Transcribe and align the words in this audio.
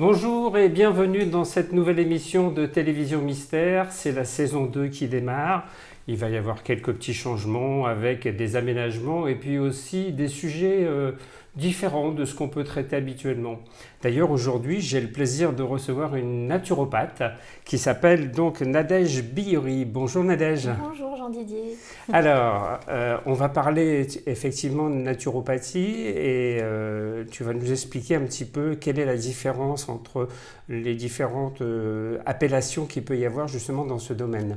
Bonjour 0.00 0.56
et 0.56 0.70
bienvenue 0.70 1.26
dans 1.26 1.44
cette 1.44 1.74
nouvelle 1.74 1.98
émission 1.98 2.50
de 2.50 2.64
Télévision 2.64 3.20
Mystère. 3.20 3.92
C'est 3.92 4.12
la 4.12 4.24
saison 4.24 4.64
2 4.64 4.88
qui 4.88 5.08
démarre. 5.08 5.66
Il 6.08 6.16
va 6.16 6.30
y 6.30 6.38
avoir 6.38 6.62
quelques 6.62 6.94
petits 6.94 7.12
changements 7.12 7.84
avec 7.84 8.26
des 8.26 8.56
aménagements 8.56 9.26
et 9.26 9.34
puis 9.34 9.58
aussi 9.58 10.12
des 10.12 10.28
sujets 10.28 10.86
euh, 10.86 11.12
différents 11.56 12.12
de 12.12 12.24
ce 12.24 12.34
qu'on 12.34 12.48
peut 12.48 12.64
traiter 12.64 12.96
habituellement. 12.96 13.58
D'ailleurs, 14.02 14.30
aujourd'hui, 14.30 14.80
j'ai 14.80 15.00
le 15.00 15.10
plaisir 15.10 15.52
de 15.52 15.62
recevoir 15.62 16.14
une 16.14 16.46
naturopathe 16.46 17.22
qui 17.64 17.78
s'appelle 17.78 18.30
donc 18.30 18.60
Nadège 18.60 19.22
Biori. 19.22 19.84
Bonjour 19.84 20.22
Nadège. 20.22 20.68
Bonjour 20.80 21.16
Jean-Didier. 21.16 21.76
Alors, 22.12 22.78
euh, 22.88 23.18
on 23.26 23.32
va 23.32 23.48
parler 23.48 24.06
effectivement 24.26 24.88
de 24.88 24.94
naturopathie 24.94 26.02
et 26.06 26.58
euh, 26.62 27.24
tu 27.30 27.42
vas 27.42 27.52
nous 27.52 27.70
expliquer 27.70 28.14
un 28.14 28.24
petit 28.24 28.44
peu 28.44 28.76
quelle 28.76 28.98
est 28.98 29.06
la 29.06 29.16
différence 29.16 29.88
entre 29.88 30.28
les 30.68 30.94
différentes 30.94 31.62
euh, 31.62 32.18
appellations 32.26 32.86
qu'il 32.86 33.04
peut 33.04 33.18
y 33.18 33.26
avoir 33.26 33.48
justement 33.48 33.84
dans 33.84 33.98
ce 33.98 34.12
domaine. 34.12 34.56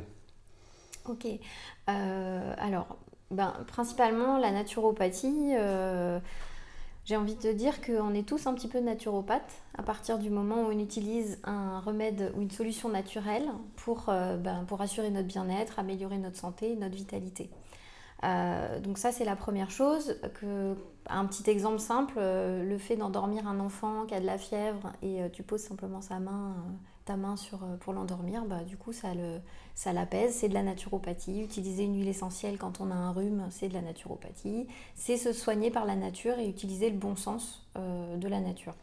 Ok. 1.10 1.28
alors, 1.88 2.98
ben, 3.30 3.54
principalement 3.68 4.38
la 4.38 4.52
naturopathie 4.52 5.54
j'ai 7.06 7.18
envie 7.18 7.36
de 7.36 7.52
dire 7.52 7.82
qu'on 7.82 8.14
est 8.14 8.28
tous 8.28 8.48
un 8.48 8.54
petit 8.54 8.70
peu 8.70 8.80
naturopathes 8.80 9.62
à 9.78 9.84
partir 9.84 10.20
du 10.20 10.30
moment 10.30 10.64
où 10.64 10.68
on 10.68 10.80
utilise 10.80 11.40
un 11.44 11.82
remède 11.82 12.32
ou 12.36 12.42
une 12.42 12.52
solution 12.52 12.88
naturelle 12.88 13.50
pour, 13.76 14.06
euh, 14.08 14.38
ben, 14.38 14.64
pour 14.68 14.80
assurer 14.82 15.10
notre 15.10 15.28
bien-être, 15.28 15.80
améliorer 15.80 16.18
notre 16.18 16.38
santé, 16.38 16.76
notre 16.78 16.96
vitalité. 16.96 17.50
Euh, 18.24 18.80
donc 18.80 18.98
ça 18.98 19.12
c'est 19.12 19.26
la 19.26 19.36
première 19.36 19.70
chose. 19.70 20.18
Que, 20.40 20.78
un 21.10 21.26
petit 21.26 21.50
exemple 21.50 21.80
simple, 21.80 22.16
euh, 22.18 22.64
le 22.64 22.78
fait 22.78 22.96
d'endormir 22.96 23.48
un 23.48 23.60
enfant 23.60 24.06
qui 24.06 24.16
a 24.16 24.22
de 24.22 24.26
la 24.26 24.38
fièvre 24.38 24.94
et 25.02 25.20
tu 25.34 25.44
poses 25.44 25.62
simplement 25.62 26.00
sa 26.00 26.20
main 26.20 26.56
ta 27.06 27.18
main 27.18 27.36
sur, 27.36 27.64
euh, 27.64 27.78
pour 27.78 27.94
l'endormir, 27.94 28.46
bah, 28.46 28.64
du 28.64 28.78
coup 28.78 28.94
ça, 28.94 29.14
l'apaise, 29.94 30.36
c'est 30.36 30.50
de 30.50 30.54
la 30.54 30.64
naturopathie. 30.64 31.42
Utiliser 31.42 31.84
une 31.84 31.96
huile 31.96 32.08
essentielle 32.08 32.58
quand 32.58 32.80
on 32.82 32.92
a 32.92 32.96
un 32.96 33.12
rhume, 33.12 33.48
c'est 33.50 33.70
de 33.70 33.74
la 33.74 33.82
naturopathie. 33.82 34.68
C'est 34.96 35.18
se 35.18 35.34
soigner 35.34 35.72
par 35.72 35.86
la 35.86 35.96
nature 35.96 36.40
et 36.40 36.48
utiliser 36.48 36.90
le 36.90 36.98
bon 36.98 37.16
sens 37.16 37.68
euh, 37.78 38.18
de 38.18 38.28
la 38.28 38.40
nature. 38.40 38.74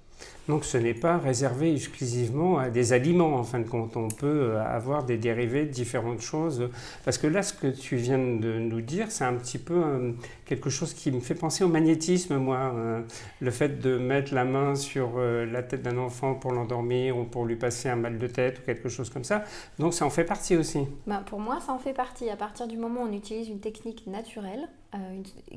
Donc 0.51 0.65
ce 0.65 0.77
n'est 0.79 0.95
pas 0.95 1.17
réservé 1.17 1.73
exclusivement 1.73 2.59
à 2.59 2.71
des 2.71 2.93
aliments, 2.93 3.35
en 3.35 3.45
fin 3.45 3.61
de 3.61 3.69
compte. 3.69 3.97
On 3.97 4.09
peut 4.09 4.27
euh, 4.27 4.65
avoir 4.65 5.05
des 5.05 5.17
dérivés 5.17 5.65
de 5.65 5.71
différentes 5.71 6.23
choses. 6.23 6.69
Parce 7.05 7.19
que 7.19 7.29
là, 7.29 7.45
ce 7.45 7.53
que 7.53 7.69
tu 7.69 7.95
viens 7.95 8.19
de 8.19 8.59
nous 8.59 8.81
dire, 8.81 9.13
c'est 9.13 9.23
un 9.23 9.35
petit 9.35 9.59
peu 9.59 9.75
euh, 9.75 10.13
quelque 10.47 10.69
chose 10.69 10.93
qui 10.93 11.13
me 11.13 11.21
fait 11.21 11.37
penser 11.37 11.63
au 11.63 11.69
magnétisme, 11.69 12.37
moi. 12.39 12.73
Euh, 12.75 13.01
le 13.41 13.51
fait 13.53 13.81
de 13.81 13.97
mettre 13.97 14.35
la 14.35 14.45
main 14.45 14.75
sur 14.75 15.19
la 15.19 15.63
tête 15.63 15.83
d'un 15.83 15.99
enfant 15.99 16.35
pour 16.35 16.53
l'endormir 16.53 17.17
ou 17.17 17.25
pour 17.25 17.45
lui 17.45 17.57
passer 17.57 17.89
un 17.89 17.97
mal 17.97 18.19
de 18.19 18.27
tête 18.27 18.59
ou 18.59 18.63
quelque 18.63 18.89
chose 18.89 19.09
comme 19.09 19.25
ça. 19.25 19.45
Donc 19.79 19.95
ça 19.95 20.05
en 20.05 20.11
fait 20.11 20.25
partie 20.25 20.57
aussi. 20.57 20.81
Ben, 21.07 21.23
pour 21.25 21.39
moi, 21.39 21.61
ça 21.65 21.73
en 21.73 21.79
fait 21.79 21.93
partie. 21.93 22.29
À 22.29 22.37
partir 22.37 22.67
du 22.67 22.77
moment 22.77 23.03
où 23.03 23.07
on 23.07 23.13
utilise 23.13 23.49
une 23.49 23.61
technique 23.61 24.07
naturelle, 24.09 24.69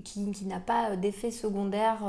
qui, 0.04 0.32
qui 0.32 0.46
n'a 0.46 0.60
pas 0.60 0.96
d'effet 0.96 1.32
secondaire 1.32 2.04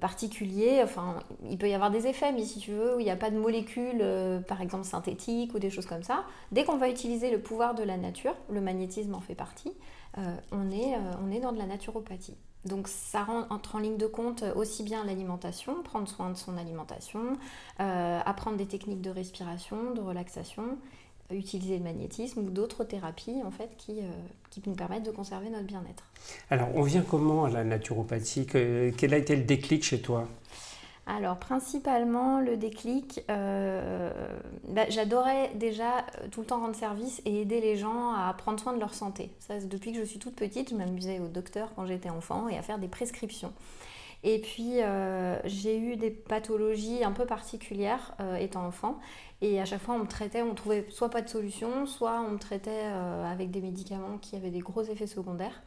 particulier. 0.00 0.80
Enfin, 0.82 1.18
il 1.48 1.58
peut 1.58 1.68
y 1.68 1.74
avoir 1.74 1.90
des 1.90 2.06
effets, 2.06 2.32
mais 2.32 2.44
si 2.44 2.58
tu 2.58 2.72
veux, 2.72 2.96
où 2.96 3.00
il 3.00 3.04
n'y 3.04 3.10
a 3.10 3.16
pas 3.16 3.30
de 3.30 3.38
molécules, 3.38 4.00
euh, 4.00 4.40
par 4.40 4.60
exemple 4.60 4.84
synthétiques 4.84 5.54
ou 5.54 5.58
des 5.58 5.70
choses 5.70 5.86
comme 5.86 6.02
ça, 6.02 6.24
dès 6.50 6.64
qu'on 6.64 6.76
va 6.76 6.88
utiliser 6.88 7.30
le 7.30 7.40
pouvoir 7.40 7.74
de 7.74 7.82
la 7.82 7.96
nature, 7.96 8.34
le 8.50 8.60
magnétisme 8.60 9.14
en 9.14 9.20
fait 9.20 9.34
partie, 9.34 9.72
euh, 10.18 10.36
on, 10.50 10.70
est, 10.70 10.94
euh, 10.94 11.14
on 11.24 11.30
est 11.30 11.40
dans 11.40 11.52
de 11.52 11.58
la 11.58 11.66
naturopathie. 11.66 12.36
Donc 12.64 12.86
ça 12.86 13.26
entre 13.50 13.74
en 13.74 13.80
ligne 13.80 13.96
de 13.96 14.06
compte 14.06 14.44
aussi 14.54 14.84
bien 14.84 15.04
l'alimentation, 15.04 15.82
prendre 15.82 16.06
soin 16.06 16.30
de 16.30 16.36
son 16.36 16.56
alimentation, 16.56 17.36
apprendre 17.78 18.56
des 18.56 18.66
techniques 18.66 19.00
de 19.00 19.10
respiration, 19.10 19.92
de 19.94 20.00
relaxation, 20.00 20.78
utiliser 21.36 21.78
le 21.78 21.84
magnétisme 21.84 22.40
ou 22.40 22.50
d'autres 22.50 22.84
thérapies 22.84 23.42
en 23.44 23.50
fait 23.50 23.70
qui, 23.76 24.00
euh, 24.00 24.10
qui 24.50 24.62
nous 24.66 24.74
permettent 24.74 25.04
de 25.04 25.10
conserver 25.10 25.50
notre 25.50 25.66
bien-être. 25.66 26.04
Alors 26.50 26.68
on 26.74 26.82
vient 26.82 27.02
comment 27.02 27.44
à 27.44 27.50
la 27.50 27.64
naturopathie? 27.64 28.46
Quel 28.46 29.14
a 29.14 29.16
été 29.16 29.36
le 29.36 29.42
déclic 29.42 29.82
chez 29.84 30.00
toi? 30.00 30.28
Alors 31.06 31.36
principalement 31.36 32.40
le 32.40 32.56
déclic, 32.56 33.24
euh, 33.28 34.12
bah, 34.68 34.84
j'adorais 34.88 35.50
déjà 35.56 35.98
euh, 35.98 36.28
tout 36.30 36.40
le 36.40 36.46
temps 36.46 36.60
rendre 36.60 36.76
service 36.76 37.20
et 37.24 37.40
aider 37.40 37.60
les 37.60 37.76
gens 37.76 38.12
à 38.12 38.32
prendre 38.34 38.60
soin 38.60 38.72
de 38.72 38.78
leur 38.78 38.94
santé. 38.94 39.32
Ça, 39.40 39.58
depuis 39.58 39.92
que 39.92 39.98
je 39.98 40.04
suis 40.04 40.20
toute 40.20 40.36
petite, 40.36 40.70
je 40.70 40.76
m'amusais 40.76 41.18
au 41.18 41.26
docteur 41.26 41.72
quand 41.74 41.86
j'étais 41.86 42.08
enfant 42.08 42.48
et 42.48 42.56
à 42.56 42.62
faire 42.62 42.78
des 42.78 42.86
prescriptions. 42.86 43.52
Et 44.24 44.38
puis, 44.38 44.82
euh, 44.82 45.36
j'ai 45.44 45.78
eu 45.78 45.96
des 45.96 46.10
pathologies 46.10 47.02
un 47.02 47.12
peu 47.12 47.26
particulières 47.26 48.14
euh, 48.20 48.36
étant 48.36 48.64
enfant. 48.64 49.00
Et 49.40 49.60
à 49.60 49.64
chaque 49.64 49.80
fois, 49.80 49.96
on 49.96 50.00
me 50.00 50.06
traitait, 50.06 50.42
on 50.42 50.54
trouvait 50.54 50.86
soit 50.90 51.10
pas 51.10 51.22
de 51.22 51.28
solution, 51.28 51.86
soit 51.86 52.20
on 52.20 52.32
me 52.32 52.38
traitait 52.38 52.70
euh, 52.70 53.24
avec 53.24 53.50
des 53.50 53.60
médicaments 53.60 54.18
qui 54.18 54.36
avaient 54.36 54.50
des 54.50 54.60
gros 54.60 54.82
effets 54.82 55.08
secondaires. 55.08 55.62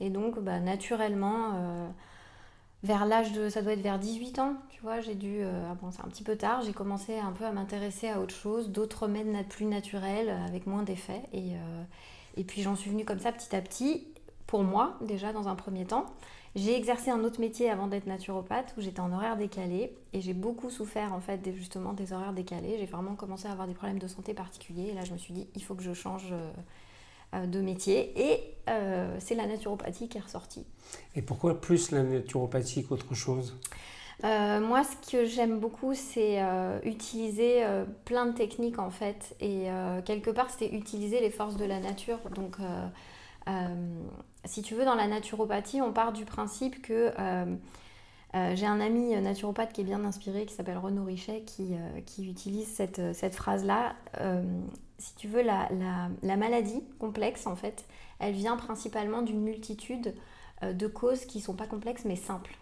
Et 0.00 0.10
donc, 0.10 0.38
bah, 0.40 0.60
naturellement, 0.60 1.88
vers 2.82 3.06
l'âge 3.06 3.32
de, 3.32 3.48
ça 3.48 3.62
doit 3.62 3.72
être 3.72 3.80
vers 3.80 3.98
18 3.98 4.38
ans, 4.40 4.56
tu 4.68 4.82
vois, 4.82 5.00
j'ai 5.00 5.14
dû, 5.14 5.42
ah 5.42 5.74
bon, 5.80 5.90
c'est 5.90 6.02
un 6.02 6.08
petit 6.08 6.22
peu 6.22 6.36
tard, 6.36 6.60
j'ai 6.60 6.74
commencé 6.74 7.18
un 7.18 7.32
peu 7.32 7.46
à 7.46 7.52
m'intéresser 7.52 8.10
à 8.10 8.20
autre 8.20 8.34
chose, 8.34 8.68
d'autres 8.68 9.04
remèdes 9.04 9.48
plus 9.48 9.64
naturels, 9.64 10.28
avec 10.46 10.66
moins 10.66 10.82
d'effets. 10.82 11.22
Et, 11.32 11.52
et 12.36 12.44
puis, 12.44 12.60
j'en 12.60 12.76
suis 12.76 12.90
venue 12.90 13.06
comme 13.06 13.20
ça 13.20 13.32
petit 13.32 13.56
à 13.56 13.62
petit, 13.62 14.06
pour 14.46 14.62
moi, 14.62 14.96
déjà 15.00 15.32
dans 15.32 15.48
un 15.48 15.54
premier 15.54 15.84
temps. 15.84 16.06
J'ai 16.56 16.74
exercé 16.74 17.10
un 17.10 17.22
autre 17.22 17.38
métier 17.38 17.68
avant 17.68 17.86
d'être 17.86 18.06
naturopathe 18.06 18.72
où 18.78 18.80
j'étais 18.80 19.00
en 19.00 19.12
horaire 19.12 19.36
décalé 19.36 19.94
et 20.14 20.22
j'ai 20.22 20.32
beaucoup 20.32 20.70
souffert 20.70 21.12
en 21.12 21.20
fait 21.20 21.42
des, 21.42 21.52
justement 21.52 21.92
des 21.92 22.14
horaires 22.14 22.32
décalés. 22.32 22.76
J'ai 22.78 22.86
vraiment 22.86 23.14
commencé 23.14 23.46
à 23.46 23.52
avoir 23.52 23.66
des 23.66 23.74
problèmes 23.74 23.98
de 23.98 24.08
santé 24.08 24.32
particuliers 24.32 24.88
et 24.90 24.94
là 24.94 25.04
je 25.04 25.12
me 25.12 25.18
suis 25.18 25.34
dit 25.34 25.46
il 25.54 25.62
faut 25.62 25.74
que 25.74 25.82
je 25.82 25.92
change 25.92 26.32
euh, 26.32 26.50
euh, 27.34 27.46
de 27.46 27.60
métier 27.60 28.10
et 28.18 28.54
euh, 28.70 29.14
c'est 29.20 29.34
la 29.34 29.46
naturopathie 29.46 30.08
qui 30.08 30.16
est 30.16 30.22
ressortie. 30.22 30.64
Et 31.14 31.20
pourquoi 31.20 31.60
plus 31.60 31.90
la 31.90 32.02
naturopathie 32.02 32.86
qu'autre 32.86 33.14
chose? 33.14 33.54
Moi, 34.22 34.82
ce 34.82 35.12
que 35.12 35.26
j'aime 35.26 35.60
beaucoup, 35.60 35.92
c'est 35.92 36.40
utiliser 36.84 37.62
plein 38.06 38.24
de 38.24 38.32
techniques 38.32 38.78
en 38.78 38.88
fait. 38.88 39.36
Et 39.40 39.66
quelque 40.06 40.30
part, 40.30 40.48
c'était 40.48 40.74
utiliser 40.74 41.20
les 41.20 41.30
forces 41.30 41.56
de 41.58 41.66
la 41.66 41.80
nature. 41.80 42.18
Donc, 42.34 42.56
si 44.46 44.62
tu 44.62 44.74
veux, 44.74 44.84
dans 44.84 44.94
la 44.94 45.06
naturopathie, 45.06 45.82
on 45.82 45.92
part 45.92 46.12
du 46.12 46.24
principe 46.24 46.82
que 46.82 47.12
euh, 47.18 47.56
euh, 48.34 48.56
j'ai 48.56 48.66
un 48.66 48.80
ami 48.80 49.14
naturopathe 49.20 49.72
qui 49.72 49.80
est 49.82 49.84
bien 49.84 50.04
inspiré, 50.04 50.46
qui 50.46 50.54
s'appelle 50.54 50.78
Renaud 50.78 51.04
Richet, 51.04 51.42
qui, 51.42 51.74
euh, 51.74 52.22
utilise 52.22 52.68
cette, 52.68 53.14
cette 53.14 53.34
phrase-là. 53.34 53.94
si 54.98 55.14
tu 55.16 55.28
veux, 55.28 55.42
la, 55.42 56.36
maladie 56.36 56.82
complexe, 56.98 57.46
en 57.46 57.56
fait, 57.56 57.84
elle 58.18 58.34
vient 58.34 58.56
principalement 58.56 59.22
d'une 59.22 59.40
multitude 59.40 60.14
de 60.62 60.86
causes 60.86 61.26
qui 61.26 61.38
ne 61.38 61.42
sont 61.42 61.54
pas 61.54 61.66
complexes 61.66 62.04
mais 62.06 62.16
simples. 62.16 62.56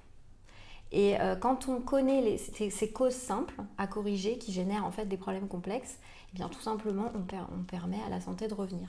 Et 0.90 1.16
quand 1.40 1.68
on 1.68 1.80
connaît 1.80 2.38
ces, 2.38 2.92
causes 2.92 3.14
simples 3.14 3.54
à 3.78 3.86
corriger 3.86 4.38
qui 4.38 4.52
génèrent 4.52 4.84
en 4.84 4.90
fait 4.90 5.06
des 5.06 5.16
problèmes 5.16 5.48
complexes, 5.48 5.98
eh 6.32 6.36
bien 6.36 6.48
tout 6.48 6.60
simplement 6.60 7.12
on 7.14 7.62
permet 7.62 8.02
à 8.06 8.10
la 8.10 8.20
santé 8.20 8.48
de 8.48 8.54
revenir. 8.54 8.88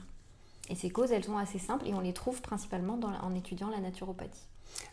Et 0.68 0.74
ces 0.74 0.90
causes, 0.90 1.12
elles 1.12 1.24
sont 1.24 1.38
assez 1.38 1.58
simples 1.58 1.86
et 1.86 1.94
on 1.94 2.00
les 2.00 2.12
trouve 2.12 2.42
principalement 2.42 2.98
en 3.22 3.34
étudiant 3.34 3.70
la 3.70 3.80
naturopathie. 3.80 4.48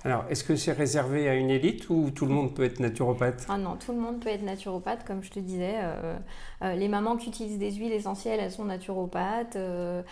Alors, 0.05 0.25
est-ce 0.29 0.43
que 0.43 0.55
c'est 0.55 0.73
réservé 0.73 1.29
à 1.29 1.35
une 1.35 1.49
élite 1.49 1.89
ou 1.89 2.11
tout 2.11 2.25
le 2.25 2.33
monde 2.33 2.53
peut 2.53 2.63
être 2.63 2.79
naturopathe? 2.79 3.45
Ah 3.47 3.57
non, 3.57 3.77
tout 3.77 3.93
le 3.93 3.99
monde 3.99 4.19
peut 4.19 4.29
être 4.29 4.43
naturopathe, 4.43 5.05
comme 5.05 5.23
je 5.23 5.31
te 5.31 5.39
disais. 5.39 5.75
Euh, 5.77 6.17
euh, 6.61 6.75
les 6.75 6.89
mamans 6.89 7.15
qui 7.15 7.29
utilisent 7.29 7.57
des 7.57 7.71
huiles 7.71 7.93
essentielles, 7.93 8.39
elles 8.41 8.51
sont 8.51 8.65
naturopathes. 8.65 9.55
Euh, 9.55 10.03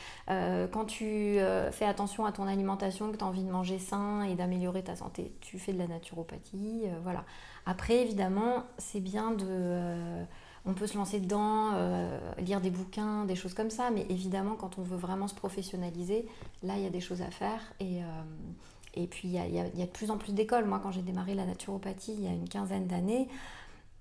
quand 0.72 0.86
tu 0.86 1.38
fais 1.72 1.86
attention 1.86 2.26
à 2.26 2.32
ton 2.32 2.48
alimentation, 2.48 3.12
que 3.12 3.18
tu 3.18 3.24
as 3.24 3.28
envie 3.28 3.44
de 3.44 3.52
manger 3.52 3.80
sain 3.80 4.24
et 4.24 4.36
d'améliorer 4.36 4.84
ta 4.84 4.96
santé, 4.96 5.34
tu 5.42 5.60
fais 5.60 5.74
de 5.74 5.78
la 5.78 5.88
naturopathie. 5.88 6.86
voilà. 7.04 7.26
Après, 7.66 7.98
évidemment, 7.98 8.64
c'est 8.78 9.02
bien 9.02 9.32
de 9.32 10.26
on 10.66 10.74
peut 10.74 10.88
se 10.88 10.98
lancer 10.98 11.20
dedans, 11.20 11.72
euh, 11.74 12.20
lire 12.40 12.62
des 12.62 12.70
bouquins, 12.70 13.26
des 13.26 13.36
choses 13.36 13.54
comme 13.54 13.72
ça, 13.72 13.90
mais 13.90 14.06
évidemment, 14.10 14.56
quand 14.56 14.78
on 14.78 14.84
veut 14.84 14.98
vraiment 14.98 15.28
se 15.28 15.34
professionnaliser, 15.34 16.28
là, 16.62 16.78
il 16.78 16.84
y 16.84 16.86
a 16.86 16.92
des 16.92 17.02
choses 17.02 17.22
à 17.22 17.32
faire. 17.32 17.60
Et, 17.80 18.02
euh, 18.04 19.06
puis, 19.10 19.30
il 19.30 19.34
y, 19.34 19.60
a, 19.60 19.64
de 19.64 19.92
plus 19.92 20.12
en 20.12 20.18
plus 20.18 20.34
d'écoles. 20.34 20.66
Moi, 20.66 20.80
quand 20.84 20.92
j'ai 20.92 21.02
démarré 21.02 21.34
la 21.34 21.46
naturopathie 21.46 22.14
il 22.14 22.24
y 22.24 22.28
a 22.28 22.32
une 22.32 22.48
quinzaine 22.48 22.88
d'années, 22.88 23.28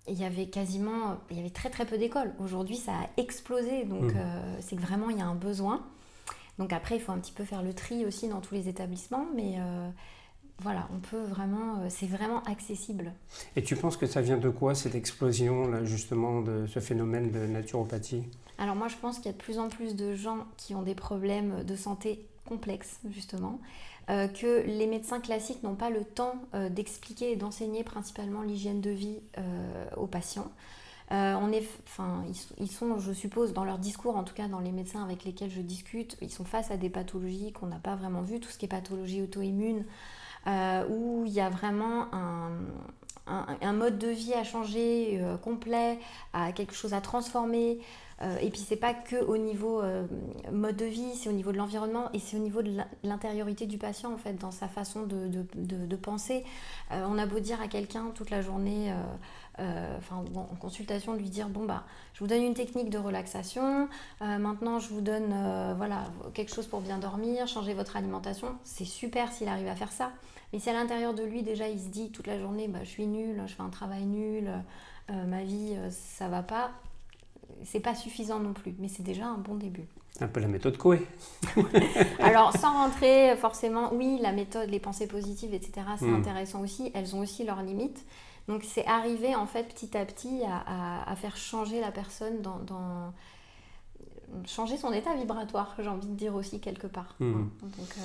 il 0.08 0.18
y 0.18 0.24
avait 0.24 0.46
quasiment, 0.46 1.18
il 1.30 1.36
y 1.36 1.40
avait 1.40 1.50
très 1.50 1.70
très 1.70 1.86
peu 1.86 1.96
d'écoles. 1.96 2.34
Aujourd'hui, 2.40 2.76
ça 2.76 2.92
a 2.92 3.06
explosé, 3.16 3.84
donc 3.84 4.12
mmh. 4.12 4.16
euh, 4.16 4.56
c'est 4.60 4.76
que 4.76 4.82
vraiment, 4.82 5.08
il 5.08 5.18
y 5.18 5.22
a 5.22 5.26
un 5.26 5.34
besoin. 5.34 5.82
Donc 6.58 6.74
après, 6.74 6.96
il 6.96 7.00
faut 7.00 7.12
un 7.12 7.18
petit 7.18 7.32
peu 7.32 7.44
faire 7.44 7.62
le 7.62 7.72
tri 7.72 8.04
aussi 8.04 8.28
dans 8.28 8.40
tous 8.40 8.54
les 8.54 8.68
établissements, 8.68 9.26
mais 9.34 9.56
voilà, 10.60 10.88
on 10.94 10.98
peut 10.98 11.22
vraiment, 11.22 11.80
euh, 11.80 11.86
c'est 11.88 12.06
vraiment 12.06 12.42
accessible. 12.42 13.12
Et 13.56 13.62
tu 13.62 13.76
penses 13.76 13.96
que 13.96 14.06
ça 14.06 14.20
vient 14.20 14.36
de 14.36 14.50
quoi 14.50 14.74
cette 14.74 14.94
explosion 14.94 15.68
là, 15.68 15.84
justement 15.84 16.42
de 16.42 16.66
ce 16.66 16.80
phénomène 16.80 17.30
de 17.30 17.46
naturopathie? 17.46 18.24
Alors 18.58 18.76
moi 18.76 18.88
je 18.88 18.96
pense 18.96 19.16
qu'il 19.16 19.26
y 19.26 19.30
a 19.30 19.32
de 19.32 19.38
plus 19.38 19.58
en 19.58 19.68
plus 19.68 19.96
de 19.96 20.14
gens 20.14 20.46
qui 20.58 20.74
ont 20.74 20.82
des 20.82 20.94
problèmes 20.94 21.64
de 21.64 21.76
santé 21.76 22.26
complexes 22.46 22.98
justement, 23.10 23.58
euh, 24.10 24.28
que 24.28 24.64
les 24.66 24.86
médecins 24.86 25.20
classiques 25.20 25.62
n'ont 25.62 25.76
pas 25.76 25.88
le 25.88 26.04
temps 26.04 26.34
euh, 26.54 26.68
d'expliquer 26.68 27.32
et 27.32 27.36
d'enseigner 27.36 27.82
principalement 27.82 28.42
l'hygiène 28.42 28.82
de 28.82 28.90
vie 28.90 29.18
aux 29.96 30.06
patients. 30.06 30.50
on 31.10 31.52
est, 31.52 31.66
enfin, 31.86 32.22
ils, 32.58 32.70
sont, 32.70 32.98
je 32.98 33.12
suppose, 33.12 33.54
dans 33.54 33.64
leur 33.64 33.78
discours, 33.78 34.16
en 34.16 34.24
tout 34.24 34.34
cas 34.34 34.46
dans 34.46 34.60
les 34.60 34.72
médecins 34.72 35.02
avec 35.02 35.24
lesquels 35.24 35.50
je 35.50 35.62
discute, 35.62 36.18
ils 36.20 36.30
sont 36.30 36.44
face 36.44 36.70
à 36.70 36.76
des 36.76 36.90
pathologies 36.90 37.52
qu'on 37.52 37.66
n'a 37.66 37.78
pas 37.78 37.96
vraiment 37.96 38.20
vues, 38.20 38.40
tout 38.40 38.50
ce 38.50 38.58
qui 38.58 38.66
est 38.66 38.68
pathologie 38.68 39.22
auto-immune, 39.22 39.84
où 40.46 41.24
il 41.26 41.32
y 41.32 41.40
a 41.40 41.50
vraiment 41.50 42.06
un, 43.30 43.72
mode 43.72 43.98
de 43.98 44.08
vie 44.08 44.34
à 44.34 44.44
changer 44.44 45.18
euh, 45.20 45.36
complet, 45.36 45.98
à 46.32 46.52
quelque 46.52 46.74
chose 46.74 46.94
à 46.94 47.00
transformer. 47.00 47.78
Euh, 48.22 48.36
et 48.42 48.50
puis 48.50 48.60
c'est 48.60 48.76
pas 48.76 48.92
que 48.92 49.16
au 49.16 49.38
niveau 49.38 49.80
euh, 49.80 50.06
mode 50.52 50.76
de 50.76 50.84
vie, 50.84 51.14
c'est 51.14 51.30
au 51.30 51.32
niveau 51.32 51.52
de 51.52 51.56
l'environnement 51.56 52.10
et 52.12 52.18
c'est 52.18 52.36
au 52.36 52.40
niveau 52.40 52.60
de 52.60 52.76
l'intériorité 53.02 53.66
du 53.66 53.78
patient 53.78 54.12
en 54.12 54.18
fait, 54.18 54.34
dans 54.34 54.50
sa 54.50 54.68
façon 54.68 55.06
de, 55.06 55.96
penser. 55.96 56.44
on 56.90 57.18
a 57.18 57.26
beau 57.26 57.40
dire 57.40 57.60
à 57.62 57.68
quelqu'un 57.68 58.10
toute 58.14 58.30
la 58.30 58.42
journée, 58.42 58.92
enfin 59.98 60.24
en 60.34 60.56
consultation, 60.56 61.14
lui 61.14 61.28
dire 61.28 61.48
bon 61.48 61.64
bah 61.64 61.84
je 62.14 62.20
vous 62.20 62.26
donne 62.26 62.42
une 62.42 62.54
technique 62.54 62.90
de 62.90 62.98
relaxation, 62.98 63.88
maintenant 64.20 64.78
je 64.78 64.88
vous 64.88 65.00
donne 65.00 65.34
voilà 65.76 66.04
quelque 66.34 66.54
chose 66.54 66.66
pour 66.66 66.80
bien 66.80 66.98
dormir, 66.98 67.46
changer 67.46 67.74
votre 67.74 67.96
alimentation. 67.96 68.48
C'est 68.64 68.84
super 68.84 69.32
s'il 69.32 69.48
arrive 69.48 69.68
à 69.68 69.74
faire 69.74 69.92
ça. 69.92 70.12
Mais 70.52 70.58
si 70.58 70.68
à 70.68 70.72
l'intérieur 70.72 71.14
de 71.14 71.22
lui, 71.22 71.42
déjà, 71.42 71.68
il 71.68 71.78
se 71.78 71.88
dit 71.88 72.10
toute 72.10 72.26
la 72.26 72.38
journée, 72.38 72.68
bah, 72.68 72.80
je 72.82 72.88
suis 72.88 73.06
nul, 73.06 73.40
je 73.46 73.54
fais 73.54 73.62
un 73.62 73.68
travail 73.68 74.04
nul, 74.04 74.50
euh, 75.10 75.26
ma 75.26 75.42
vie, 75.42 75.74
euh, 75.76 75.90
ça 75.90 76.28
va 76.28 76.42
pas, 76.42 76.72
c'est 77.64 77.80
pas 77.80 77.94
suffisant 77.94 78.40
non 78.40 78.52
plus. 78.52 78.74
Mais 78.78 78.88
c'est 78.88 79.02
déjà 79.02 79.26
un 79.26 79.38
bon 79.38 79.54
début. 79.54 79.86
Un 80.20 80.26
peu 80.26 80.40
la 80.40 80.48
méthode 80.48 80.76
Coué. 80.76 81.06
Alors, 82.18 82.56
sans 82.56 82.72
rentrer 82.72 83.36
forcément, 83.36 83.94
oui, 83.94 84.18
la 84.20 84.32
méthode, 84.32 84.68
les 84.70 84.80
pensées 84.80 85.06
positives, 85.06 85.54
etc., 85.54 85.86
c'est 85.98 86.06
hmm. 86.06 86.16
intéressant 86.16 86.60
aussi. 86.62 86.90
Elles 86.94 87.14
ont 87.14 87.20
aussi 87.20 87.44
leurs 87.44 87.62
limites. 87.62 88.04
Donc, 88.48 88.64
c'est 88.64 88.86
arriver, 88.86 89.34
en 89.34 89.46
fait, 89.46 89.64
petit 89.64 89.96
à 89.96 90.04
petit 90.04 90.42
à, 90.44 91.14
faire 91.16 91.36
changer 91.36 91.80
la 91.80 91.92
personne 91.92 92.40
dans, 92.42 93.12
changer 94.46 94.76
son 94.76 94.92
état 94.92 95.14
vibratoire, 95.14 95.74
j'ai 95.78 95.88
envie 95.88 96.08
de 96.08 96.14
dire 96.14 96.34
aussi 96.34 96.60
quelque 96.60 96.86
part. 96.86 97.14
Hmm. 97.20 97.48
Donc, 97.62 97.88
euh, 97.98 98.02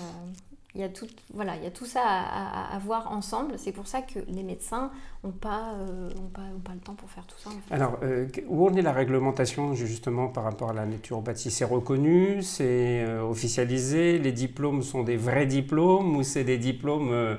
il 0.73 0.81
y 0.81 0.83
a 0.83 0.89
tout, 0.89 1.07
voilà, 1.33 1.55
il 1.55 1.63
y 1.63 1.67
a 1.67 1.71
tout 1.71 1.85
ça 1.85 2.01
à, 2.03 2.77
voir 2.79 3.09
ensemble. 3.09 3.53
C'est 3.57 3.71
pour 3.71 3.87
ça 3.87 4.01
que 4.01 4.19
les 4.27 4.43
médecins 4.43 4.91
n'ont 5.23 5.31
pas, 5.31 5.73
euh, 5.75 6.09
pas, 6.33 6.41
pas, 6.65 6.73
le 6.73 6.81
temps 6.81 6.95
pour 6.95 7.09
faire 7.09 7.25
tout 7.25 7.38
ça. 7.39 7.49
Alors, 7.71 7.97
euh, 8.03 8.27
où 8.47 8.67
en 8.67 8.73
est 8.73 8.81
la 8.81 8.91
réglementation 8.91 9.73
justement 9.73 10.27
par 10.27 10.43
rapport 10.43 10.71
à 10.71 10.73
la 10.73 10.85
naturopathie? 10.85 11.49
C'est 11.49 11.63
reconnu? 11.63 12.43
C'est 12.43 13.05
officialisé? 13.19 14.19
Les 14.19 14.33
diplômes 14.33 14.83
sont 14.83 15.03
des 15.03 15.15
vrais 15.15 15.45
diplômes 15.45 16.17
ou 16.17 16.23
c'est 16.23 16.43
des 16.43 16.57
diplômes 16.57 17.38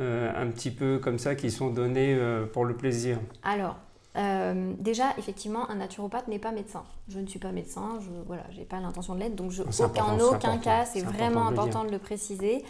un 0.00 0.46
petit 0.48 0.70
peu 0.70 0.98
comme 0.98 1.18
ça 1.18 1.34
qui 1.34 1.50
sont 1.50 1.70
donnés 1.70 2.18
pour 2.52 2.64
le 2.64 2.74
plaisir 2.74 3.18
Alors, 3.42 3.76
euh, 4.16 4.72
déjà, 4.78 5.14
effectivement, 5.18 5.70
un 5.70 5.76
naturopathe 5.76 6.28
n'est 6.28 6.38
pas 6.38 6.52
médecin. 6.52 6.82
Je 7.08 7.18
ne 7.18 7.26
suis 7.26 7.38
pas 7.38 7.52
médecin, 7.52 7.98
je 8.00 8.10
voilà, 8.26 8.42
j'ai 8.50 8.64
pas 8.64 8.80
l'intention 8.80 9.14
de 9.14 9.20
l'être, 9.20 9.36
donc 9.36 9.52
je, 9.52 9.62
aucun, 9.62 10.04
en 10.04 10.18
aucun 10.18 10.58
cas, 10.58 10.84
c'est 10.84 11.02
vraiment 11.02 11.46
important, 11.46 11.84
de, 11.84 11.90
le 11.90 11.98
préciser. 11.98 12.64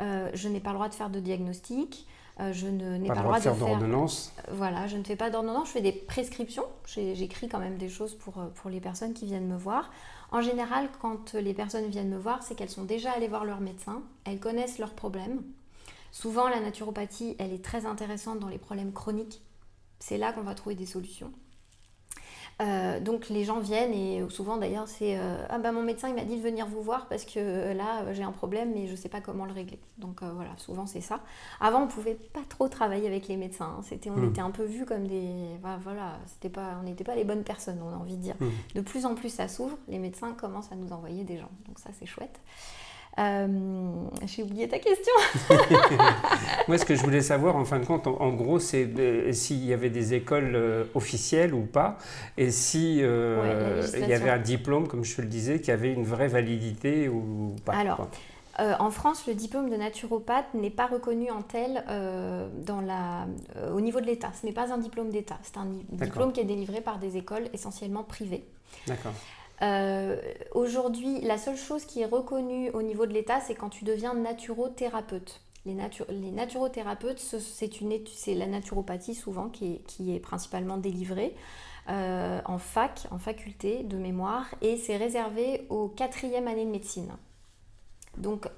Euh, 0.00 0.30
je 0.34 0.48
n'ai 0.48 0.60
pas 0.60 0.70
le 0.70 0.76
droit 0.76 0.88
de 0.88 0.94
faire 0.94 1.10
de 1.10 1.20
diagnostic. 1.20 2.06
Euh, 2.40 2.52
je 2.54 2.66
n'ai 2.66 3.06
pas, 3.06 3.16
le 3.16 3.22
droit 3.22 3.36
de 3.36 3.42
faire, 3.42 3.54
d'ordonnance. 3.54 4.32
voilà, 4.50 4.86
je 4.86 4.96
ne 4.96 5.04
fais 5.04 5.16
pas 5.16 5.28
d'ordonnance. 5.28 5.68
Je 5.68 5.72
fais 5.72 5.82
des 5.82 5.92
prescriptions. 5.92 6.64
J'écris 6.86 7.48
quand 7.48 7.58
même 7.58 7.76
des 7.76 7.90
choses 7.90 8.14
pour, 8.14 8.32
pour 8.54 8.70
les 8.70 8.80
personnes 8.80 9.12
qui 9.12 9.26
viennent 9.26 9.46
me 9.46 9.58
voir. 9.58 9.90
En 10.32 10.40
général, 10.40 10.88
quand 11.02 11.34
les 11.34 11.52
personnes 11.52 11.86
viennent 11.86 12.08
me 12.08 12.18
voir, 12.18 12.42
c'est 12.42 12.54
qu'elles 12.54 12.70
sont 12.70 12.84
déjà 12.84 13.12
allées 13.12 13.28
voir 13.28 13.44
leur 13.44 13.60
médecin. 13.60 14.00
Elles 14.24 14.40
connaissent 14.40 14.78
leurs 14.78 14.94
problèmes. 14.94 15.42
Souvent, 16.12 16.48
la 16.48 16.60
naturopathie, 16.60 17.36
elle 17.38 17.52
est 17.52 17.64
très 17.64 17.86
intéressante 17.86 18.40
dans 18.40 18.48
les 18.48 18.58
problèmes 18.58 18.92
chroniques 18.92 19.42
c'est 20.00 20.18
là 20.18 20.32
qu'on 20.32 20.42
va 20.42 20.54
trouver 20.54 20.74
des 20.74 20.86
solutions. 20.86 21.30
Euh, 22.60 23.00
donc 23.00 23.30
les 23.30 23.44
gens 23.44 23.58
viennent 23.58 23.94
et 23.94 24.22
souvent 24.28 24.58
d'ailleurs 24.58 24.86
c'est 24.86 25.16
euh, 25.16 25.46
ah 25.48 25.58
ben 25.58 25.72
mon 25.72 25.82
médecin 25.82 26.08
il 26.10 26.14
m'a 26.14 26.24
dit 26.24 26.36
de 26.36 26.42
venir 26.42 26.66
vous 26.66 26.82
voir 26.82 27.06
parce 27.08 27.24
que 27.24 27.38
euh, 27.38 27.72
là 27.72 28.12
j'ai 28.12 28.22
un 28.22 28.32
problème 28.32 28.72
mais 28.74 28.86
je 28.86 28.90
ne 28.90 28.96
sais 28.96 29.08
pas 29.08 29.22
comment 29.22 29.46
le 29.46 29.52
régler. 29.52 29.78
Donc 29.96 30.22
voilà 30.22 30.50
souvent 30.58 30.84
c'est 30.84 31.00
ça. 31.00 31.20
Avant 31.58 31.84
on 31.84 31.86
pouvait 31.86 32.16
pas 32.16 32.42
trop 32.50 32.68
travailler 32.68 33.06
avec 33.06 33.28
les 33.28 33.38
médecins. 33.38 33.76
Hein. 33.78 33.82
C'était 33.82 34.10
on 34.10 34.16
hmm. 34.16 34.28
était 34.28 34.42
un 34.42 34.50
peu 34.50 34.64
vus 34.64 34.84
comme 34.84 35.06
des 35.06 35.32
voilà 35.82 36.18
c'était 36.26 36.50
pas 36.50 36.76
on 36.80 36.82
n'était 36.82 37.04
pas 37.04 37.14
les 37.14 37.24
bonnes 37.24 37.44
personnes 37.44 37.80
on 37.82 37.94
a 37.94 37.96
envie 37.96 38.18
de 38.18 38.22
dire. 38.22 38.36
Hmm. 38.40 38.50
De 38.74 38.82
plus 38.82 39.06
en 39.06 39.14
plus 39.14 39.30
ça 39.30 39.48
s'ouvre. 39.48 39.78
Les 39.88 39.98
médecins 39.98 40.32
commencent 40.32 40.72
à 40.72 40.76
nous 40.76 40.92
envoyer 40.92 41.24
des 41.24 41.38
gens 41.38 41.50
donc 41.66 41.78
ça 41.78 41.90
c'est 41.98 42.06
chouette. 42.06 42.40
Euh, 43.20 43.46
j'ai 44.26 44.42
oublié 44.42 44.68
ta 44.68 44.78
question. 44.78 45.12
Moi, 46.68 46.78
ce 46.78 46.84
que 46.84 46.94
je 46.94 47.02
voulais 47.02 47.20
savoir, 47.20 47.56
en 47.56 47.64
fin 47.64 47.78
de 47.78 47.84
compte, 47.84 48.06
en, 48.06 48.32
gros, 48.32 48.58
c'est 48.58 48.88
s'il 49.32 49.64
y 49.64 49.72
avait 49.74 49.90
des 49.90 50.14
écoles 50.14 50.52
euh, 50.54 50.84
officielles 50.94 51.52
ou 51.52 51.66
pas, 51.66 51.98
et 52.38 52.50
si 52.50 53.00
euh, 53.02 53.82
il 53.94 54.08
y 54.08 54.14
avait 54.14 54.30
un 54.30 54.38
diplôme, 54.38 54.88
comme 54.88 55.04
je 55.04 55.16
te 55.16 55.20
le 55.20 55.28
disais, 55.28 55.60
qui 55.60 55.70
avait 55.70 55.92
une 55.92 56.04
vraie 56.04 56.28
validité 56.28 57.08
ou 57.08 57.54
pas. 57.64 57.74
Alors. 57.74 58.08
en 58.58 58.90
France, 58.90 59.26
le 59.26 59.34
diplôme 59.34 59.68
de 59.68 59.76
naturopathe 59.76 60.54
n'est 60.54 60.70
pas 60.70 60.86
reconnu 60.86 61.30
en 61.30 61.42
tel 61.42 61.84
dans 62.64 62.80
la, 62.80 63.26
au 63.74 63.80
niveau 63.80 64.00
de 64.00 64.06
l'État. 64.06 64.30
Ce 64.40 64.46
n'est 64.46 64.52
pas 64.52 64.72
un 64.72 64.78
diplôme 64.78 65.10
d'État. 65.10 65.38
C'est 65.42 65.58
un 65.58 65.66
diplôme 65.90 66.32
qui 66.32 66.40
est 66.40 66.44
délivré 66.44 66.80
par 66.80 66.98
des 66.98 67.18
écoles 67.18 67.48
essentiellement 67.52 68.02
privées. 68.02 68.44
D'accord. 68.86 69.12
Euh, 69.62 70.20
aujourd'hui, 70.52 71.20
la 71.20 71.36
seule 71.38 71.56
chose 71.56 71.84
qui 71.84 72.00
est 72.00 72.06
reconnue 72.06 72.70
au 72.70 72.82
niveau 72.82 73.06
de 73.06 73.12
l'État, 73.12 73.40
c'est 73.40 73.54
quand 73.54 73.68
tu 73.68 73.84
deviens 73.84 74.14
naturothérapeute. 74.14 75.42
Les, 75.66 75.74
naturothérapeutes, 75.74 77.18
c'est 77.18 78.34
la 78.34 78.46
naturopathie 78.46 79.14
souvent 79.14 79.50
qui 79.50 79.82
est, 80.08 80.20
principalement 80.20 80.78
délivrée 80.78 81.34
euh, 81.90 82.40
en 82.46 82.56
fac, 82.56 83.06
en 83.10 83.18
faculté 83.18 83.82
de 83.82 83.98
mémoire, 83.98 84.46
et 84.62 84.78
c'est 84.78 84.96
réservé 84.96 85.66
aux 85.68 85.88
quatrième 85.88 86.48
année 86.48 86.64
de 86.64 86.70
médecine. 86.70 87.12
Donc, 88.16 88.48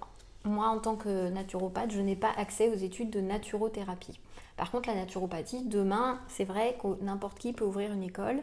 moi, 0.45 0.69
en 0.69 0.79
tant 0.79 0.95
que 0.95 1.29
naturopathe, 1.29 1.91
je 1.91 2.01
n'ai 2.01 2.17
pas 2.17 2.31
accès 2.37 2.69
aux 2.69 2.77
études 2.77 3.11
de 3.11 3.21
naturothérapie. 3.21 4.21
Par 4.57 4.71
contre, 4.71 4.89
la 4.89 4.95
naturopathie, 4.95 5.65
demain, 5.65 6.21
c'est 6.29 6.45
vrai 6.45 6.77
que 6.81 7.03
n'importe 7.03 7.39
qui 7.39 7.53
peut 7.53 7.65
ouvrir 7.65 7.93
une 7.93 8.03
école 8.03 8.43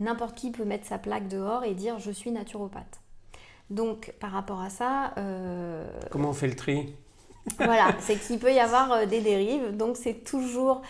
n'importe 0.00 0.36
qui 0.36 0.50
peut 0.50 0.64
mettre 0.64 0.86
sa 0.86 0.98
plaque 0.98 1.28
dehors 1.28 1.64
et 1.64 1.74
dire 1.74 1.98
je 1.98 2.10
suis 2.10 2.30
naturopathe. 2.30 3.00
Donc 3.70 4.12
par 4.20 4.30
rapport 4.30 4.60
à 4.60 4.70
ça... 4.70 5.12
Euh, 5.18 5.86
Comment 6.10 6.30
on 6.30 6.34
fait 6.34 6.48
le 6.48 6.56
tri? 6.56 6.94
Voilà, 7.58 7.94
c'est 8.00 8.16
qu'il 8.16 8.38
peut 8.38 8.52
y 8.52 8.60
avoir 8.60 8.92
euh, 8.92 9.06
des 9.06 9.20
dérives. 9.20 9.76
Donc 9.76 9.96
c'est 9.96 10.24
toujours... 10.24 10.82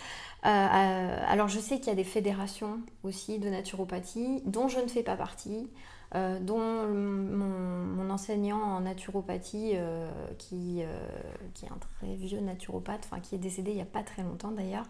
Euh, 0.45 1.19
alors 1.27 1.47
je 1.47 1.59
sais 1.59 1.77
qu'il 1.77 1.87
y 1.87 1.91
a 1.91 1.95
des 1.95 2.03
fédérations 2.03 2.79
aussi 3.03 3.39
de 3.39 3.49
naturopathie 3.49 4.41
dont 4.45 4.67
je 4.67 4.79
ne 4.79 4.87
fais 4.87 5.03
pas 5.03 5.15
partie. 5.15 5.67
Euh, 6.15 6.39
dont 6.39 6.87
mon, 6.87 8.09
enseignant 8.09 8.61
en 8.61 8.79
naturopathie, 8.79 9.73
euh, 9.75 10.09
qui, 10.37 10.81
euh, 10.81 10.85
qui, 11.53 11.65
est 11.65 11.69
un 11.69 11.77
très 11.77 12.15
vieux 12.15 12.39
naturopathe, 12.39 13.09
qui 13.21 13.35
est 13.35 13.39
décédé 13.39 13.71
il 13.71 13.75
n'y 13.75 13.81
a 13.81 13.85
pas 13.85 14.03
très 14.03 14.23
longtemps 14.23 14.51
d'ailleurs, 14.51 14.85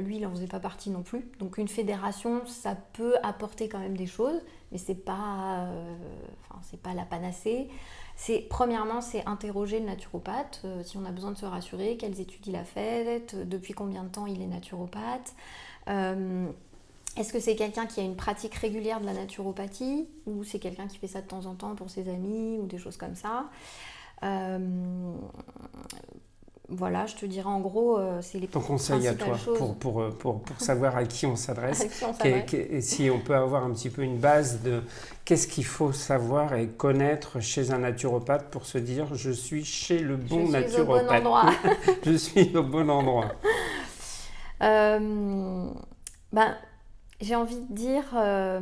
lui 0.00 0.16
il 0.16 0.22
n'en 0.22 0.30
faisait 0.30 0.48
pas 0.48 0.58
partie 0.58 0.90
non 0.90 1.02
plus. 1.02 1.30
Donc 1.38 1.58
une 1.58 1.68
fédération, 1.68 2.44
ça 2.46 2.74
peut 2.74 3.14
apporter 3.22 3.68
quand 3.68 3.78
même 3.78 3.96
des 3.96 4.06
choses, 4.06 4.40
mais 4.72 4.78
c'est 4.78 4.96
pas, 4.96 5.68
pas 6.82 6.94
la 6.94 7.04
panacée. 7.04 7.68
C'est 8.16 8.40
premièrement, 8.50 9.00
c'est 9.00 9.24
interroger 9.26 9.78
le 9.78 9.86
naturopathe, 9.86 10.66
si 10.82 10.96
on 10.96 11.04
a 11.04 11.12
besoin 11.12 11.30
de 11.30 11.38
se 11.38 11.46
rassurer, 11.46 11.96
quelles 11.96 12.20
études 12.20 12.46
il 12.48 12.56
a 12.56 12.64
faites, 12.64 13.36
depuis 13.48 13.74
combien 13.74 14.02
de 14.02 14.08
temps 14.08 14.26
il 14.26 14.42
est 14.42 14.48
naturopathe. 14.48 15.34
Est-ce 17.16 17.32
que 17.32 17.40
c'est 17.40 17.56
quelqu'un 17.56 17.86
qui 17.86 18.00
a 18.00 18.02
une 18.02 18.16
pratique 18.16 18.54
régulière 18.54 19.00
de 19.00 19.06
la 19.06 19.14
naturopathie 19.14 20.06
ou 20.26 20.44
c'est 20.44 20.58
quelqu'un 20.58 20.86
qui 20.86 20.98
fait 20.98 21.06
ça 21.06 21.22
de 21.22 21.26
temps 21.26 21.46
en 21.46 21.54
temps 21.54 21.74
pour 21.74 21.88
ses 21.88 22.08
amis 22.08 22.58
ou 22.58 22.66
des 22.66 22.78
choses 22.78 22.96
comme 22.96 23.14
ça 23.14 23.46
euh, 24.22 24.58
voilà, 26.68 27.06
je 27.06 27.14
te 27.14 27.24
dirais 27.26 27.46
en 27.46 27.60
gros, 27.60 27.96
euh, 27.96 28.18
c'est 28.22 28.40
les 28.40 28.48
Ton 28.48 28.60
conseil 28.60 29.06
à 29.06 29.14
toi 29.14 29.36
pour, 29.56 29.76
pour, 29.76 30.00
euh, 30.00 30.10
pour, 30.10 30.42
pour, 30.42 30.60
savoir 30.60 30.96
à 30.96 31.04
qui 31.04 31.24
on 31.24 31.36
s'adresse 31.36 31.86
et 32.24 32.80
si 32.80 33.08
on 33.08 33.20
peut 33.20 33.36
avoir 33.36 33.62
un 33.64 33.70
petit 33.70 33.88
peu 33.88 34.02
une 34.02 34.18
base 34.18 34.62
de 34.62 34.82
qu'est-ce 35.24 35.46
qu'il 35.46 35.64
faut 35.64 35.92
savoir 35.92 36.54
et 36.54 36.66
connaître 36.66 37.38
chez 37.40 37.70
un 37.70 37.78
naturopathe 37.78 38.50
pour 38.50 38.66
se 38.66 38.78
dire 38.78 39.14
je 39.14 39.30
suis 39.30 39.64
chez 39.64 40.00
le 40.00 40.16
bon 40.16 40.50
je 40.50 40.66
suis 40.66 40.80
Au 40.80 40.86
bon 40.86 41.08
endroit. 41.08 41.52
je 42.04 42.16
suis 42.16 42.56
au 42.56 42.64
bon 42.64 42.90
endroit. 42.90 43.32
ben, 44.60 46.56
j'ai 47.20 47.34
envie 47.34 47.60
de 47.60 47.74
dire. 47.74 48.04
Euh, 48.14 48.60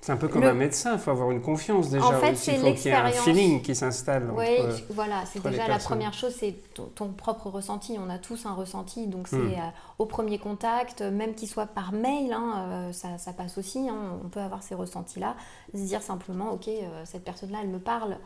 c'est 0.00 0.12
un 0.12 0.16
peu 0.16 0.28
comme 0.28 0.44
un 0.44 0.54
médecin, 0.54 0.92
il 0.92 1.00
faut 1.00 1.10
avoir 1.10 1.32
une 1.32 1.42
confiance 1.42 1.90
déjà. 1.90 2.06
En 2.06 2.12
fait, 2.12 2.36
c'est 2.36 2.52
Il 2.52 2.60
faut 2.60 2.72
qu'il 2.74 2.84
y 2.84 2.88
ait 2.90 2.94
un 2.94 3.10
feeling 3.10 3.60
qui 3.60 3.74
s'installe. 3.74 4.30
Oui, 4.36 4.58
voilà, 4.90 5.24
c'est 5.26 5.42
déjà 5.42 5.66
la 5.66 5.80
première 5.80 6.14
chose, 6.14 6.32
c'est 6.38 6.54
ton, 6.94 7.08
propre 7.08 7.48
ressenti. 7.48 7.96
On 7.98 8.08
a 8.08 8.18
tous 8.18 8.46
un 8.46 8.54
ressenti, 8.54 9.08
donc 9.08 9.26
c'est 9.26 9.36
hmm. 9.36 9.54
euh, 9.54 9.70
au 9.98 10.06
premier 10.06 10.38
contact, 10.38 11.02
même 11.02 11.34
qu'il 11.34 11.48
soit 11.48 11.66
par 11.66 11.90
mail, 11.90 12.32
hein, 12.32 12.68
euh, 12.68 12.92
ça, 12.92 13.18
ça, 13.18 13.32
passe 13.32 13.58
aussi. 13.58 13.88
Hein, 13.88 14.20
on 14.24 14.28
peut 14.28 14.38
avoir 14.38 14.62
ces 14.62 14.76
ressentis-là, 14.76 15.34
se 15.74 15.80
dire 15.80 16.02
simplement, 16.02 16.52
ok, 16.52 16.70
cette 17.04 17.24
personne-là, 17.24 17.58
elle 17.62 17.70
me 17.70 17.80
parle. 17.80 18.16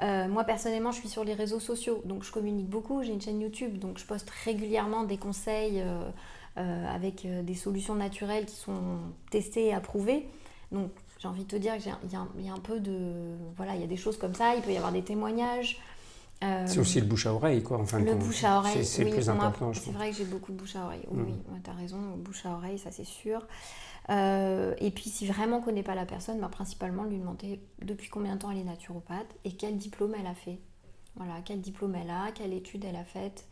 moi 0.00 0.44
personnellement, 0.44 0.92
je 0.92 1.00
suis 1.00 1.10
sur 1.10 1.24
les 1.24 1.34
réseaux 1.34 1.60
sociaux, 1.60 2.00
donc 2.06 2.24
je 2.24 2.32
communique 2.32 2.70
beaucoup. 2.70 3.02
J'ai 3.02 3.12
une 3.12 3.20
chaîne 3.20 3.42
YouTube, 3.42 3.78
donc 3.78 3.98
je 3.98 4.06
poste 4.06 4.30
régulièrement 4.46 5.04
des 5.04 5.18
conseils 5.18 5.84
avec 6.58 7.26
des 7.44 7.54
solutions 7.54 7.94
naturelles 7.94 8.46
qui 8.46 8.56
sont 8.56 8.98
testées 9.30 9.66
et 9.66 9.74
approuvées. 9.74 10.26
Donc 10.72 10.90
j'ai 11.18 11.28
envie 11.28 11.44
de 11.44 11.48
te 11.48 11.56
dire 11.56 11.76
qu'il 11.78 11.92
y, 12.10 12.44
y, 12.44 12.48
a 12.48 12.52
un 12.52 12.58
peu 12.58 12.80
de... 12.80 13.36
Voilà, 13.56 13.74
il 13.74 13.80
y 13.80 13.84
a 13.84 13.88
des 13.88 13.96
choses 13.96 14.18
comme 14.18 14.34
ça, 14.34 14.54
il 14.54 14.62
peut 14.62 14.72
y 14.72 14.76
avoir 14.76 14.92
des 14.92 15.02
témoignages. 15.02 15.80
Euh, 16.44 16.64
c'est 16.66 16.78
aussi 16.78 17.00
le 17.00 17.06
bouche 17.06 17.26
à 17.26 17.34
oreille, 17.34 17.62
quoi. 17.62 17.78
Enfin, 17.78 17.98
le 17.98 18.14
bouche 18.14 18.44
à 18.44 18.58
oreille, 18.58 18.84
c'est 18.84 19.04
oui, 19.04 19.10
plus 19.10 19.28
important. 19.28 19.72
C'est 19.74 19.90
vrai 19.90 20.10
que 20.10 20.16
j'ai 20.16 20.24
beaucoup 20.24 20.52
de 20.52 20.56
bouche 20.56 20.76
à 20.76 20.84
oreille. 20.84 21.04
Oui, 21.10 21.32
mm. 21.32 21.62
tu 21.64 21.70
as 21.70 21.72
raison, 21.72 21.98
bouche 22.16 22.46
à 22.46 22.50
oreille, 22.50 22.78
ça 22.78 22.92
c'est 22.92 23.06
sûr. 23.06 23.44
Euh, 24.10 24.74
et 24.78 24.90
puis, 24.90 25.10
si 25.10 25.26
vraiment 25.26 25.56
on 25.56 25.60
ne 25.60 25.64
connaît 25.64 25.82
pas 25.82 25.96
la 25.96 26.06
personne, 26.06 26.38
bah, 26.38 26.48
principalement 26.48 27.04
lui 27.04 27.18
demander 27.18 27.60
depuis 27.82 28.08
combien 28.08 28.36
de 28.36 28.38
temps 28.38 28.50
elle 28.52 28.58
est 28.58 28.64
naturopathe 28.64 29.34
et 29.44 29.52
quel 29.52 29.76
diplôme 29.76 30.14
elle 30.18 30.26
a 30.26 30.34
fait. 30.34 30.60
Voilà, 31.16 31.34
quel 31.44 31.60
diplôme 31.60 31.96
elle 31.96 32.10
a, 32.10 32.30
quelle 32.32 32.52
étude 32.52 32.84
elle 32.84 32.96
a 32.96 33.04
faite. 33.04 33.47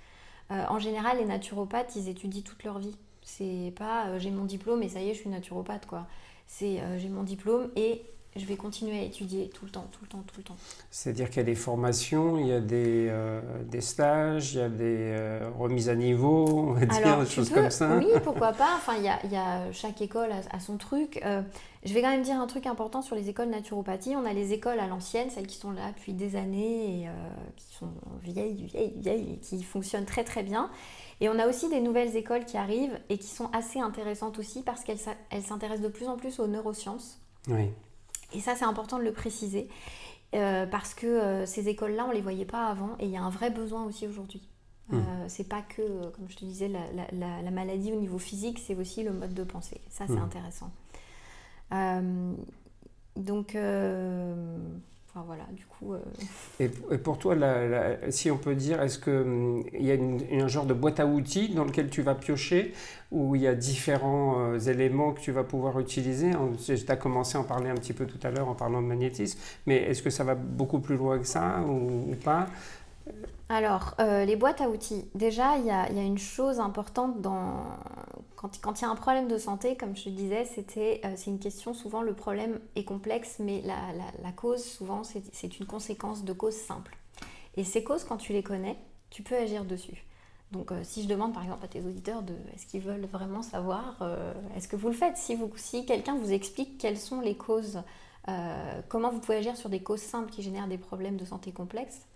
Euh, 0.51 0.65
en 0.69 0.79
général, 0.79 1.19
les 1.19 1.25
naturopathes, 1.25 1.97
ils 1.97 2.09
étudient 2.09 2.43
toute 2.43 2.63
leur 2.65 2.79
vie. 2.79 2.97
C'est 3.23 3.73
pas 3.77 4.19
j'ai 4.19 4.31
mon 4.31 4.45
diplôme 4.45 4.83
et 4.83 4.89
ça 4.89 5.01
y 5.01 5.11
est, 5.11 5.15
je 5.15 5.21
suis 5.21 5.31
naturopathe, 5.31 5.87
quoi. 5.87 6.07
C'est 6.47 6.81
j'ai 6.99 7.09
mon 7.09 7.25
diplôme 7.25 7.71
et 7.75 8.03
je 8.39 8.45
vais 8.45 8.57
continuer 8.57 8.99
à 8.99 9.03
étudier 9.03 9.49
tout 9.49 9.65
le 9.65 9.71
temps, 9.71 9.87
tout 9.93 10.01
le 10.03 10.09
temps, 10.09 10.23
tout 10.27 10.35
le 10.39 10.43
temps. 10.43 10.57
C'est-à-dire 10.91 11.29
qu'il 11.29 11.39
y 11.39 11.41
a 11.41 11.45
des 11.45 11.55
formations, 11.55 12.39
il 12.39 12.47
y 12.47 12.53
a 12.53 12.61
des, 12.61 13.09
euh, 13.09 13.41
des 13.65 13.81
stages, 13.81 14.55
il 14.55 14.59
y 14.59 14.63
a 14.63 14.69
des 14.69 15.13
euh, 15.13 15.51
remises 15.59 15.89
à 15.89 15.95
niveau, 15.95 16.45
on 16.49 16.73
va 16.73 16.87
dire, 16.87 17.21
des 17.21 17.27
choses 17.27 17.51
comme 17.51 17.71
ça. 17.71 17.97
Oui, 17.97 18.07
pourquoi 18.23 18.53
pas. 18.53 18.75
Enfin, 18.77 18.95
il 18.99 19.05
y 19.05 19.09
a, 19.09 19.19
il 19.25 19.33
y 19.33 19.37
a 19.37 19.73
chaque 19.73 20.01
école 20.03 20.31
a, 20.33 20.61
son 20.61 20.77
truc. 20.77 21.21
Euh, 21.25 21.43
je 21.85 21.95
vais 21.95 22.03
quand 22.03 22.11
même 22.11 22.23
dire 22.23 22.39
un 22.41 22.47
truc 22.47 22.67
important 22.67 23.01
sur 23.01 23.17
les 23.17 23.29
écoles 23.29 23.49
naturopathie. 23.49 24.15
On 24.17 24.27
a 24.27 24.33
les 24.33 24.53
écoles 24.53 24.81
à 24.81 24.87
l'ancienne, 24.87 25.31
celles 25.31 25.47
qui 25.47 25.57
sont 25.57 25.71
là 25.71 25.93
depuis 25.97 26.13
des 26.13 26.37
années 26.37 27.03
et 27.03 27.09
qui 27.57 27.75
sont 27.75 27.91
vieilles, 28.23 28.67
vieilles, 28.67 28.95
vieilles, 28.97 29.33
et 29.35 29.39
qui 29.39 29.63
fonctionnent 29.63 30.07
très 30.07 30.25
très 30.25 30.43
bien. 30.43 30.71
Et 31.21 31.29
on 31.29 31.39
a 31.39 31.47
aussi 31.47 31.69
des 31.69 31.81
nouvelles 31.81 32.17
écoles 32.17 32.45
qui 32.45 32.57
arrivent 32.57 32.99
et 33.09 33.19
qui 33.19 33.29
sont 33.29 33.51
assez 33.53 33.81
intéressantes 33.81 34.39
aussi 34.39 34.63
parce 34.63 34.85
qu'elles 34.85 34.99
s'intéressent 34.99 35.83
de 35.83 35.89
plus 35.89 36.09
en 36.09 36.17
plus 36.17 36.39
aux 36.41 36.47
neurosciences. 36.47 37.21
Oui. 37.49 37.71
Et 38.33 38.41
ça, 38.41 38.55
c'est 38.55 38.65
important 38.65 38.99
de 38.99 39.05
le 39.05 39.13
préciser. 39.13 39.69
Euh, 40.35 40.67
parce 40.67 40.93
que 40.93 41.07
euh, 41.07 41.47
ces 41.47 41.69
écoles-là, 41.69 42.05
on 42.05 42.09
ne 42.09 42.15
les 42.15 42.21
voyait 42.21 42.45
pas 42.45 42.67
avant 42.67 42.97
et 42.99 43.05
il 43.05 43.11
y 43.11 43.17
a 43.17 43.23
un 43.23 43.31
vrai 43.31 43.51
besoin 43.51 43.85
aussi 43.85 44.07
aujourd'hui. 44.07 44.47
Ce 44.91 44.95
mmh. 44.95 44.99
Euh, 44.99 45.25
c'est 45.29 45.49
pas 45.49 45.63
que, 45.63 46.11
comme 46.11 46.29
je 46.29 46.37
te 46.37 46.45
disais, 46.45 46.69
la, 46.69 47.51
maladie 47.51 47.93
au 47.93 47.97
niveau 47.97 48.19
physique, 48.19 48.61
c'est 48.65 48.75
aussi 48.75 49.03
le 49.03 49.13
mode 49.13 49.35
de 49.35 49.45
pensée. 49.45 49.81
Ça, 49.89 50.07
c'est 50.07 50.15
mmh. 50.15 50.19
intéressant. 50.19 50.71
donc, 53.17 53.57
Euh, 55.83 55.99
et, 56.61 56.99
pour 56.99 57.19
toi, 57.19 57.37
si 58.11 58.31
on 58.31 58.39
peut 58.39 58.55
dire, 58.55 58.83
est-ce 58.83 58.99
qu'il 58.99 59.13
hum, 59.13 59.65
y 59.73 59.91
a 59.91 60.45
un 60.45 60.49
genre 60.49 60.67
de 60.67 60.75
boîte 60.75 61.01
à 61.01 61.07
outils 61.07 61.49
dans 61.55 61.65
lequel 61.65 61.89
tu 61.89 62.03
vas 62.03 62.15
piocher, 62.15 62.73
où 63.11 63.35
il 63.35 63.43
y 63.43 63.47
a 63.47 63.55
différents 63.55 64.41
euh, 64.41 64.59
éléments 64.59 65.13
que 65.13 65.21
tu 65.21 65.33
vas 65.33 65.45
pouvoir 65.45 65.79
utiliser? 65.81 66.33
Tu 66.65 66.75
as 66.89 66.97
commencé 66.97 67.39
à 67.39 67.41
en 67.41 67.45
parler 67.45 67.71
un 67.71 67.75
petit 67.75 67.93
peu 67.93 68.07
tout 68.07 68.25
à 68.27 68.31
l'heure 68.31 68.49
en 68.49 68.55
parlant 68.55 68.83
de 68.83 68.87
magnétisme, 68.87 69.39
mais 69.67 69.77
est-ce 69.77 70.03
que 70.03 70.11
ça 70.11 70.25
va 70.25 70.35
beaucoup 70.35 70.81
plus 70.81 70.97
loin 70.97 71.19
que 71.19 71.27
ça 71.27 71.61
ou 71.63 72.15
pas? 72.17 72.47
Alors, 73.49 73.95
euh, 74.01 74.25
les 74.25 74.35
boîtes 74.35 74.61
à 74.61 74.69
outils. 74.69 75.05
Déjà, 75.15 75.57
il 75.59 75.67
y 75.67 75.71
a, 75.71 75.89
une 75.89 76.19
chose 76.19 76.59
importante 76.59 77.21
dans... 77.21 77.63
Quand 78.35 78.81
il 78.81 78.83
y 78.83 78.85
a 78.85 78.91
un 78.91 78.97
problème 78.97 79.29
de 79.29 79.39
santé, 79.39 79.77
comme 79.77 79.97
je 79.97 80.05
te 80.05 80.09
disais, 80.09 80.45
c'était, 80.45 81.01
euh, 81.05 81.15
c'est 81.17 81.31
une 81.31 81.39
question, 81.39 81.73
souvent 81.73 82.03
le 82.03 82.13
problème 82.13 82.61
est 82.75 82.85
complexe, 82.85 83.37
mais 83.39 83.63
la, 83.63 84.33
cause, 84.33 84.63
souvent, 84.63 85.03
c'est 85.05 85.59
une 85.59 85.67
conséquence 85.67 86.25
de 86.25 86.33
causes 86.33 86.57
simples. 86.57 86.97
Et 87.57 87.65
ces 87.65 87.83
causes, 87.83 88.05
quand 88.05 88.19
tu 88.19 88.33
les 88.33 88.43
connais, 88.43 88.77
tu 89.11 89.23
peux 89.23 89.37
agir 89.37 89.65
dessus. 89.65 90.05
Donc, 90.53 90.71
euh, 90.71 90.81
si 90.83 91.03
je 91.03 91.09
demande 91.09 91.33
par 91.33 91.43
exemple 91.43 91.65
à 91.65 91.69
tes 91.69 91.81
auditeurs 91.81 92.23
de 92.23 92.35
est-ce 92.55 92.67
qu'ils 92.67 92.83
veulent 92.83 93.07
vraiment 93.07 93.43
savoir, 93.43 94.03
est-ce 94.57 94.69
que 94.69 94.77
vous 94.77 94.89
le 94.89 94.95
faites? 94.95 95.17
Si, 95.17 95.39
si 95.57 95.87
quelqu'un 95.87 96.17
vous 96.17 96.33
explique 96.33 96.79
quelles 96.79 96.99
sont 96.99 97.21
les 97.21 97.37
causes, 97.37 97.81
comment 98.89 99.11
vous 99.11 99.21
pouvez 99.21 99.39
agir 99.39 99.57
sur 99.57 99.71
des 99.71 99.81
causes 99.81 100.03
simples 100.03 100.31
qui 100.31 100.43
génèrent 100.43 100.69
des 100.69 100.79
problèmes 100.79 101.17
de 101.17 101.25
santé 101.25 101.53
complexes, 101.53 102.07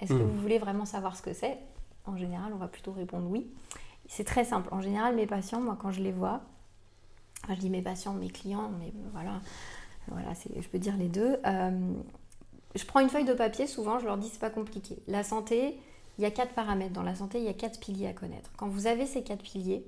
est-ce 0.00 0.12
que 0.12 0.18
hmm. 0.18 0.26
vous 0.26 0.40
voulez 0.40 0.58
vraiment 0.58 0.84
savoir 0.84 1.16
ce 1.16 1.22
que 1.22 1.32
c'est? 1.32 1.58
En 2.06 2.16
général, 2.16 2.52
on 2.54 2.58
va 2.58 2.68
plutôt 2.68 2.92
répondre 2.92 3.28
oui. 3.28 3.46
C'est 4.08 4.24
très 4.24 4.44
simple. 4.44 4.68
En 4.72 4.80
général, 4.80 5.14
mes 5.14 5.26
patients, 5.26 5.60
moi, 5.60 5.76
quand 5.80 5.90
je 5.90 6.02
les 6.02 6.12
vois, 6.12 6.40
je 7.48 7.54
dis 7.54 7.70
mes 7.70 7.82
patients, 7.82 8.14
mes 8.14 8.30
clients, 8.30 8.70
mais 8.80 8.92
voilà, 9.12 9.40
voilà 10.08 10.32
je 10.34 10.68
peux 10.68 10.78
dire 10.78 10.96
les 10.96 11.08
deux. 11.08 11.36
Euh, 11.46 11.92
je 12.74 12.84
prends 12.84 13.00
une 13.00 13.08
feuille 13.08 13.24
de 13.24 13.34
papier, 13.34 13.66
souvent, 13.66 13.98
je 13.98 14.06
leur 14.06 14.16
dis 14.16 14.28
c'est 14.28 14.40
pas 14.40 14.50
compliqué. 14.50 14.98
La 15.06 15.22
santé, 15.22 15.78
il 16.18 16.22
y 16.22 16.26
a 16.26 16.30
quatre 16.30 16.54
paramètres. 16.54 16.92
Dans 16.92 17.02
la 17.02 17.14
santé, 17.14 17.38
il 17.38 17.44
y 17.44 17.48
a 17.48 17.54
quatre 17.54 17.80
piliers 17.80 18.08
à 18.08 18.12
connaître. 18.12 18.50
Quand 18.56 18.68
vous 18.68 18.86
avez 18.86 19.06
ces 19.06 19.22
quatre 19.22 19.42
piliers, 19.42 19.84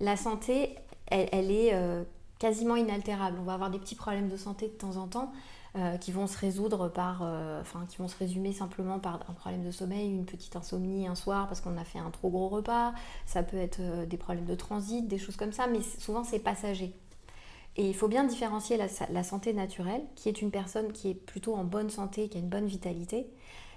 la 0.00 0.16
santé, 0.16 0.76
elle, 1.06 1.50
est 1.50 1.74
euh, 1.74 2.04
quasiment 2.38 2.76
inaltérable. 2.76 3.38
On 3.40 3.44
va 3.44 3.54
avoir 3.54 3.70
des 3.70 3.78
petits 3.78 3.94
problèmes 3.94 4.28
de 4.28 4.36
santé 4.36 4.68
de 4.68 4.72
temps 4.72 4.96
en 4.96 5.06
temps, 5.08 5.32
euh, 5.76 5.96
qui 5.98 6.10
vont 6.10 6.26
se 6.26 6.36
résoudre 6.36 6.88
par, 6.88 7.20
euh, 7.22 7.62
qui 7.88 7.98
vont 7.98 8.08
se 8.08 8.18
résumer 8.18 8.52
simplement 8.52 8.98
par 8.98 9.20
un 9.28 9.34
problème 9.34 9.64
de 9.64 9.70
sommeil, 9.70 10.10
une 10.10 10.24
petite 10.24 10.56
insomnie 10.56 11.06
un 11.06 11.14
soir 11.14 11.46
parce 11.46 11.60
qu'on 11.60 11.76
a 11.76 11.84
fait 11.84 12.00
un 12.00 12.10
trop 12.10 12.28
gros 12.28 12.48
repas. 12.48 12.92
Ça 13.24 13.44
peut 13.44 13.56
être 13.56 13.78
euh, 13.78 14.04
des 14.04 14.16
problèmes 14.16 14.46
de 14.46 14.56
transit, 14.56 15.06
des 15.06 15.16
choses 15.18 15.36
comme 15.36 15.52
ça, 15.52 15.68
mais 15.68 15.78
souvent 16.00 16.24
c'est 16.24 16.40
passager. 16.40 16.92
Et 17.76 17.88
il 17.88 17.94
faut 17.94 18.08
bien 18.08 18.24
différencier 18.24 18.76
la, 18.76 19.22
santé 19.22 19.52
naturelle, 19.52 20.02
qui 20.16 20.28
est 20.28 20.42
une 20.42 20.50
personne 20.50 20.90
qui 20.90 21.10
est 21.10 21.14
plutôt 21.14 21.54
en 21.54 21.62
bonne 21.62 21.88
santé, 21.88 22.28
qui 22.28 22.36
a 22.36 22.40
une 22.40 22.48
bonne 22.48 22.66
vitalité, 22.66 23.30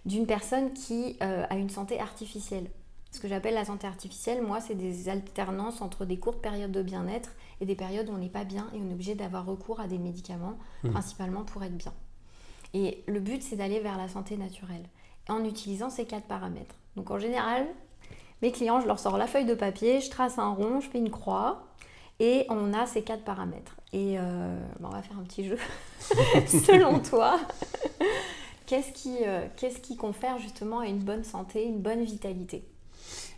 d'une 0.06 0.26
personne 0.26 0.74
qui 0.74 1.16
a 1.22 1.56
une 1.56 1.70
santé 1.70 2.00
artificielle. 2.00 2.72
Ce 3.14 3.20
que 3.20 3.28
j'appelle 3.28 3.54
la 3.54 3.66
santé 3.66 3.86
artificielle, 3.86 4.42
moi, 4.42 4.60
c'est 4.60 4.74
des 4.74 5.08
alternances 5.08 5.82
entre 5.82 6.04
des 6.04 6.18
courtes 6.18 6.42
périodes 6.42 6.72
de 6.72 6.82
bien-être 6.82 7.30
et 7.64 7.66
des 7.66 7.76
périodes 7.76 8.10
où 8.10 8.14
on 8.14 8.18
n'est 8.18 8.30
pas 8.30 8.44
bien 8.44 8.68
et 8.74 8.78
on 8.78 8.90
est 8.90 8.94
obligé 8.94 9.16
d'avoir 9.16 9.46
recours 9.46 9.80
à 9.80 9.88
des 9.88 9.98
médicaments, 9.98 10.58
mmh. 10.84 10.90
principalement 10.92 11.44
pour 11.44 11.64
être 11.64 11.78
bien. 11.78 11.94
Et 12.74 13.04
le 13.08 13.20
but, 13.20 13.42
c'est 13.42 13.56
d'aller 13.56 13.80
vers 13.80 13.98
la 13.98 14.10
santé 14.10 14.36
naturelle 14.36 14.84
en 15.30 15.46
utilisant 15.46 15.90
ces 15.90 16.06
quatre 16.06 16.26
paramètres. 16.26 16.76
Donc 16.98 17.10
en 17.10 17.20
général, 17.20 17.66
mes 18.42 18.52
clients, 18.52 18.82
je 18.82 18.88
leur 18.88 19.00
sors 19.00 19.18
la 19.18 19.28
feuille 19.28 19.46
de 19.46 19.54
papier, 19.54 20.02
je 20.02 20.10
trace 20.10 20.38
un 20.38 20.50
rond, 20.50 20.82
je 20.82 20.90
fais 20.90 20.98
une 20.98 21.10
croix 21.10 21.68
et 22.20 22.46
on 22.50 22.74
a 22.74 22.86
ces 22.86 23.02
quatre 23.02 23.24
paramètres. 23.24 23.78
Et 23.94 24.20
euh, 24.20 24.60
on 24.84 24.90
va 24.90 25.02
faire 25.02 25.18
un 25.18 25.24
petit 25.24 25.48
jeu. 25.48 25.58
Selon 26.48 27.00
toi, 27.00 27.40
qu'est-ce 28.66 28.92
qui, 28.92 29.20
euh, 29.26 29.48
qu'est-ce 29.56 29.80
qui 29.80 29.96
confère 29.96 30.38
justement 30.40 30.80
à 30.80 30.88
une 30.88 31.00
bonne 31.00 31.24
santé, 31.24 31.64
une 31.64 31.80
bonne 31.80 32.04
vitalité? 32.04 32.66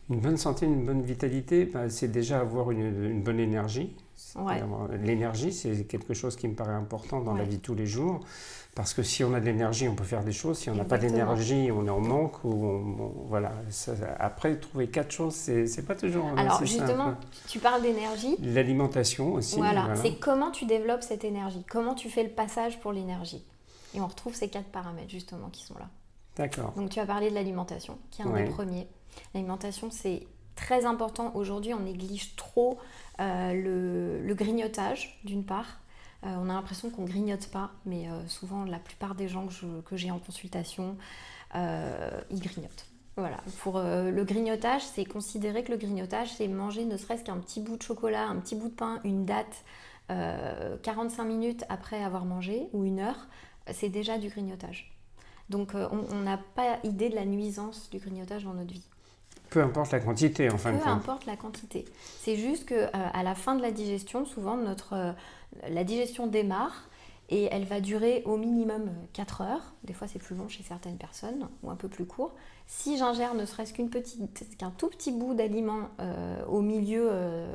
Une 0.10 0.20
bonne 0.20 0.38
santé, 0.38 0.66
une 0.66 0.86
bonne 0.86 1.02
vitalité, 1.02 1.66
bah, 1.66 1.90
c'est 1.90 2.08
déjà 2.08 2.40
avoir 2.40 2.70
une, 2.72 3.24
bonne 3.24 3.40
énergie. 3.40 3.96
L'énergie, 5.02 5.54
c'est 5.54 5.86
quelque 5.86 6.14
chose 6.14 6.36
qui 6.36 6.48
me 6.48 6.56
paraît 6.56 6.74
important 6.74 7.22
dans 7.22 7.34
la 7.34 7.44
vie 7.44 7.58
de 7.58 7.62
tous 7.62 7.76
les 7.76 7.86
jours. 7.86 8.22
Parce 8.76 8.94
que 8.94 9.04
si 9.04 9.24
on 9.24 9.34
a 9.34 9.40
de 9.40 9.46
l'énergie, 9.46 9.88
on 9.88 9.96
peut 9.96 10.04
faire 10.04 10.24
des 10.24 10.34
choses. 10.34 10.58
Si 10.58 10.70
on 10.70 10.76
n'a 10.76 10.84
pas 10.84 10.98
d'énergie, 10.98 11.70
on 11.72 11.86
est 11.88 11.90
en 11.90 12.02
manque. 12.02 12.44
Ou 12.44 13.26
voilà. 13.28 13.54
après, 14.20 14.58
trouver 14.58 14.88
quatre 14.88 15.12
choses, 15.12 15.34
c'est 15.34 15.86
pas 15.88 15.96
toujours. 15.96 16.28
Alors, 16.38 16.60
justement, 16.66 17.16
tu 17.48 17.60
parles 17.60 17.82
d'énergie. 17.82 18.36
L'alimentation 18.42 19.34
aussi. 19.34 19.58
Voilà. 19.58 19.96
C'est 19.96 20.16
comment 20.20 20.52
tu 20.52 20.66
développes 20.66 21.04
cette 21.04 21.24
énergie? 21.24 21.64
Comment 21.70 21.96
tu 21.96 22.10
fais 22.10 22.24
le 22.24 22.32
passage 22.32 22.80
pour 22.82 22.92
l'énergie? 22.92 23.46
Et 23.94 24.02
on 24.02 24.08
retrouve 24.08 24.36
ces 24.36 24.50
quatre 24.50 24.68
paramètres, 24.68 25.10
justement, 25.10 25.48
qui 25.50 25.64
sont 25.64 25.76
là. 25.76 25.88
D'accord. 26.36 26.74
Donc, 26.76 26.90
tu 26.90 27.00
as 27.00 27.06
parlé 27.06 27.30
de 27.30 27.36
l'alimentation, 27.36 27.98
qui 28.12 28.22
est 28.22 28.26
un 28.26 28.34
des 28.34 28.50
premiers. 28.50 28.90
L'alimentation, 29.34 29.90
c'est 29.90 30.28
très 30.56 30.86
important. 30.86 31.32
Aujourd'hui, 31.36 31.74
on 31.74 31.82
néglige 31.82 32.36
trop 32.36 32.80
euh, 33.20 34.20
le, 34.22 34.34
grignotage, 34.34 35.20
d'une 35.24 35.46
part. 35.46 35.80
Euh, 36.24 36.36
on 36.40 36.50
a 36.50 36.54
l'impression 36.54 36.90
qu'on 36.90 37.06
grignote 37.06 37.48
pas, 37.48 37.72
mais 37.86 38.10
euh, 38.10 38.28
souvent, 38.28 38.64
la 38.64 38.80
plupart 38.80 39.16
des 39.16 39.28
gens 39.28 39.48
que 39.86 39.96
j'ai 39.96 40.12
en 40.12 40.20
consultation, 40.20 40.98
ils 41.54 42.40
grignotent. 42.40 42.88
Voilà, 43.18 43.38
pour 43.60 43.80
le 43.80 44.24
grignotage, 44.26 44.82
c'est 44.82 45.06
considérer 45.06 45.64
que 45.64 45.72
le 45.72 45.78
grignotage, 45.78 46.34
c'est 46.34 46.50
manger 46.50 46.84
ne 46.84 46.98
serait-ce 46.98 47.24
qu'un 47.24 47.38
petit 47.38 47.62
bout 47.62 47.78
de 47.78 47.82
chocolat, 47.82 48.28
un 48.28 48.36
petit 48.42 48.56
bout 48.56 48.68
de 48.68 48.74
pain, 48.74 49.00
une 49.06 49.26
date, 49.26 49.64
45 50.10 51.24
minutes 51.24 51.64
après 51.70 52.04
avoir 52.04 52.26
mangé, 52.26 52.68
ou 52.74 52.84
une 52.84 53.00
heure, 53.00 53.28
c'est 53.72 53.88
déjà 53.88 54.18
du 54.18 54.28
grignotage. 54.28 54.94
Donc 55.50 55.76
on 55.76 56.20
n'a 56.24 56.38
pas 56.38 56.78
idée 56.84 57.08
de 57.08 57.16
la 57.16 57.24
nuisance 57.24 57.90
du 57.90 58.00
grignotage 58.00 58.44
dans 58.44 58.54
notre 58.54 58.74
vie. 58.74 58.84
Peu 59.50 59.62
importe 59.62 59.92
la 59.92 60.00
quantité, 60.00 60.50
en 60.50 60.58
fin 60.58 60.72
de 60.72 60.78
compte. 60.78 60.86
Peu 60.86 60.90
importe 60.90 61.26
la 61.26 61.36
quantité. 61.36 61.86
C'est 62.20 62.36
juste 62.36 62.66
que 62.66 62.76
euh, 62.76 62.90
à 62.92 63.24
la 63.24 63.36
fin 63.36 63.56
de 63.56 63.62
la 63.62 63.72
digestion, 63.72 64.26
souvent 64.26 64.58
notre 64.58 64.94
euh, 64.94 65.12
la 65.70 65.84
digestion 65.84 66.28
démarre 66.28 66.90
et 67.30 67.46
elle 67.52 67.66
va 67.66 67.80
durer 67.80 68.22
au 68.26 68.38
minimum 68.38 68.92
4 69.14 69.42
heures. 69.42 69.74
Des 69.84 69.94
fois, 69.94 70.08
c'est 70.08 70.20
plus 70.20 70.36
long 70.36 70.48
chez 70.48 70.64
certaines 70.64 70.98
personnes 70.98 71.48
ou 71.64 71.72
un 71.72 71.76
peu 71.76 71.88
plus 71.88 72.06
court. 72.06 72.36
Si 72.68 72.98
j'ingère 72.98 73.34
ne 73.34 73.46
serait-ce 73.46 73.74
qu'une 73.74 73.90
petite, 73.90 74.58
qu'un 74.58 74.72
tout 74.72 74.90
petit 74.90 75.12
bout 75.12 75.34
d'aliment 75.34 75.90
euh, 76.00 76.46
au 76.46 76.62
milieu, 76.62 77.10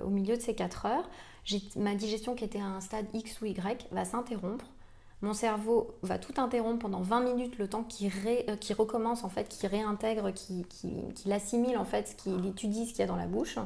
au 0.04 0.08
milieu 0.08 0.36
de 0.36 0.42
ces 0.42 0.54
4 0.54 0.86
heures, 0.86 1.08
ma 1.76 1.94
digestion 1.94 2.34
qui 2.34 2.44
était 2.44 2.60
à 2.60 2.66
un 2.66 2.80
stade 2.80 3.06
X 3.14 3.40
ou 3.42 3.46
Y 3.46 3.86
va 3.92 4.04
s'interrompre 4.04 4.64
mon 5.22 5.34
cerveau 5.34 5.94
va 6.02 6.18
tout 6.18 6.34
interrompre 6.40 6.80
pendant 6.80 7.02
20 7.02 7.20
minutes, 7.20 7.58
le 7.58 7.68
temps 7.68 7.82
qu'il 7.84 8.10
euh, 8.26 8.56
recommence, 8.78 9.22
en 9.24 9.28
fait, 9.28 9.48
qu'il 9.48 9.68
réintègre, 9.68 10.30
qu'il 10.32 11.32
assimile, 11.32 11.76
en 11.76 11.84
fait, 11.84 12.16
qu'il 12.16 12.46
étudie 12.46 12.86
ce 12.86 12.90
qu'il 12.92 13.00
y 13.00 13.02
a 13.02 13.06
dans 13.06 13.16
la 13.16 13.26
bouche. 13.26 13.58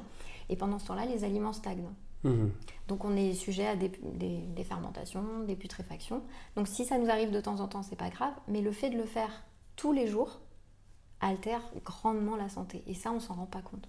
Et 0.49 0.56
pendant 0.56 0.78
ce 0.78 0.87
temps-là, 0.87 1.06
les 1.06 1.25
aliments 1.25 1.52
stagnent. 1.52 1.88
Mhm. 2.25 2.50
Donc 2.88 3.04
on 3.04 3.14
est 3.16 3.34
sujet 3.34 3.66
à 3.66 3.76
des, 3.76 3.88
des- 4.14 4.38
des 4.38 4.64
fermentations, 4.64 5.40
des 5.46 5.56
putréfactions. 5.56 6.23
Donc 6.56 6.68
si 6.68 6.84
ça 6.84 6.99
nous 6.99 7.08
arrive 7.11 7.30
de 7.30 7.40
temps 7.40 7.61
en 7.61 7.68
temps, 7.68 7.82
c'est 7.82 7.96
pas 7.96 8.08
grave, 8.11 8.32
mais 8.49 8.61
le 8.62 8.73
fait 8.73 8.90
de 8.90 8.96
le 8.96 9.04
faire 9.04 9.30
tous 9.76 9.92
les 9.92 10.06
jours 10.06 10.40
altère 11.20 11.61
grandement 11.84 12.37
la 12.37 12.49
santé. 12.49 12.82
Et 12.87 12.94
ça, 12.94 13.12
on 13.12 13.20
s'en 13.20 13.34
rend 13.34 13.46
pas 13.46 13.61
compte. 13.62 13.87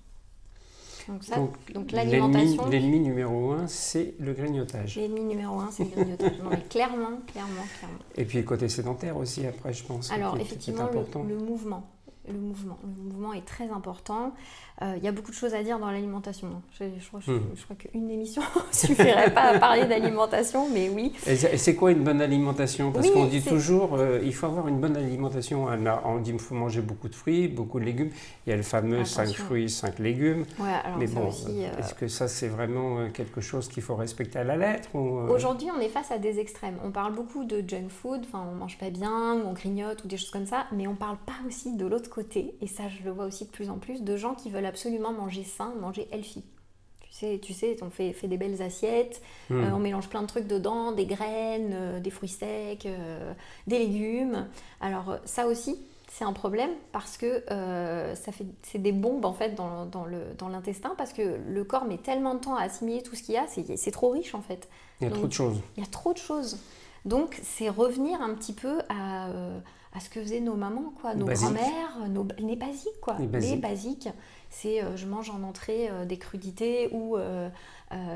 Donc, 1.08 1.24
ça, 1.24 1.36
donc, 1.36 1.52
Donc, 1.74 1.92
l'alimentation, 1.92 2.68
l'ennemi 2.70 3.00
numéro 3.00 3.52
un, 3.52 3.68
c'est 3.68 4.16
le 4.20 4.34
grignotage. 4.34 4.96
l'ennemi 4.96 5.24
numéro 5.24 5.60
un, 5.60 5.70
c'est 5.72 5.84
le 5.84 5.90
grignotage. 5.92 6.40
Non, 6.44 6.50
mais 6.50 6.62
clairement, 6.70 7.18
clairement, 7.28 7.64
clairement. 7.80 8.00
Et 8.16 8.26
puis 8.26 8.40
le 8.40 8.44
côté 8.44 8.70
sédentaire 8.70 9.16
aussi, 9.18 9.46
après, 9.46 9.72
je 9.74 9.84
pense. 9.84 10.12
Alors 10.12 10.36
est- 10.36 10.40
est 10.40 10.42
effectivement, 10.44 10.90
le 11.28 11.38
mouvement. 11.38 11.88
Le 12.28 12.40
mouvement. 12.40 12.78
Le 12.84 13.04
mouvement 13.10 13.34
est 13.34 13.46
très 13.46 13.70
important. 13.70 14.34
Euh, 14.82 14.94
Il 14.98 15.04
y 15.04 15.08
a 15.08 15.12
beaucoup 15.12 15.32
de 15.32 15.36
choses 15.36 15.54
à 15.54 15.64
dire 15.64 15.80
dans 15.80 15.90
l'alimentation. 15.92 16.62
Je, 16.78 16.86
je 17.00 17.08
crois, 17.08 17.20
je 17.26 17.64
crois 17.64 17.76
qu'une 17.76 18.10
émission 18.10 18.42
suffirait 18.72 19.34
pas 19.34 19.54
à 19.56 19.60
parler 19.60 19.86
d'alimentation, 19.86 20.68
mais 20.74 20.90
oui. 20.90 21.14
Et 21.28 21.36
c'est 21.58 21.76
quoi 21.76 21.92
une 21.92 22.04
bonne 22.04 22.22
alimentation? 22.22 22.92
Parce 22.92 23.08
Oui, 23.08 23.14
qu'on 23.14 23.26
dit 23.26 23.42
toujours, 23.42 23.96
euh, 23.96 24.20
il 24.24 24.34
faut 24.34 24.48
avoir 24.48 24.68
une 24.68 24.80
bonne 24.80 24.98
alimentation. 24.98 25.68
On 26.06 26.18
dit 26.20 26.32
qu'il 26.32 26.40
faut 26.40 26.56
manger 26.56 26.82
beaucoup 26.82 27.08
de 27.08 27.16
fruits, 27.16 27.48
beaucoup 27.48 27.80
de 27.80 27.86
légumes. 27.86 28.10
Il 28.46 28.50
y 28.50 28.54
a 28.54 28.58
le 28.58 28.64
fameux 28.64 29.06
5 29.06 29.22
Attention. 29.24 29.44
fruits, 29.46 29.70
5 29.70 30.00
légumes. 30.00 30.46
Ouais, 30.60 30.70
alors 30.84 30.98
Mais 30.98 31.08
bon, 31.08 31.30
euh, 31.48 31.80
est-ce 31.80 31.94
que 31.94 32.08
ça 32.08 32.28
c'est 32.28 32.48
vraiment 32.48 33.00
euh, 33.00 33.10
quelque 33.10 33.42
chose 33.42 33.68
qu'il 33.70 33.84
faut 33.84 33.96
respecter 33.96 34.40
à 34.40 34.44
la 34.44 34.58
lettre 34.58 34.90
ou, 34.96 35.20
euh, 35.20 35.28
Aujourd'hui, 35.28 35.68
on 35.76 35.80
est 35.80 35.90
face 35.90 36.12
à 36.12 36.18
des 36.18 36.40
extrêmes. 36.40 36.76
On 36.84 36.92
parle 36.92 37.14
beaucoup 37.14 37.44
de 37.46 37.64
junk 37.68 37.90
food, 37.90 38.22
enfin, 38.26 38.44
on 38.52 38.56
mange 38.56 38.78
pas 38.78 38.90
bien, 38.90 39.36
ou 39.36 39.48
on 39.48 39.54
grignote, 39.54 40.04
ou 40.04 40.08
des 40.08 40.18
choses 40.18 40.32
comme 40.32 40.46
ça, 40.46 40.66
mais 40.72 40.88
on 40.88 40.96
parle 40.96 41.18
pas 41.26 41.34
aussi 41.48 41.76
de 41.76 41.86
l'autre 41.86 42.10
côté, 42.16 42.56
et 42.62 42.68
ça, 42.68 42.84
je 42.88 43.04
le 43.04 43.12
vois 43.12 43.26
aussi 43.26 43.44
de 43.44 43.52
plus 43.52 43.70
en 43.70 43.78
plus, 43.78 44.02
de 44.02 44.16
gens 44.16 44.36
qui 44.36 44.50
veulent 44.50 44.66
absolument 44.66 45.12
manger 45.12 45.44
sain, 45.44 45.74
manger 45.82 46.08
healthy. 46.14 46.46
Tu 47.02 47.12
sais, 47.12 47.40
tu 47.42 47.54
sais 47.54 47.76
on 47.82 47.90
fait, 47.90 48.14
fait 48.14 48.30
des 48.30 48.38
belles 48.38 48.62
assiettes, 48.62 49.22
hmm. 49.50 49.56
euh, 49.56 49.76
on 49.76 49.80
mélange 49.80 50.08
plein 50.08 50.22
de 50.22 50.28
trucs 50.28 50.48
dedans, 50.48 50.94
des 50.94 51.06
graines, 51.06 51.74
euh, 51.74 52.00
des 52.00 52.10
fruits 52.10 52.30
secs, 52.30 52.86
euh, 52.86 53.34
des 53.68 53.80
légumes. 53.80 54.48
Alors, 54.80 55.18
ça 55.26 55.46
aussi, 55.46 55.78
c'est 56.10 56.24
un 56.24 56.32
problème 56.32 56.70
parce 56.94 57.18
que 57.18 57.44
ça 58.16 58.32
fait, 58.32 58.46
c'est 58.64 58.82
des 58.82 58.94
bombes 58.94 59.26
en 59.26 59.34
fait 59.34 59.54
dans, 59.54 59.86
dans 59.86 60.06
le, 60.06 60.22
dans 60.38 60.48
l'intestin 60.48 60.94
parce 60.98 61.12
que 61.12 61.38
le 61.46 61.64
corps 61.66 61.84
met 61.84 61.98
tellement 61.98 62.36
de 62.36 62.40
temps 62.40 62.56
à 62.56 62.62
assimiler 62.62 63.02
tout 63.02 63.16
ce 63.16 63.24
qu'il 63.24 63.36
y 63.36 63.38
a, 63.38 63.46
c'est, 63.48 63.76
c'est 63.76 63.92
trop 63.92 64.12
riche 64.12 64.34
en 64.34 64.42
fait. 64.42 64.70
Il 65.02 65.06
y 65.06 65.08
a 65.08 65.10
donc- 65.10 65.20
trop 65.20 65.28
de 65.28 65.34
choses. 65.34 65.62
Il 65.76 65.84
y 65.84 65.86
a 65.86 65.90
trop 65.90 66.14
de 66.14 66.18
choses. 66.18 66.58
Donc, 67.04 67.38
c'est 67.44 67.70
revenir 67.70 68.22
un 68.22 68.34
petit 68.34 68.54
peu 68.54 68.80
à, 68.90 69.30
à 69.96 70.00
ce 70.02 70.10
que 70.10 70.22
faisaient 70.22 70.42
nos 70.42 70.56
mamans, 70.56 70.94
quoi, 71.02 71.16
nos 71.16 71.26
grand-mères, 71.48 72.10
nos, 72.10 72.28
les 72.38 72.56
basiques, 72.58 73.00
quoi. 73.02 73.16
Les 73.20 73.28
basiques. 73.28 73.62
basiques, 73.62 74.10
c'est 74.50 74.84
euh, 74.84 74.98
je 74.98 75.06
mange 75.06 75.30
en 75.30 75.42
entrée 75.44 75.90
euh, 75.90 76.06
des 76.06 76.18
crudités 76.18 76.90
ou 76.92 77.16
euh, 77.18 77.50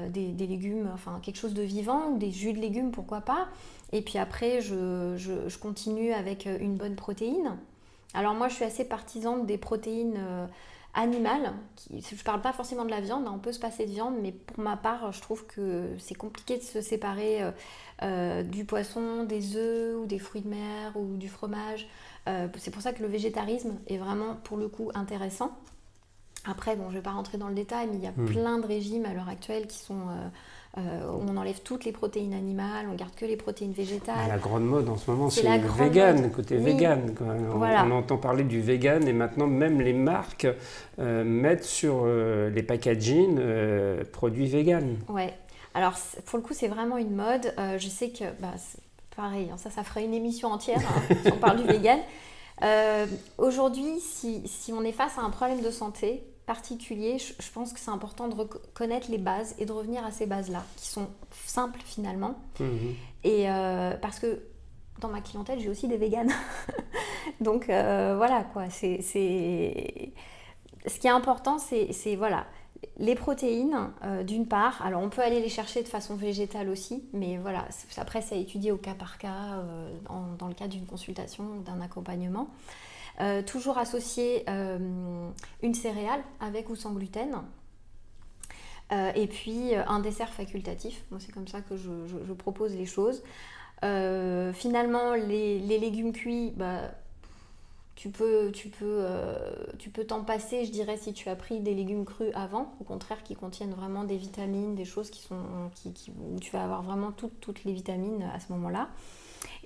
des, 0.10 0.28
des 0.34 0.46
légumes, 0.48 0.90
enfin 0.94 1.20
quelque 1.22 1.38
chose 1.38 1.54
de 1.54 1.62
vivant, 1.62 2.10
ou 2.10 2.18
des 2.18 2.32
jus 2.32 2.52
de 2.54 2.60
légumes, 2.60 2.92
pourquoi 2.92 3.22
pas. 3.22 3.48
Et 3.94 4.02
puis 4.02 4.18
après, 4.18 4.62
je, 4.62 5.16
je- 5.18 5.48
je 5.48 5.58
continue 5.58 6.12
avec 6.12 6.46
une 6.60 6.76
bonne 6.76 6.96
protéine. 6.96 7.58
Alors 8.14 8.34
moi, 8.34 8.48
je 8.50 8.56
suis 8.56 8.66
assez 8.66 8.84
partisane 8.86 9.46
des 9.46 9.58
protéines 9.58 10.20
animales. 10.94 11.54
Qui, 11.76 12.02
je 12.02 12.24
parle 12.24 12.42
pas 12.42 12.52
forcément 12.54 12.84
de 12.86 12.90
la 12.90 13.02
viande, 13.02 13.26
hein, 13.28 13.32
on 13.36 13.40
peut 13.40 13.52
se 13.54 13.60
passer 13.60 13.86
de 13.86 13.92
viande, 13.92 14.16
mais 14.22 14.32
pour 14.32 14.64
ma 14.64 14.76
part, 14.78 15.12
je 15.12 15.22
trouve 15.22 15.46
que 15.46 15.88
c'est 16.00 16.16
compliqué 16.16 16.58
de 16.58 16.64
se 16.64 16.82
séparer 16.82 17.42
euh, 18.04 18.44
du 18.44 18.66
poisson, 18.66 19.24
des 19.24 19.56
œufs 19.58 19.96
ou 20.02 20.06
des 20.06 20.20
fruits 20.20 20.42
de 20.42 20.50
mer 20.50 20.94
ou 20.96 21.16
du 21.18 21.28
fromage. 21.30 21.88
Euh, 22.28 22.48
c'est 22.58 22.72
pour 22.72 22.82
ça 22.82 22.92
que 22.94 23.02
le 23.02 23.08
végétarisme 23.10 23.74
est 23.88 23.98
vraiment 23.98 24.36
pour 24.44 24.58
le 24.58 24.68
coup 24.68 24.92
intéressant. 24.94 25.52
Après, 26.46 26.76
bon, 26.78 26.90
je 26.90 26.96
vais 26.96 27.02
pas 27.02 27.12
rentrer 27.12 27.38
dans 27.38 27.50
le 27.50 27.54
détail, 27.56 27.88
mais 27.92 27.98
il 27.98 28.04
y 28.04 28.08
a 28.08 28.12
Hmm. 28.16 28.26
plein 28.26 28.60
de 28.60 28.66
régimes 28.66 29.06
à 29.06 29.14
l'heure 29.14 29.28
actuelle 29.28 29.68
qui 29.68 29.78
sont 29.80 29.98
euh, 30.78 31.12
où 31.12 31.24
on 31.28 31.36
enlève 31.36 31.62
toutes 31.64 31.84
les 31.84 31.92
protéines 31.92 32.34
animales, 32.34 32.86
on 32.90 32.96
garde 32.96 33.14
que 33.16 33.26
les 33.26 33.36
protéines 33.36 33.72
Ah, 33.74 33.78
végétales. 33.82 34.28
la 34.30 34.38
grande 34.38 34.64
mode 34.66 34.88
en 34.88 34.96
ce 34.96 35.10
moment, 35.12 35.30
C'est 35.30 35.42
le 35.44 35.68
vegan, 35.68 36.22
mode. 36.22 36.32
côté 36.32 36.56
Oui. 36.58 36.64
vegan. 36.64 37.14
quoi. 37.16 37.28
On, 37.54 37.58
Voilà. 37.58 37.84
on 37.86 37.92
entend 37.92 38.18
parler 38.18 38.44
du 38.44 38.62
vegan 38.62 39.06
et 39.08 39.12
maintenant 39.14 39.48
même 39.48 39.82
les 39.82 39.92
marques 39.94 40.48
euh, 41.00 41.24
mettent 41.26 41.66
sur 41.66 42.04
euh, 42.06 42.50
les 42.52 42.64
packaging 42.64 43.40
produits 44.14 44.48
vegan. 44.48 44.96
Ouais. 45.10 45.34
Alors 45.74 45.94
pour 46.26 46.38
le 46.38 46.44
coup, 46.44 46.54
c'est 46.54 46.68
vraiment 46.68 46.98
une 46.98 47.16
mode. 47.16 47.54
Euh, 47.58 47.78
je 47.78 47.88
sais 47.88 48.10
que 48.10 48.26
bah, 48.40 48.54
c'est 48.58 48.82
pareil, 49.16 49.50
hein, 49.52 49.58
ça, 49.58 49.70
ça 49.70 49.84
ferait 49.84 50.06
une 50.06 50.14
émission 50.14 50.50
entière 50.50 50.80
hein, 50.80 51.16
si 51.24 51.32
on 51.32 51.38
parle 51.38 51.62
du 51.62 51.68
vegan. 51.68 52.00
Euh, 52.64 53.06
Aujourd'hui, 53.38 54.00
si, 54.00 54.48
si 54.48 54.74
on 54.74 54.84
est 54.84 54.92
face 54.92 55.18
à 55.18 55.22
un 55.22 55.30
problème 55.30 55.62
de 55.62 55.72
santé 55.72 56.24
particulier, 56.46 57.20
je, 57.20 57.34
je 57.40 57.52
pense 57.52 57.74
que 57.74 57.80
c'est 57.80 57.92
important 57.92 58.28
de 58.28 58.36
reconnaître 58.36 59.12
les 59.12 59.20
bases 59.20 59.56
et 59.60 59.66
de 59.66 59.72
revenir 59.72 60.04
à 60.04 60.12
ces 60.12 60.26
bases-là, 60.26 60.64
qui 60.78 60.88
sont 60.88 61.08
simples 61.46 61.80
finalement. 61.86 62.36
Mhm. 62.60 62.96
Et 63.24 63.50
euh, 63.50 63.96
parce 64.02 64.20
que 64.20 64.42
dans 65.00 65.10
ma 65.10 65.22
clientèle, 65.22 65.60
j'ai 65.60 65.70
aussi 65.70 65.88
des 65.88 65.98
véganes. 65.98 66.32
Donc 67.40 67.66
voilà 67.68 68.44
quoi, 68.52 68.70
c'est, 68.70 69.02
ce 70.88 71.00
qui 71.00 71.08
est 71.08 71.12
important, 71.12 71.58
c'est, 71.60 71.94
c'est, 71.94 72.16
voilà, 72.16 72.46
les 72.98 73.16
protéines 73.16 73.92
euh, 74.04 74.24
d'une 74.24 74.48
part. 74.48 74.82
Alors 74.86 75.02
on 75.02 75.10
peut 75.10 75.22
aller 75.22 75.42
les 75.42 75.50
chercher 75.50 75.84
de 75.84 75.88
façon 75.88 76.16
végétale 76.16 76.70
aussi, 76.70 77.04
mais 77.14 77.38
voilà, 77.38 77.68
après 77.98 78.22
c'est 78.22 78.36
à 78.36 78.38
étudier 78.38 78.72
au 78.72 78.78
cas 78.78 78.94
par 78.94 79.18
cas 79.18 79.58
euh, 79.58 79.90
dans 80.38 80.48
le 80.48 80.54
cadre 80.54 80.74
d'une 80.74 80.86
consultation 80.86 81.62
d'un 81.66 81.82
accompagnement. 81.82 82.50
Euh, 83.22 83.42
toujours 83.42 83.78
associer 83.78 84.46
une 85.62 85.74
céréale 85.74 86.22
avec 86.40 86.70
ou 86.70 86.76
sans 86.76 86.94
gluten. 86.94 87.42
Et 88.92 89.28
puis 89.28 89.76
un 89.76 90.00
dessert 90.00 90.30
facultatif. 90.30 91.04
Moi, 91.12 91.20
c'est 91.24 91.32
comme 91.32 91.48
ça 91.48 91.62
que 91.62 91.78
je, 91.78 92.34
propose 92.34 92.74
les 92.76 92.88
choses. 92.88 93.22
Finalement, 93.82 95.14
les, 95.14 95.60
les 95.60 95.78
légumes 95.78 96.12
cuits, 96.12 96.54
bah, 96.56 96.90
tu 98.00 98.08
peux, 98.12 98.50
tu 98.54 98.70
peux, 98.70 98.86
euh, 99.02 99.36
tu 99.78 99.90
peux 99.90 100.06
t'en 100.06 100.24
passer, 100.24 100.64
je 100.64 100.72
dirais, 100.72 100.96
si 100.96 101.12
tu 101.12 101.28
as 101.28 101.36
pris 101.36 101.60
des 101.60 101.74
légumes 101.76 102.06
crus 102.06 102.32
avant, 102.34 102.72
au 102.80 102.86
contraire, 102.86 103.24
qui 103.24 103.36
contiennent 103.36 103.74
vraiment 103.74 104.06
des 104.06 104.16
vitamines, 104.16 104.74
des 104.74 104.86
choses 104.86 105.10
qui 105.10 105.22
sont, 105.22 105.36
qui, 105.76 105.92
qui- 105.92 106.12
où 106.12 106.40
tu 106.40 106.50
vas 106.52 106.64
avoir 106.64 106.82
vraiment 106.82 107.12
toutes, 107.12 107.38
toutes 107.42 107.66
les 107.66 107.74
vitamines 107.74 108.24
à 108.34 108.40
ce 108.40 108.54
moment-là. 108.54 108.88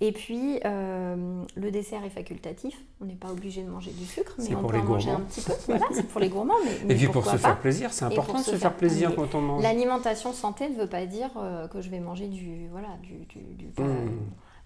Et 0.01 0.11
puis, 0.11 0.59
euh, 0.65 1.43
le 1.55 1.69
dessert 1.69 2.03
est 2.03 2.09
facultatif. 2.09 2.75
On 3.01 3.05
n'est 3.05 3.13
pas 3.13 3.29
obligé 3.29 3.61
de 3.61 3.69
manger 3.69 3.91
du 3.91 4.03
sucre, 4.05 4.33
mais 4.39 4.55
on 4.55 4.63
peut 4.63 4.79
en 4.79 4.83
manger 4.83 5.11
un 5.11 5.19
petit 5.19 5.41
peu. 5.41 5.53
Voilà, 5.67 5.85
c'est 5.93 6.07
pour 6.07 6.19
les 6.19 6.29
gourmands, 6.29 6.55
mais, 6.65 6.71
mais 6.87 6.93
Et 6.95 6.97
puis 6.97 7.07
pour 7.09 7.23
se 7.25 7.29
pas 7.31 7.37
faire 7.37 7.59
plaisir, 7.59 7.93
c'est 7.93 8.05
important 8.05 8.39
de 8.39 8.43
se 8.43 8.51
se 8.51 8.55
faire 8.57 8.75
plaisir 8.75 9.13
quand 9.15 9.35
on 9.35 9.41
mange. 9.41 9.61
L'alimentation 9.61 10.33
santé 10.33 10.69
ne 10.69 10.75
veut 10.75 10.89
pas 10.89 11.05
dire 11.05 11.29
euh, 11.37 11.67
que 11.67 11.81
je 11.81 11.89
vais 11.91 11.99
manger 11.99 12.27
du, 12.29 12.67
voilà, 12.69 12.97
du, 13.03 13.25
du, 13.27 13.39
du, 13.53 13.65
Mmh. 13.79 14.09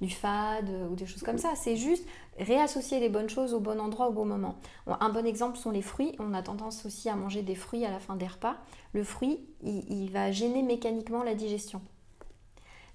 Du 0.01 0.09
fade 0.09 0.69
euh, 0.69 0.87
ou 0.89 0.95
des 0.95 1.05
choses 1.05 1.23
comme 1.23 1.37
ça. 1.37 1.53
C'est 1.55 1.75
juste 1.75 2.05
réassocier 2.39 2.99
les 2.99 3.09
bonnes 3.09 3.29
choses 3.29 3.53
au 3.53 3.59
bon 3.59 3.79
endroit 3.79 4.09
au 4.09 4.13
bon 4.13 4.25
moment. 4.25 4.55
Un 4.87 5.09
bon 5.09 5.25
exemple 5.25 5.57
sont 5.57 5.71
les 5.71 5.81
fruits. 5.81 6.15
On 6.19 6.33
a 6.33 6.41
tendance 6.41 6.85
aussi 6.85 7.09
à 7.09 7.15
manger 7.15 7.41
des 7.41 7.55
fruits 7.55 7.85
à 7.85 7.91
la 7.91 7.99
fin 7.99 8.15
des 8.15 8.27
repas. 8.27 8.55
Le 8.93 9.03
fruit, 9.03 9.39
il, 9.63 9.83
il 9.89 10.11
va 10.11 10.31
gêner 10.31 10.61
mécaniquement 10.63 11.23
la 11.23 11.33
digestion. 11.33 11.81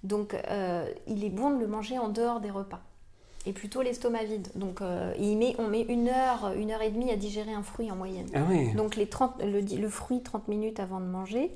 Donc, 0.04 0.34
euh, 0.34 0.90
il 1.06 1.24
est 1.24 1.30
bon 1.30 1.50
de 1.50 1.60
le 1.60 1.66
manger 1.66 1.98
en 1.98 2.08
dehors 2.08 2.40
des 2.40 2.50
repas. 2.50 2.80
Et 3.44 3.52
plutôt 3.52 3.82
l'estomac 3.82 4.24
vide. 4.24 4.48
Donc, 4.54 4.80
euh, 4.80 5.12
il 5.18 5.36
met, 5.36 5.54
on 5.58 5.66
met 5.68 5.82
une 5.82 6.08
heure, 6.08 6.52
une 6.56 6.70
heure 6.70 6.82
et 6.82 6.90
demie 6.90 7.10
à 7.10 7.16
digérer 7.16 7.52
un 7.52 7.62
fruit 7.62 7.90
en 7.90 7.96
moyenne. 7.96 8.28
Ah 8.34 8.42
oui. 8.48 8.72
Donc 8.74 8.94
les 8.96 9.08
30, 9.08 9.42
le, 9.42 9.60
le 9.60 9.88
fruit 9.88 10.22
30 10.22 10.46
minutes 10.48 10.78
avant 10.78 11.00
de 11.00 11.06
manger, 11.06 11.52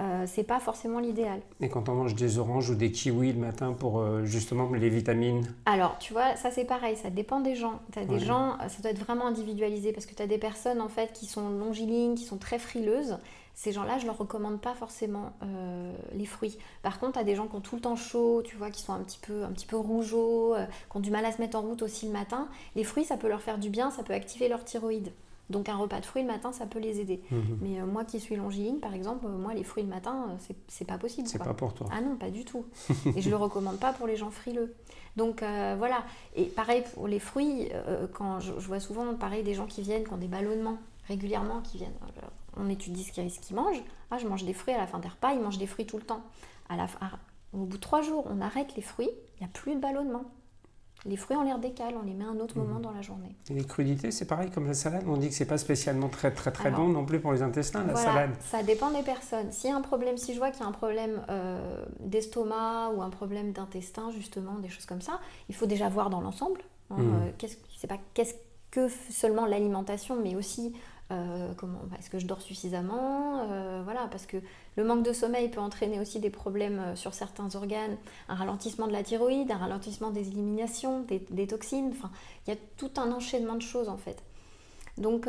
euh, 0.00 0.24
c'est 0.26 0.44
pas 0.44 0.60
forcément 0.60 0.98
l'idéal. 0.98 1.40
Et 1.60 1.68
quand 1.68 1.88
on 1.88 1.94
mange 1.94 2.14
des 2.14 2.38
oranges 2.38 2.70
ou 2.70 2.74
des 2.74 2.90
kiwis 2.90 3.32
le 3.34 3.38
matin 3.40 3.72
pour 3.72 3.98
euh, 4.00 4.24
justement 4.24 4.68
les 4.72 4.88
vitamines? 4.88 5.46
Alors, 5.66 5.98
tu 5.98 6.12
vois, 6.14 6.36
ça 6.36 6.50
c'est 6.50 6.64
pareil, 6.64 6.96
ça 6.96 7.10
dépend 7.10 7.40
des 7.40 7.54
gens. 7.54 7.80
Tu 7.92 7.98
as 7.98 8.04
des 8.06 8.14
Ouais. 8.14 8.20
gens, 8.20 8.54
euh, 8.62 8.68
ça 8.68 8.80
doit 8.82 8.90
être 8.92 9.04
vraiment 9.04 9.26
individualisé 9.26 9.92
parce 9.92 10.06
que 10.06 10.14
tu 10.14 10.22
as 10.22 10.26
des 10.26 10.38
personnes 10.38 10.80
en 10.80 10.88
fait 10.88 11.12
qui 11.12 11.26
sont 11.26 11.48
longilignes, 11.50 12.14
qui 12.14 12.24
sont 12.24 12.38
très 12.38 12.58
frileuses. 12.58 13.18
Ces 13.54 13.72
gens-là, 13.72 13.98
je 13.98 14.06
leur 14.06 14.16
recommande 14.16 14.58
pas 14.60 14.72
forcément 14.74 15.32
euh, 15.42 15.92
les 16.14 16.24
fruits. 16.24 16.56
Par 16.82 16.98
contre, 16.98 17.14
tu 17.14 17.18
as 17.18 17.24
des 17.24 17.34
gens 17.34 17.46
qui 17.46 17.56
ont 17.56 17.60
tout 17.60 17.74
le 17.76 17.82
temps 17.82 17.96
chaud, 17.96 18.40
tu 18.42 18.56
vois, 18.56 18.70
qui 18.70 18.80
sont 18.80 18.94
un 18.94 19.00
petit 19.00 19.18
peu, 19.20 19.44
un 19.44 19.50
petit 19.50 19.66
peu 19.66 19.76
rougeaux, 19.76 20.54
qui 20.90 20.96
ont 20.96 21.00
du 21.00 21.10
mal 21.10 21.26
à 21.26 21.32
se 21.32 21.42
mettre 21.42 21.58
en 21.58 21.62
route 21.62 21.82
aussi 21.82 22.06
le 22.06 22.12
matin. 22.12 22.48
Les 22.74 22.84
fruits, 22.84 23.04
ça 23.04 23.18
peut 23.18 23.28
leur 23.28 23.42
faire 23.42 23.58
du 23.58 23.68
bien, 23.68 23.90
ça 23.90 24.02
peut 24.02 24.14
activer 24.14 24.48
leur 24.48 24.64
thyroïde. 24.64 25.10
Donc 25.50 25.68
un 25.68 25.76
repas 25.76 26.00
de 26.00 26.06
fruits 26.06 26.22
le 26.22 26.28
matin, 26.28 26.52
ça 26.52 26.64
peut 26.66 26.78
les 26.78 27.00
aider. 27.00 27.20
Mhm. 27.30 27.58
Mais 27.60 27.80
euh, 27.80 27.86
moi 27.86 28.04
qui 28.04 28.20
suis 28.20 28.36
longiligne, 28.36 28.78
par 28.78 28.94
exemple, 28.94 29.26
euh, 29.26 29.36
moi 29.36 29.52
les 29.52 29.64
fruits 29.64 29.82
le 29.82 29.88
matin, 29.88 30.28
euh, 30.30 30.52
c'est- 30.68 30.84
pas 30.84 30.96
possible. 30.96 31.28
C'est 31.28 31.38
pas 31.38 31.52
pour 31.54 31.74
toi. 31.74 31.88
Ah 31.92 32.00
non, 32.00 32.16
pas 32.16 32.30
du 32.30 32.44
tout. 32.44 32.64
Et 33.16 33.20
je 33.20 33.28
le 33.30 33.36
recommande 33.36 33.78
pas 33.78 33.92
pour 33.92 34.06
les 34.06 34.16
gens 34.16 34.30
frileux. 34.30 34.74
Donc 35.16 35.42
euh, 35.42 35.74
voilà. 35.76 36.04
Et 36.36 36.44
pareil 36.44 36.82
pour 36.94 37.08
les 37.08 37.18
fruits, 37.18 37.68
quand 38.14 38.40
je, 38.40 38.52
je 38.58 38.66
vois 38.66 38.80
souvent 38.80 39.12
pareil 39.14 39.42
des 39.42 39.54
gens 39.54 39.66
qui 39.66 39.82
viennent, 39.82 40.04
qui 40.04 40.12
ont 40.12 40.18
des 40.18 40.28
ballonnements 40.28 40.78
régulièrement, 41.08 41.60
qui 41.60 41.78
viennent. 41.78 41.94
on 42.56 42.68
étudie 42.68 43.02
ce 43.02 43.12
qu'ils 43.12 43.56
mangent. 43.56 43.82
Ah, 44.12 44.18
je 44.18 44.26
mange 44.28 44.44
des 44.44 44.52
fruits 44.52 44.74
à 44.74 44.78
la 44.78 44.86
fin 44.86 44.98
des 45.00 45.08
repas, 45.08 45.32
ils 45.32 45.40
mangent 45.40 45.58
des 45.58 45.66
fruits 45.66 45.86
tout 45.86 45.96
le 45.96 46.04
temps. 46.04 46.22
À 46.68 46.76
la 46.76 46.86
fin, 46.86 47.10
au 47.52 47.58
bout 47.58 47.76
de 47.76 47.80
trois 47.80 48.02
jours, 48.02 48.24
on 48.30 48.40
arrête 48.40 48.76
les 48.76 48.82
fruits, 48.82 49.10
il 49.36 49.40
n'y 49.40 49.46
a 49.46 49.50
plus 49.52 49.74
de 49.74 49.80
ballonnement. 49.80 50.24
Les 51.06 51.16
fruits, 51.16 51.36
on 51.36 51.42
les 51.44 51.52
redécale, 51.52 51.94
on 52.00 52.04
les 52.04 52.12
met 52.12 52.24
à 52.24 52.28
un 52.28 52.38
autre 52.40 52.58
Mhm. 52.58 52.64
moment 52.66 52.80
dans 52.80 52.90
la 52.90 53.00
journée. 53.00 53.34
Et 53.50 53.54
les 53.54 53.64
crudités, 53.64 54.10
c'est 54.10 54.26
pareil 54.26 54.50
comme 54.50 54.66
la 54.66 54.74
salade. 54.74 55.04
On 55.06 55.16
dit 55.16 55.28
que 55.28 55.34
c'est 55.34 55.46
pas 55.46 55.56
spécialement 55.56 56.08
très 56.08 56.30
très 56.30 56.52
très 56.52 56.68
Alors, 56.68 56.80
bon 56.80 56.88
non 56.88 57.06
plus 57.06 57.20
pour 57.20 57.32
les 57.32 57.40
intestins, 57.42 57.84
la 57.84 57.92
Voilà, 57.94 58.12
salade. 58.12 58.30
ça 58.40 58.62
dépend 58.62 58.90
des 58.90 59.02
personnes. 59.02 59.50
S'il 59.50 59.70
y 59.70 59.72
a 59.72 59.76
un 59.76 59.80
problème, 59.80 60.18
si 60.18 60.34
je 60.34 60.38
vois 60.38 60.50
qu'il 60.50 60.60
y 60.60 60.64
a 60.64 60.68
un 60.68 60.72
problème 60.72 61.22
euh, 61.30 61.84
d'estomac 62.00 62.90
ou 62.94 63.00
un 63.02 63.10
problème 63.10 63.52
d'intestin, 63.52 64.10
justement, 64.10 64.58
des 64.58 64.68
choses 64.68 64.84
comme 64.86 65.00
ça, 65.00 65.20
il 65.48 65.54
faut 65.54 65.66
déjà 65.66 65.88
voir 65.88 66.10
dans 66.10 66.20
l'ensemble. 66.20 66.60
hein, 66.90 66.96
Mhm. 66.98 67.14
euh, 67.14 67.30
qu'est-ce, 67.38 67.56
c'est 67.78 67.86
pas 67.86 67.98
qu'est-ce 68.14 68.34
que 68.70 68.88
seulement 69.10 69.46
l'alimentation, 69.46 70.16
mais 70.22 70.36
aussi 70.36 70.74
euh, 71.10 71.52
comment, 71.56 71.80
bah, 71.84 71.96
est-ce 71.98 72.10
que 72.10 72.18
je 72.18 72.26
dors 72.26 72.40
suffisamment 72.40 73.46
euh, 73.50 73.80
Voilà, 73.84 74.06
parce 74.10 74.26
que 74.26 74.36
le 74.76 74.84
manque 74.84 75.02
de 75.02 75.12
sommeil 75.12 75.48
peut 75.48 75.60
entraîner 75.60 75.98
aussi 75.98 76.20
des 76.20 76.30
problèmes 76.30 76.78
euh, 76.78 76.96
sur 76.96 77.14
certains 77.14 77.54
organes, 77.56 77.96
un 78.28 78.34
ralentissement 78.34 78.86
de 78.86 78.92
la 78.92 79.02
thyroïde, 79.02 79.50
un 79.50 79.56
ralentissement 79.56 80.10
des 80.10 80.28
éliminations, 80.28 81.00
des, 81.00 81.46
toxines. 81.46 81.90
Enfin, 81.92 82.10
il 82.46 82.50
y 82.50 82.56
a 82.56 82.58
tout 82.76 82.90
un 82.96 83.10
enchaînement 83.10 83.54
de 83.54 83.62
choses 83.62 83.88
en 83.88 83.96
fait. 83.96 84.22
Donc 84.98 85.28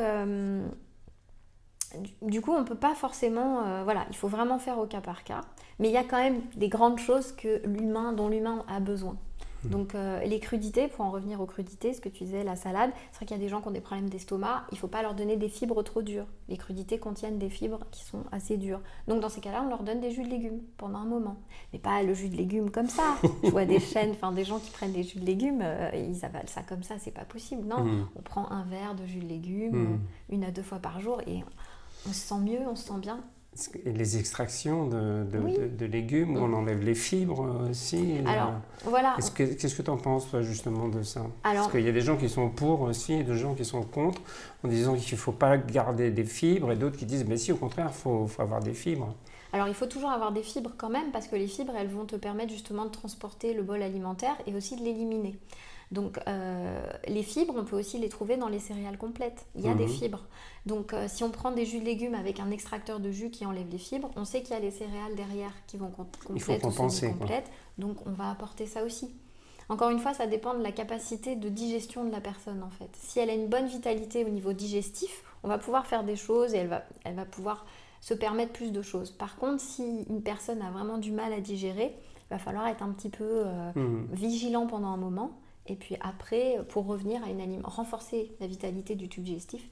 du- 2.22 2.42
coup, 2.42 2.52
on 2.52 2.60
ne 2.60 2.66
peut 2.66 2.76
pas 2.76 2.96
forcément. 2.96 3.84
voilà, 3.84 4.06
il 4.10 4.16
faut 4.16 4.28
vraiment 4.28 4.60
faire 4.60 4.80
au 4.80 4.86
cas 4.86 5.02
par 5.02 5.24
cas. 5.24 5.42
Mais 5.80 5.90
il 5.90 5.94
y 5.94 5.98
a 5.98 6.04
quand 6.04 6.18
même 6.18 6.42
des 6.56 6.68
grandes 6.68 7.00
choses 7.00 7.32
que 7.32 7.62
l'humain, 7.66 8.12
dont 8.12 8.30
l'humain 8.30 8.66
a 8.68 8.80
besoin. 8.80 9.18
Donc 9.66 9.94
euh, 9.96 10.20
les 10.24 10.40
crudités, 10.40 10.88
pour 10.88 11.06
en 11.06 11.12
revenir 11.12 11.40
aux 11.40 11.46
crudités, 11.46 11.94
ce 11.94 12.02
que 12.02 12.10
tu 12.10 12.24
disais, 12.24 12.44
la 12.44 12.56
salade, 12.56 12.90
c'est 13.12 13.18
vrai 13.18 13.26
qu'il 13.28 13.38
y 13.38 13.40
a 13.40 13.44
des 13.44 13.50
gens 13.50 13.62
qui 13.62 13.68
ont 13.68 13.72
des 13.72 13.80
problèmes 13.82 14.10
d'estomac, 14.10 14.64
il 14.72 14.76
ne 14.76 14.80
faut 14.80 14.88
pas 14.88 15.02
leur 15.04 15.14
donner 15.14 15.38
des 15.38 15.50
fibres 15.50 15.84
trop 15.84 16.02
dures. 16.02 16.26
Les 16.50 16.58
crudités 16.58 16.98
contiennent 16.98 17.38
des 17.38 17.50
fibres 17.50 17.80
qui 17.92 18.04
sont 18.04 18.24
assez 18.32 18.58
dures. 18.58 18.80
Donc 19.08 19.20
dans 19.22 19.30
ces 19.30 19.40
cas-là, 19.42 19.62
on 19.64 19.70
leur 19.70 19.84
donne 19.84 20.00
des 20.02 20.12
jus 20.12 20.24
de 20.24 20.30
légumes 20.30 20.62
pendant 20.78 21.00
un 21.00 21.06
moment. 21.06 21.38
Mais 21.74 21.80
pas 21.80 22.02
le 22.02 22.14
jus 22.14 22.30
de 22.30 22.36
légumes 22.38 22.72
comme 22.72 22.88
ça. 22.90 23.18
Je 23.44 23.50
vois 23.50 23.66
des 23.66 23.80
chaînes, 23.80 24.12
enfin 24.12 24.32
des 24.32 24.44
gens 24.46 24.58
qui 24.60 24.72
prennent 24.72 24.94
des 24.94 25.04
jus 25.04 25.20
de 25.20 25.26
légumes, 25.26 25.62
euh, 25.64 25.92
ils 25.94 26.26
avalent 26.26 26.48
ça 26.48 26.64
comme 26.64 26.84
ça, 26.84 26.96
c'est 27.00 27.12
pas 27.12 27.26
possible. 27.26 27.68
Non, 27.68 27.84
Mhm. 27.84 28.08
on 28.16 28.22
prend 28.22 28.50
un 28.52 28.64
verre 28.64 28.96
de 28.96 29.06
jus 29.06 29.20
de 29.20 29.28
légumes, 29.28 29.76
euh, 29.94 30.34
une 30.36 30.44
à 30.44 30.52
deux 30.52 30.64
fois 30.64 30.80
par 30.80 31.00
jour, 31.00 31.22
et 31.28 31.44
on 32.08 32.14
se 32.14 32.16
sent 32.28 32.40
mieux, 32.40 32.60
on 32.68 32.76
se 32.76 32.88
sent 32.88 33.00
bien. 33.00 33.20
Et 33.86 33.92
les 33.92 34.18
extractions 34.18 34.88
de, 34.88 35.26
de- 35.26 35.38
Oui. 35.40 35.58
de- 35.58 35.68
de 35.68 35.86
légumes, 35.86 36.38
où 36.38 36.40
on 36.40 36.54
enlève 36.54 36.82
les 36.84 36.96
fibres 36.96 37.68
aussi. 37.70 38.16
Alors, 38.26 38.48
euh, 38.50 38.90
voilà. 38.90 39.14
Qu'est-ce 39.18 39.30
que 39.32 39.44
qu'est-ce 39.44 39.76
que 39.76 39.82
tu 39.82 39.90
en 39.90 39.98
penses, 39.98 40.30
toi, 40.32 40.42
justement, 40.42 40.88
de 40.88 41.04
ça? 41.04 41.20
Alors, 41.44 41.64
Parce 41.64 41.72
qu'il 41.74 41.82
y 41.86 41.90
a 41.90 41.92
des 41.92 42.00
gens 42.02 42.16
qui 42.16 42.30
sont 42.30 42.50
pour 42.50 42.82
aussi 42.82 43.14
et 43.14 43.24
des 43.24 43.38
gens 43.38 43.54
qui 43.54 43.66
sont 43.66 43.84
contre, 43.84 44.22
en 44.64 44.70
disant 44.70 44.96
qu'il 44.96 45.14
ne 45.16 45.20
faut 45.20 45.34
pas 45.34 45.58
garder 45.58 46.12
des 46.12 46.24
fibres, 46.24 46.72
et 46.72 46.78
d'autres 46.78 46.98
qui 46.98 47.06
disent, 47.06 47.26
mais 47.28 47.36
si, 47.36 47.52
au 47.52 47.58
contraire, 47.58 47.88
il 47.90 47.94
faut, 47.94 48.26
faut 48.26 48.42
avoir 48.42 48.62
des 48.62 48.74
fibres. 48.74 49.14
Alors 49.54 49.68
il 49.68 49.74
faut 49.74 49.86
toujours 49.86 50.12
avoir 50.12 50.32
des 50.32 50.44
fibres 50.44 50.72
quand 50.78 50.90
même 50.90 51.12
parce 51.12 51.28
que 51.28 51.36
les 51.36 51.46
fibres 51.48 51.74
elles 51.78 51.90
vont 51.90 52.06
te 52.06 52.16
permettre 52.16 52.54
justement 52.54 52.86
de 52.86 52.90
transporter 52.90 53.54
le 53.54 53.64
bol 53.64 53.82
alimentaire 53.82 54.38
et 54.48 54.56
aussi 54.56 54.78
de 54.78 54.82
l'éliminer. 54.82 55.36
Donc 55.92 56.20
euh, 56.28 56.82
les 57.08 57.24
fibres 57.24 57.54
on 57.58 57.66
peut 57.66 57.78
aussi 57.78 57.98
les 58.00 58.08
trouver 58.10 58.38
dans 58.38 58.48
les 58.48 58.60
céréales 58.60 58.98
complètes. 58.98 59.46
Il 59.56 59.62
y 59.62 59.68
a 59.68 59.74
des 59.74 59.84
Mhm. 59.86 59.90
fibres. 59.90 60.24
Donc 60.66 60.94
euh, 60.94 61.08
si 61.10 61.24
on 61.24 61.32
prend 61.32 61.52
des 61.52 61.66
jus 61.66 61.80
de 61.80 61.86
légumes 61.86 62.16
avec 62.16 62.40
un 62.40 62.50
extracteur 62.52 63.00
de 63.00 63.12
jus 63.12 63.30
qui 63.30 63.46
enlève 63.46 63.68
les 63.70 63.78
fibres, 63.78 64.10
on 64.16 64.24
sait 64.26 64.42
qu'il 64.42 64.52
y 64.54 64.58
a 64.58 64.60
les 64.60 64.72
céréales 64.72 65.16
derrière 65.16 65.52
qui 65.68 65.78
vont 65.78 65.90
complètes 65.92 66.64
ou 66.64 66.72
semi-complètes. 66.72 67.50
Donc 67.78 67.98
on 68.08 68.12
va 68.12 68.30
apporter 68.32 68.66
ça 68.68 68.84
aussi. 68.84 69.12
Encore 69.70 69.90
une 69.90 70.00
fois, 70.00 70.14
ça 70.14 70.28
dépend 70.28 70.54
de 70.54 70.64
la 70.64 70.72
capacité 70.72 71.36
de 71.36 71.48
digestion 71.50 72.04
de 72.06 72.12
la 72.12 72.20
personne 72.22 72.62
en 72.64 72.70
fait. 72.70 72.90
Si 72.94 73.20
elle 73.20 73.30
a 73.30 73.34
une 73.34 73.48
bonne 73.48 73.68
vitalité 73.68 74.26
au 74.26 74.30
niveau 74.30 74.54
digestif, 74.54 75.24
on 75.44 75.48
va 75.48 75.58
pouvoir 75.58 75.86
faire 75.88 76.04
des 76.04 76.16
choses 76.16 76.54
et 76.54 76.58
elle 76.58 76.68
va, 76.68 76.84
elle 77.04 77.16
va 77.16 77.26
pouvoir 77.26 77.66
se 78.02 78.14
permettre 78.14 78.52
plus 78.54 78.72
de 78.72 78.82
choses. 78.82 79.12
Par 79.12 79.36
contre, 79.38 79.62
si 79.62 80.04
une 80.10 80.22
personne 80.24 80.62
a 80.62 80.72
vraiment 80.72 80.98
du 80.98 81.12
mal 81.12 81.32
à 81.34 81.40
digérer, 81.40 81.96
il 81.96 82.30
va 82.32 82.38
falloir 82.40 82.68
être 82.68 82.82
un 82.82 82.92
petit 82.92 83.10
peu 83.10 83.24
euh, 83.46 83.72
Mhm. 83.76 84.08
vigilant 84.12 84.68
pendant 84.68 84.88
un 84.90 84.98
moment 84.98 85.32
et 85.68 85.76
puis 85.76 85.96
après, 86.02 86.58
pour 86.70 86.86
revenir 86.86 87.24
à 87.24 87.30
une 87.30 87.42
alimentation, 87.42 87.70
renforcer 87.84 88.32
la 88.40 88.48
vitalité 88.48 88.96
du 88.96 89.08
tube 89.10 89.24
digestif 89.24 89.64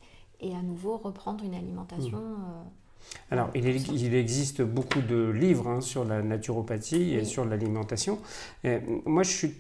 et 0.42 0.56
à 0.56 0.62
nouveau 0.62 0.98
reprendre 0.98 1.44
une 1.44 1.54
alimentation. 1.56 2.18
euh, 2.20 2.64
Alors, 3.32 3.50
il, 3.56 3.68
est- 3.68 3.88
il 3.90 4.14
existe 4.14 4.62
beaucoup 4.62 5.02
de 5.02 5.30
livres 5.30 5.68
hein, 5.68 5.82
sur 5.82 6.06
la 6.06 6.22
naturopathie 6.22 7.14
et 7.14 7.20
Oui. 7.20 7.26
sur 7.26 7.46
l'alimentation. 7.46 8.20
Moi, 9.06 9.24
je 9.24 9.30
suis 9.32 9.56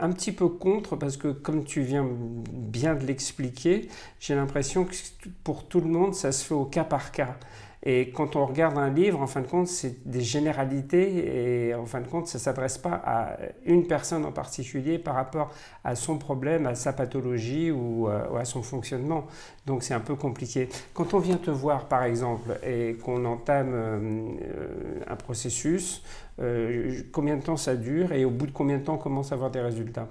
un 0.00 0.10
petit 0.12 0.32
peu 0.32 0.48
contre 0.48 0.96
parce 0.96 1.16
que, 1.16 1.28
comme 1.28 1.64
tu 1.64 1.80
viens 1.82 2.06
bien 2.52 2.94
de 2.94 3.04
l'expliquer, 3.04 3.88
j'ai 4.20 4.34
l'impression 4.34 4.84
que 4.84 4.94
pour 5.44 5.64
tout 5.64 5.80
le 5.80 5.88
monde, 5.88 6.14
ça 6.14 6.30
se 6.32 6.44
fait 6.44 6.54
au 6.54 6.64
cas 6.64 6.84
par 6.84 7.10
cas. 7.12 7.36
Et 7.84 8.10
quand 8.10 8.34
on 8.34 8.44
regarde 8.44 8.76
un 8.76 8.90
livre, 8.90 9.20
en 9.20 9.28
fin 9.28 9.40
de 9.40 9.46
compte, 9.46 9.68
c'est 9.68 10.06
des 10.08 10.20
généralités 10.20 11.68
et 11.68 11.74
en 11.74 11.86
fin 11.86 12.00
de 12.00 12.08
compte, 12.08 12.26
ça 12.26 12.38
ne 12.38 12.42
s'adresse 12.42 12.76
pas 12.76 13.00
à 13.04 13.36
une 13.64 13.86
personne 13.86 14.24
en 14.24 14.32
particulier 14.32 14.98
par 14.98 15.14
rapport 15.14 15.52
à 15.84 15.94
son 15.94 16.18
problème, 16.18 16.66
à 16.66 16.74
sa 16.74 16.92
pathologie 16.92 17.70
ou, 17.70 18.08
euh, 18.08 18.28
ou 18.32 18.36
à 18.36 18.44
son 18.44 18.62
fonctionnement. 18.62 19.26
Donc 19.64 19.84
c'est 19.84 19.94
un 19.94 20.00
peu 20.00 20.16
compliqué. 20.16 20.68
Quand 20.92 21.14
on 21.14 21.18
vient 21.20 21.36
te 21.36 21.50
voir, 21.50 21.86
par 21.86 22.02
exemple, 22.02 22.58
et 22.66 22.96
qu'on 22.96 23.24
entame 23.24 23.70
euh, 23.72 23.98
euh, 24.42 25.00
un 25.06 25.16
processus, 25.16 26.02
combien 27.10 27.36
de 27.36 27.42
temps 27.42 27.56
ça 27.56 27.74
dure 27.74 28.12
et 28.12 28.24
au 28.24 28.30
bout 28.30 28.46
de 28.46 28.52
combien 28.52 28.78
de 28.78 28.84
temps 28.84 28.94
on 28.94 28.98
commence 28.98 29.32
à 29.32 29.34
avoir 29.34 29.50
des 29.50 29.60
résultats? 29.60 30.08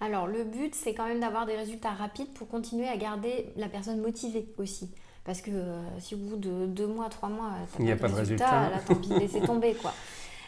Alors 0.00 0.26
le 0.26 0.44
but, 0.44 0.74
c'est 0.74 0.94
quand 0.94 1.06
même 1.06 1.20
d'avoir 1.20 1.44
des 1.44 1.56
résultats 1.56 1.90
rapides 1.90 2.32
pour 2.32 2.48
continuer 2.48 2.88
à 2.88 2.96
garder 2.96 3.52
la 3.56 3.68
personne 3.68 4.00
motivée 4.00 4.46
aussi. 4.56 4.90
Parce 5.28 5.42
que 5.42 5.50
euh, 5.52 5.78
si 5.98 6.14
au 6.14 6.18
bout 6.18 6.36
de 6.36 6.64
deux 6.64 6.86
mois, 6.86 7.10
trois 7.10 7.28
mois, 7.28 7.50
Il 7.78 7.84
n'y 7.84 7.92
a 7.92 7.96
pas 7.96 8.08
de 8.08 8.14
résultat. 8.14 8.70
là, 8.70 8.80
t'as 8.86 8.94
envie 8.94 9.08
de 9.10 9.18
laisser 9.18 9.40
tomber 9.52 9.74
quoi. 9.74 9.92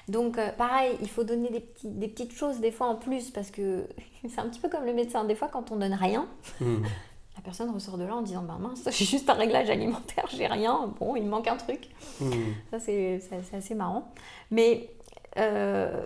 Donc 0.09 0.39
euh, 0.39 0.51
pareil, 0.53 0.97
il 1.03 1.09
faut 1.11 1.23
donner 1.23 1.51
des, 1.51 1.61
petits- 1.61 1.91
des 1.91 2.09
petites 2.09 2.33
choses 2.33 2.61
des 2.61 2.71
fois 2.73 2.87
en 2.87 2.95
plus 2.97 3.31
parce 3.31 3.51
que 3.51 3.85
c'est 4.29 4.41
un 4.41 4.49
petit 4.49 4.59
peu 4.59 4.71
comme 4.71 4.87
le 4.87 4.95
médecin. 4.95 5.25
Des 5.25 5.35
fois, 5.35 5.49
quand 5.53 5.71
on 5.71 5.77
donne 5.77 5.93
rien, 5.93 6.27
Hmm. 6.61 6.83
la 7.37 7.43
personne 7.43 7.69
ressort 7.71 7.99
de 7.99 8.05
là 8.05 8.17
en 8.17 8.23
disant 8.23 8.43
bah 8.43 8.57
mince, 8.59 8.83
j'ai 8.91 9.05
juste 9.05 9.29
un 9.29 9.35
réglage 9.35 9.69
alimentaire, 9.69 10.25
j'ai 10.35 10.47
rien. 10.47 10.95
Bon, 10.99 11.15
il 11.15 11.25
me 11.25 11.29
manque 11.29 11.47
un 11.49 11.57
truc. 11.59 11.91
Hmm. 12.19 12.31
Ça, 12.71 12.81
c'est 12.81 13.21
assez 13.53 13.75
marrant. 13.75 14.11
Mais 14.51 14.89
euh, 15.37 16.03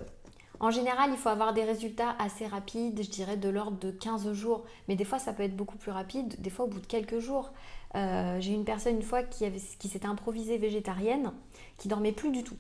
en 0.59 0.71
général, 0.73 1.11
il 1.13 1.17
faut 1.17 1.29
avoir 1.29 1.55
des 1.55 1.63
résultats 1.63 2.17
assez 2.19 2.47
rapides, 2.49 3.01
je 3.05 3.11
dirais 3.11 3.37
de 3.37 3.49
l'ordre 3.49 3.79
de 3.79 3.93
15 3.93 4.33
jours. 4.33 4.65
Mais 4.89 4.97
des 4.97 5.05
fois, 5.05 5.21
ça 5.21 5.33
peut 5.33 5.45
être 5.45 5.57
beaucoup 5.57 5.77
plus 5.79 5.93
rapide, 5.93 6.35
des 6.41 6.51
fois 6.51 6.65
au 6.65 6.69
bout 6.69 6.81
de 6.81 6.87
quelques 6.87 7.21
jours. 7.21 7.53
Euh, 7.95 8.41
J'ai 8.41 8.53
une 8.53 8.65
personne 8.65 8.97
une 8.97 9.03
fois 9.03 9.23
qui, 9.23 9.49
s'était 9.89 10.07
improvisée 10.07 10.59
végétarienne, 10.59 11.33
qui 11.79 11.89
dormait 11.89 12.13
plus 12.13 12.31
du 12.31 12.43
tout. 12.43 12.57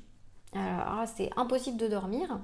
Alors 0.54 0.96
là, 0.96 1.06
c'était 1.06 1.30
impossible 1.36 1.76
de 1.76 1.88
dormir. 1.88 2.38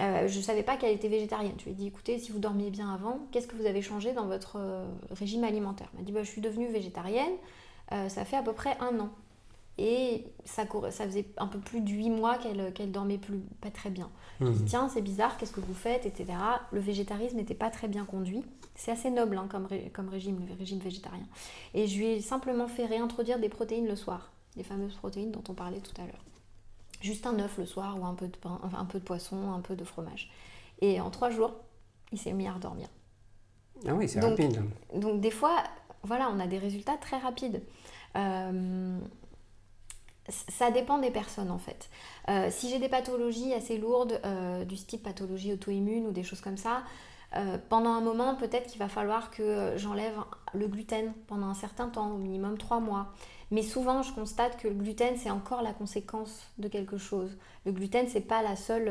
Euh, 0.00 0.26
je 0.26 0.38
ne 0.38 0.42
savais 0.42 0.62
pas 0.62 0.76
qu'elle 0.76 0.94
était 0.94 1.08
végétarienne. 1.08 1.54
Je 1.58 1.64
lui 1.64 1.72
ai 1.72 1.74
dit, 1.74 1.86
écoutez, 1.86 2.18
si 2.18 2.32
vous 2.32 2.38
dormiez 2.38 2.70
bien 2.70 2.92
avant, 2.92 3.20
qu'est-ce 3.30 3.46
que 3.46 3.54
vous 3.54 3.66
avez 3.66 3.82
changé 3.82 4.12
dans 4.12 4.26
votre 4.26 4.56
euh, 4.56 4.86
régime 5.10 5.44
alimentaire? 5.44 5.88
Elle 5.92 6.00
m'a 6.00 6.04
dit, 6.06 6.12
bah, 6.12 6.22
je 6.22 6.30
suis 6.30 6.40
devenue 6.40 6.68
végétarienne, 6.68 7.34
ça 8.08 8.24
fait 8.24 8.36
à 8.36 8.42
peu 8.42 8.52
près 8.52 8.76
un 8.80 8.98
an. 8.98 9.10
Et 9.76 10.24
ça, 10.44 10.66
faisait 10.66 11.26
un 11.36 11.48
peu 11.48 11.58
plus 11.58 11.80
de 11.80 11.90
8 11.90 12.10
mois 12.10 12.38
qu'elle 12.38 12.72
qu'elle 12.72 12.92
dormait 12.92 13.18
plus, 13.18 13.40
pas 13.60 13.70
très 13.72 13.90
bien. 13.90 14.08
Je 14.40 14.44
lui 14.44 14.52
ai 14.52 14.54
dit, 14.54 14.62
Mhm. 14.62 14.68
tiens, 14.68 14.88
c'est 14.88 15.02
bizarre, 15.02 15.36
qu'est-ce 15.36 15.52
que 15.52 15.60
vous 15.60 15.74
faites, 15.74 16.06
etc. 16.06 16.32
Le 16.70 16.78
végétarisme 16.80 17.36
n'était 17.36 17.54
pas 17.54 17.70
très 17.70 17.88
bien 17.88 18.04
conduit. 18.04 18.44
C'est 18.76 18.92
assez 18.92 19.10
noble 19.10 19.36
hein, 19.36 19.46
comme, 19.50 19.66
ré- 19.66 19.90
comme 19.92 20.08
régime, 20.08 20.44
le 20.48 20.54
régime 20.54 20.78
végétarien. 20.78 21.26
Et 21.74 21.86
je 21.88 21.98
lui 21.98 22.06
ai 22.06 22.20
simplement 22.20 22.68
fait 22.68 22.86
réintroduire 22.86 23.38
des 23.40 23.48
protéines 23.48 23.86
le 23.88 23.96
soir, 23.96 24.30
les 24.56 24.62
fameuses 24.62 24.94
protéines 24.94 25.32
dont 25.32 25.42
on 25.48 25.54
parlait 25.54 25.80
tout 25.80 26.00
à 26.00 26.04
l'heure. 26.06 26.24
Juste 27.00 27.26
un 27.26 27.38
œuf 27.40 27.58
le 27.58 27.66
soir 27.66 27.98
ou 28.00 28.04
un 28.06 28.14
peu 28.14 28.28
de 28.28 28.36
pain, 28.36 28.60
enfin, 28.62 28.78
un 28.78 28.84
peu 28.84 28.98
de 29.00 29.04
poisson, 29.04 29.52
un 29.52 29.60
peu 29.60 29.74
de 29.76 29.84
fromage. 29.84 30.30
Et 30.80 31.00
en 31.00 31.10
trois 31.10 31.30
jours, 31.30 31.52
il 32.12 32.18
s'est 32.18 32.32
mis 32.32 32.46
à 32.46 32.52
redormir. 32.52 32.88
Ah 33.86 33.94
oui, 33.94 34.08
c'est 34.08 34.20
rapide. 34.20 34.62
Donc 34.94 35.20
des 35.20 35.30
fois, 35.32 35.64
voilà, 36.04 36.30
on 36.32 36.38
a 36.38 36.46
des 36.46 36.58
résultats 36.58 36.96
très 36.96 37.18
rapides. 37.18 37.62
Euh, 38.16 38.98
ça 40.28 40.70
dépend 40.70 40.98
des 40.98 41.10
personnes 41.10 41.50
en 41.50 41.58
fait. 41.58 41.88
Euh, 42.28 42.48
si 42.50 42.70
j'ai 42.70 42.78
des 42.78 42.88
pathologies 42.88 43.52
assez 43.52 43.76
lourdes, 43.78 44.20
euh, 44.24 44.64
du 44.64 44.76
type 44.76 45.02
pathologie 45.02 45.52
auto-immune 45.52 46.06
ou 46.06 46.12
des 46.12 46.22
choses 46.22 46.40
comme 46.40 46.56
ça, 46.56 46.82
euh, 47.36 47.58
pendant 47.68 47.90
un 47.90 48.00
moment, 48.00 48.34
peut-être 48.36 48.66
qu'il 48.68 48.78
va 48.78 48.88
falloir 48.88 49.30
que 49.30 49.74
j'enlève 49.76 50.14
le 50.54 50.68
gluten 50.68 51.12
pendant 51.26 51.48
un 51.48 51.54
certain 51.54 51.88
temps, 51.88 52.12
au 52.12 52.16
minimum 52.18 52.56
trois 52.58 52.80
mois. 52.80 53.08
Mais 53.50 53.62
souvent, 53.62 54.02
je 54.02 54.12
constate 54.14 54.56
que 54.56 54.68
le 54.68 54.74
gluten, 54.74 55.16
c'est 55.16 55.30
encore 55.30 55.60
la 55.62 55.72
conséquence 55.72 56.44
de 56.58 56.68
quelque 56.68 56.96
chose. 56.96 57.36
Le 57.66 57.72
gluten, 57.72 58.06
c'est 58.08 58.20
pas 58.20 58.42
la 58.42 58.56
seule, 58.56 58.86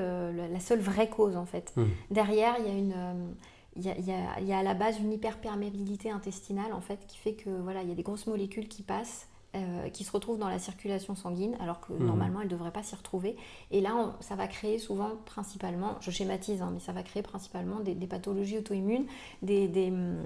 la 0.52 0.60
seule 0.60 0.80
vraie 0.80 1.10
cause 1.10 1.36
en 1.36 1.46
fait. 1.46 1.74
Mhm. 1.76 1.90
Derrière, 2.12 2.56
il 2.60 2.66
y 2.66 2.70
a 2.70 2.78
une, 2.78 3.36
il 3.76 3.82
y 3.82 3.86
y 3.88 4.12
a- 4.12 4.40
il 4.40 4.48
y 4.48 4.54
a 4.54 4.60
à 4.60 4.64
la 4.64 4.74
base 4.76 5.00
une 5.00 5.12
hyperperméabilité 5.12 6.12
intestinale 6.12 6.74
en 6.74 6.82
fait 6.82 7.00
qui 7.08 7.18
fait 7.18 7.34
que 7.34 7.50
voilà, 7.50 7.82
il 7.82 7.90
y 7.90 7.92
a 7.92 7.96
des 7.96 8.04
grosses 8.04 8.28
molécules 8.28 8.68
qui 8.68 8.84
passent, 8.84 9.28
euh, 9.56 9.90
qui 9.90 10.04
se 10.04 10.12
retrouvent 10.12 10.40
dans 10.40 10.50
la 10.50 10.60
circulation 10.60 11.16
sanguine, 11.16 11.56
alors 11.60 11.80
que 11.80 11.94
Mhm. 11.94 12.06
normalement 12.06 12.40
elles 12.42 12.48
ne 12.48 12.52
devraient 12.52 12.72
pas 12.72 12.84
s'y 12.84 12.96
retrouver. 12.96 13.36
Et 13.72 13.82
là, 13.82 13.96
on- 13.96 14.14
ça 14.22 14.36
va 14.36 14.48
créer 14.48 14.80
souvent, 14.80 15.12
principalement, 15.26 15.96
je 16.02 16.10
schématise, 16.12 16.62
hein, 16.62 16.72
mais 16.74 16.80
ça 16.80 16.92
va 16.92 17.04
créer 17.04 17.22
principalement 17.24 17.80
des, 17.82 17.94
des 17.96 18.08
pathologies 18.08 18.58
auto-immunes, 18.58 19.06
des, 19.42 19.68
des, 19.68 19.90
hum, 19.92 20.24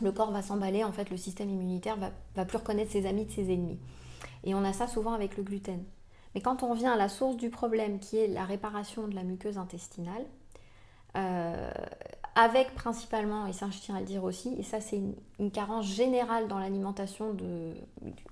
le 0.00 0.12
corps 0.12 0.30
va 0.30 0.42
s'emballer, 0.42 0.84
en 0.84 0.92
fait, 0.92 1.10
le 1.10 1.16
système 1.16 1.50
immunitaire 1.50 1.96
va, 1.96 2.10
va 2.36 2.44
plus 2.44 2.58
reconnaître 2.58 2.90
ses 2.92 3.06
amis 3.06 3.24
de 3.26 3.30
ses 3.30 3.52
ennemis. 3.52 3.78
Et 4.44 4.54
on 4.54 4.64
a 4.64 4.72
ça 4.72 4.86
souvent 4.86 5.12
avec 5.12 5.36
le 5.36 5.42
gluten. 5.42 5.82
Mais 6.34 6.40
quand 6.40 6.62
on 6.62 6.70
revient 6.70 6.86
à 6.86 6.96
la 6.96 7.08
source 7.08 7.36
du 7.36 7.50
problème, 7.50 7.98
qui 7.98 8.16
est 8.18 8.28
la 8.28 8.44
réparation 8.44 9.08
de 9.08 9.14
la 9.14 9.22
muqueuse 9.24 9.58
intestinale, 9.58 10.24
euh, 11.16 11.70
avec 12.38 12.72
principalement, 12.76 13.48
et 13.48 13.52
ça 13.52 13.68
je 13.68 13.80
tiens 13.80 13.96
à 13.96 13.98
le 13.98 14.06
dire 14.06 14.22
aussi, 14.22 14.54
et 14.56 14.62
ça 14.62 14.80
c'est 14.80 15.02
une, 15.40 15.50
carence 15.50 15.86
générale 15.86 16.46
dans 16.46 16.60
l'alimentation 16.60 17.34
de... 17.34 17.74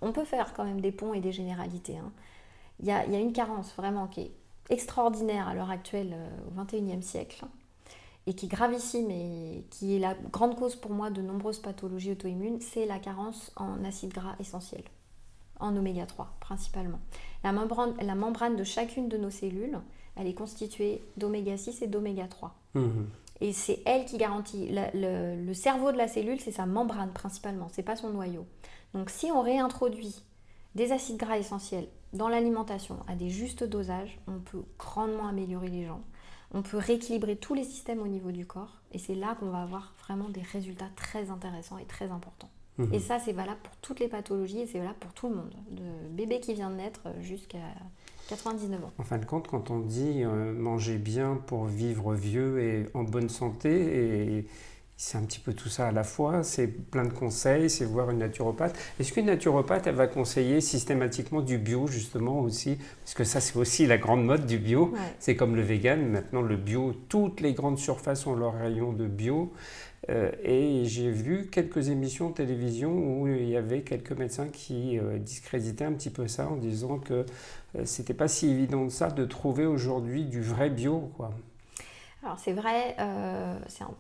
On 0.01 0.13
peut 0.13 0.25
faire 0.25 0.55
quand 0.55 0.63
même 0.63 0.81
des 0.81 0.93
ponts 0.93 1.13
et 1.13 1.19
des 1.19 1.33
généralités. 1.33 1.99
Hein. 1.99 2.13
Il, 2.79 2.87
y 2.87 2.93
a, 2.93 3.05
une 3.19 3.33
carence 3.33 3.75
vraiment 3.75 4.07
qui 4.07 4.21
est 4.21 4.31
extraordinaire 4.71 5.49
à 5.49 5.55
l'heure 5.55 5.73
actuelle 5.73 6.15
euh, 6.15 6.29
au 6.47 6.63
XXIe 6.63 7.03
siècle 7.03 7.47
et 8.29 8.35
qui 8.35 8.47
est 8.47 8.49
gravissime 8.49 9.11
et 9.11 9.65
qui 9.71 9.97
est 9.97 9.99
la 9.99 10.15
grande 10.15 10.55
cause 10.57 10.77
pour 10.77 10.93
moi 10.93 11.11
de 11.11 11.21
nombreuses 11.21 11.59
pathologies 11.59 12.13
auto-immunes, 12.13 12.61
c'est 12.61 12.87
la 12.87 13.01
carence 13.01 13.51
en 13.57 13.85
acides 13.85 14.13
gras 14.13 14.37
essentiels, 14.39 14.85
en 15.59 15.77
oméga 15.77 16.07
3 16.07 16.37
principalement. 16.39 17.01
La 17.43 17.51
membrane, 17.51 17.95
la 18.01 18.15
membrane 18.15 18.55
de 18.55 18.63
chacune 18.63 19.09
de 19.09 19.17
nos 19.17 19.31
cellules, 19.31 19.81
elle 20.15 20.29
est 20.29 20.35
constituée 20.35 21.03
d'oméga 21.17 21.57
6 21.57 21.83
et 21.83 21.87
d'oméga 21.89 22.29
3. 22.29 22.55
Mmh. 22.75 22.91
Et 23.41 23.53
c'est 23.53 23.83
elle 23.85 24.05
qui 24.07 24.17
garantit. 24.17 24.69
Le, 24.71 25.45
le, 25.45 25.55
cerveau 25.55 25.93
de 25.93 25.97
la 25.97 26.09
cellule, 26.09 26.41
c'est 26.41 26.53
sa 26.53 26.67
membrane 26.67 27.13
principalement, 27.13 27.69
c'est 27.73 27.83
pas 27.83 27.97
son 27.97 28.11
noyau. 28.11 28.47
Donc 28.95 29.11
si 29.11 29.27
on 29.27 29.43
réintroduit 29.43 30.23
des 30.75 30.93
acides 30.93 31.17
gras 31.17 31.39
essentiels 31.39 31.89
dans 32.13 32.29
l'alimentation 32.29 32.99
à 33.09 33.15
des 33.15 33.29
justes 33.29 33.65
dosages, 33.65 34.19
on 34.27 34.39
peut 34.39 34.63
grandement 34.79 35.29
améliorer 35.29 35.69
les 35.69 35.85
gens 35.87 36.03
on 36.53 36.63
peut 36.63 36.79
rééquilibrer 36.79 37.37
tous 37.37 37.55
les 37.55 37.65
systèmes 37.65 38.01
au 38.01 38.07
niveau 38.07 38.31
du 38.31 38.47
corps 38.47 38.81
et 38.93 38.99
c'est 38.99 39.15
là 39.15 39.37
qu'on 39.39 39.51
va 39.51 39.63
avoir 39.63 39.95
vraiment 40.01 40.29
des 40.29 40.43
résultats 40.43 40.89
très 40.97 41.31
intéressants 41.31 41.79
et 41.79 41.85
très 41.85 42.11
importants. 42.11 42.51
Mhm. 42.79 42.95
Et 42.95 42.99
ça, 42.99 43.19
c'est 43.19 43.33
valable 43.33 43.61
pour 43.63 43.77
toutes 43.77 44.01
les 44.01 44.09
pathologies 44.09 44.61
et 44.61 44.67
c'est 44.67 44.79
valable 44.79 44.99
pour 44.99 45.13
tout 45.13 45.29
le 45.29 45.37
monde, 45.37 45.55
de 45.71 46.09
bébé 46.11 46.41
qui 46.41 46.55
vient 46.55 46.71
de 46.71 46.77
naître 46.77 47.09
jusqu'à 47.21 47.59
99 48.29 48.85
ans. 48.85 48.93
En 48.99 49.05
fin 49.05 49.19
de 49.19 49.25
compte, 49.25 49.49
quand 49.49 49.71
on 49.71 49.79
dit 49.79 50.25
euh, 50.25 50.53
manger 50.53 50.99
bien 50.99 51.41
pour 51.47 51.67
vivre 51.67 52.15
vieux 52.15 52.61
et 52.61 52.87
en 52.95 53.05
bonne 53.05 53.29
santé 53.29 54.39
et 54.39 54.47
c'est 54.99 55.19
un 55.19 55.23
petit 55.23 55.41
peu 55.41 55.53
tout 55.53 55.69
ça 55.69 55.89
à 55.89 55.93
la 55.93 56.05
fois, 56.05 56.43
c'est 56.43 56.67
plein 56.67 57.05
de 57.05 57.13
conseils, 57.13 57.69
c'est 57.69 57.85
voir 57.85 58.11
une 58.11 58.19
naturopathe. 58.19 58.75
Est-ce 58.99 59.13
qu'une 59.13 59.27
naturopathe, 59.27 59.87
elle 59.87 59.95
va 59.95 60.07
conseiller 60.07 60.63
systématiquement 60.63 61.43
du 61.43 61.59
bio, 61.59 61.87
justement, 61.87 62.41
aussi? 62.41 62.79
Parce 63.05 63.13
que 63.13 63.25
ça, 63.25 63.41
c'est 63.41 63.57
aussi 63.57 63.87
la 63.87 63.99
grande 63.99 64.25
mode 64.25 64.47
du 64.47 64.57
bio. 64.59 64.95
C'est 65.19 65.37
comme 65.37 65.55
le 65.55 65.61
vegan, 65.61 66.09
maintenant 66.09 66.41
le 66.41 66.57
bio, 66.57 66.95
toutes 67.11 67.41
les 67.41 67.53
grandes 67.53 67.79
surfaces 67.79 68.27
ont 68.27 68.35
leur 68.35 68.55
rayon 68.55 68.95
de 68.95 69.07
bio. 69.07 69.53
Euh, 70.09 70.31
et 70.43 70.85
j'ai 70.85 71.11
vu 71.11 71.49
quelques 71.51 71.89
émissions 71.89 72.31
de 72.31 72.35
télévision 72.35 72.93
où 72.93 73.27
il 73.27 73.49
y 73.49 73.57
avait 73.57 73.83
quelques 73.83 74.13
médecins 74.13 74.49
qui 74.49 74.99
euh, 74.99 75.19
discréditaient 75.19 75.85
un 75.85 75.93
petit 75.93 76.11
peu 76.11 76.29
ça 76.29 76.49
en 76.49 76.57
disant 76.57 76.99
que 76.99 77.27
euh, 77.77 77.83
c'était 77.85 78.15
pas 78.15 78.29
si 78.29 78.49
évident 78.49 78.85
de 78.85 78.91
ça 78.91 79.11
de 79.11 79.25
trouver 79.25 79.67
aujourd'hui 79.67 80.25
du 80.25 80.43
vrai 80.43 80.71
bio, 80.71 81.11
quoi. 81.17 81.31
Alors 82.23 82.39
c'est 82.41 82.53
vrai, 82.53 82.97
euh, 82.99 83.57
c'est 83.69 83.85
un, 83.85 83.91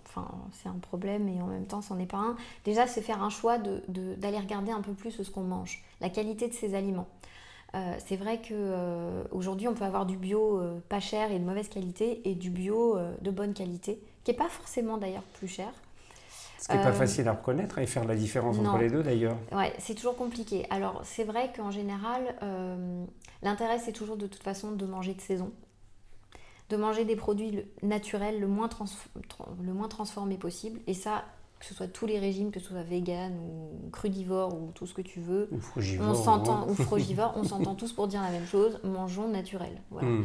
un, 0.64 0.78
problème 0.80 1.28
et 1.28 1.40
en 1.40 1.46
même 1.46 1.66
temps 1.66 1.80
c'en 1.80 1.98
est 1.98 2.10
pas 2.10 2.16
un. 2.16 2.36
Déjà 2.64 2.86
c'est 2.88 3.02
faire 3.02 3.22
un 3.22 3.30
choix 3.30 3.58
d'aller 3.58 3.82
de, 3.88 4.42
regarder 4.42 4.72
un 4.72 4.80
peu 4.80 4.94
plus 4.94 5.22
ce 5.22 5.30
qu'on 5.30 5.42
mange, 5.42 5.84
la 6.00 6.08
qualité 6.08 6.48
de 6.48 6.52
ces 6.52 6.74
aliments. 6.74 7.08
C'est 7.98 8.16
vrai 8.16 8.40
qu'aujourd'hui 8.40 9.68
on 9.68 9.74
peut 9.74 9.84
avoir 9.84 10.06
du 10.06 10.16
bio 10.16 10.62
pas 10.88 10.98
cher 10.98 11.30
et 11.30 11.38
de 11.38 11.44
mauvaise 11.44 11.68
qualité 11.68 12.22
et 12.24 12.34
du 12.34 12.48
bio 12.48 12.96
de 13.20 13.30
bonne 13.30 13.52
qualité, 13.52 14.00
qui 14.24 14.30
n'est 14.30 14.36
pas 14.36 14.48
forcément 14.48 14.96
d'ailleurs 14.96 15.24
plus 15.34 15.46
cher. 15.46 15.70
Ce 16.66 16.72
qui 16.72 16.78
n'est 16.78 16.82
pas 16.82 16.92
facile 16.92 17.28
à 17.28 17.32
reconnaître 17.32 17.78
et 17.78 17.86
faire 17.86 18.04
la 18.04 18.16
différence 18.16 18.58
entre 18.58 18.78
les 18.78 18.90
deux 18.90 19.04
d'ailleurs. 19.04 19.36
Ouais, 19.52 19.72
c'est 19.78 19.94
toujours 19.94 20.16
compliqué. 20.16 20.66
Alors 20.70 21.00
c'est 21.04 21.22
vrai 21.22 21.52
qu'en 21.56 21.70
général, 21.70 22.34
l'intérêt 23.42 23.78
c'est 23.78 23.92
toujours 23.92 24.16
de 24.16 24.26
toute 24.26 24.42
façon 24.42 24.72
de 24.72 24.84
manger 24.84 25.14
de 25.14 25.20
saison 25.20 25.52
de 26.68 26.76
manger 26.76 27.04
des 27.04 27.16
produits 27.16 27.62
naturels 27.82 28.40
le 28.40 28.46
moins, 28.46 28.68
le 29.62 29.72
moins 29.72 29.88
transformés 29.88 30.36
possible. 30.36 30.80
Et 30.86 30.94
ça, 30.94 31.24
que 31.60 31.66
ce 31.66 31.74
soit 31.74 31.86
tous 31.86 32.06
les 32.06 32.18
régimes, 32.18 32.50
que 32.50 32.60
ce 32.60 32.68
soit 32.68 32.82
vegan 32.82 33.32
ou 33.38 33.90
crudivore 33.90 34.54
ou 34.54 34.72
tout 34.74 34.86
ce 34.86 34.94
que 34.94 35.02
tu 35.02 35.20
veux, 35.20 35.48
ou 35.52 35.60
frugivore, 35.60 36.08
on 36.08 36.14
s'entend, 36.14 36.68
ou 36.68 36.74
frugivore, 36.82 37.34
on 37.36 37.44
s'entend 37.44 37.74
tous 37.74 37.92
pour 37.92 38.08
dire 38.08 38.22
la 38.22 38.30
même 38.30 38.46
chose, 38.46 38.80
mangeons 38.82 39.28
naturel. 39.28 39.80
Voilà. 39.90 40.08
Hmm. 40.08 40.24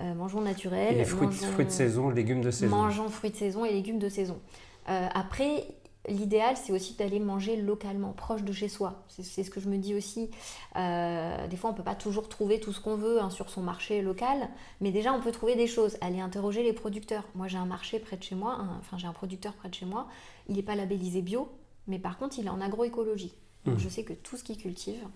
Euh, 0.00 0.14
mangeons 0.14 0.40
naturel. 0.40 0.94
Et 0.94 0.98
les 0.98 1.04
fruits, 1.04 1.28
fruits, 1.32 1.64
de 1.64 1.70
saison, 1.70 2.10
légumes 2.10 2.40
de 2.40 2.52
saison. 2.52 2.76
Mangeons 2.76 3.08
fruits 3.08 3.30
de 3.30 3.36
saison 3.36 3.64
et 3.64 3.72
légumes 3.72 3.98
de 3.98 4.08
saison. 4.08 4.38
Euh, 4.88 5.08
après, 5.14 5.66
L'idéal, 6.08 6.56
c'est 6.56 6.72
aussi 6.72 6.94
d'aller 6.94 7.20
manger 7.20 7.56
localement, 7.56 8.12
proche 8.12 8.42
de 8.42 8.52
chez 8.52 8.68
soi. 8.68 9.04
C'est 9.06 9.44
ce 9.44 9.50
que 9.50 9.60
je 9.60 9.68
me 9.68 9.78
dis 9.78 9.94
aussi. 9.94 10.30
Euh, 10.74 11.46
des 11.46 11.56
fois, 11.56 11.70
on 11.70 11.72
ne 11.74 11.76
peut 11.76 11.84
pas 11.84 11.94
toujours 11.94 12.28
trouver 12.28 12.58
tout 12.58 12.72
ce 12.72 12.80
qu'on 12.80 12.96
veut 12.96 13.22
hein, 13.22 13.30
sur 13.30 13.50
son 13.50 13.62
marché 13.62 14.02
local, 14.02 14.48
mais 14.80 14.90
déjà, 14.90 15.12
on 15.12 15.20
peut 15.20 15.30
trouver 15.30 15.54
des 15.54 15.68
choses. 15.68 15.96
Aller 16.00 16.20
interroger 16.20 16.64
les 16.64 16.72
producteurs. 16.72 17.22
Moi, 17.36 17.46
j'ai 17.46 17.58
un 17.58 17.66
marché 17.66 18.00
près 18.00 18.16
de 18.16 18.22
chez 18.24 18.34
moi, 18.34 18.58
enfin, 18.80 18.98
j'ai 18.98 19.06
un 19.06 19.12
producteur 19.12 19.54
près 19.54 19.68
de 19.68 19.74
chez 19.74 19.86
moi. 19.86 20.08
Il 20.48 20.56
n'est 20.56 20.64
pas 20.64 20.74
labellisé 20.74 21.22
bio, 21.22 21.48
mais 21.86 22.00
par 22.00 22.18
contre, 22.18 22.36
il 22.36 22.46
est 22.46 22.50
en 22.50 22.60
agroécologie. 22.60 23.34
Donc, 23.64 23.76
mmh. 23.76 23.78
je 23.78 23.88
sais 23.88 24.02
que 24.02 24.12
tout 24.12 24.36
ce 24.36 24.42
qu'il 24.42 24.56
cultive, 24.56 25.06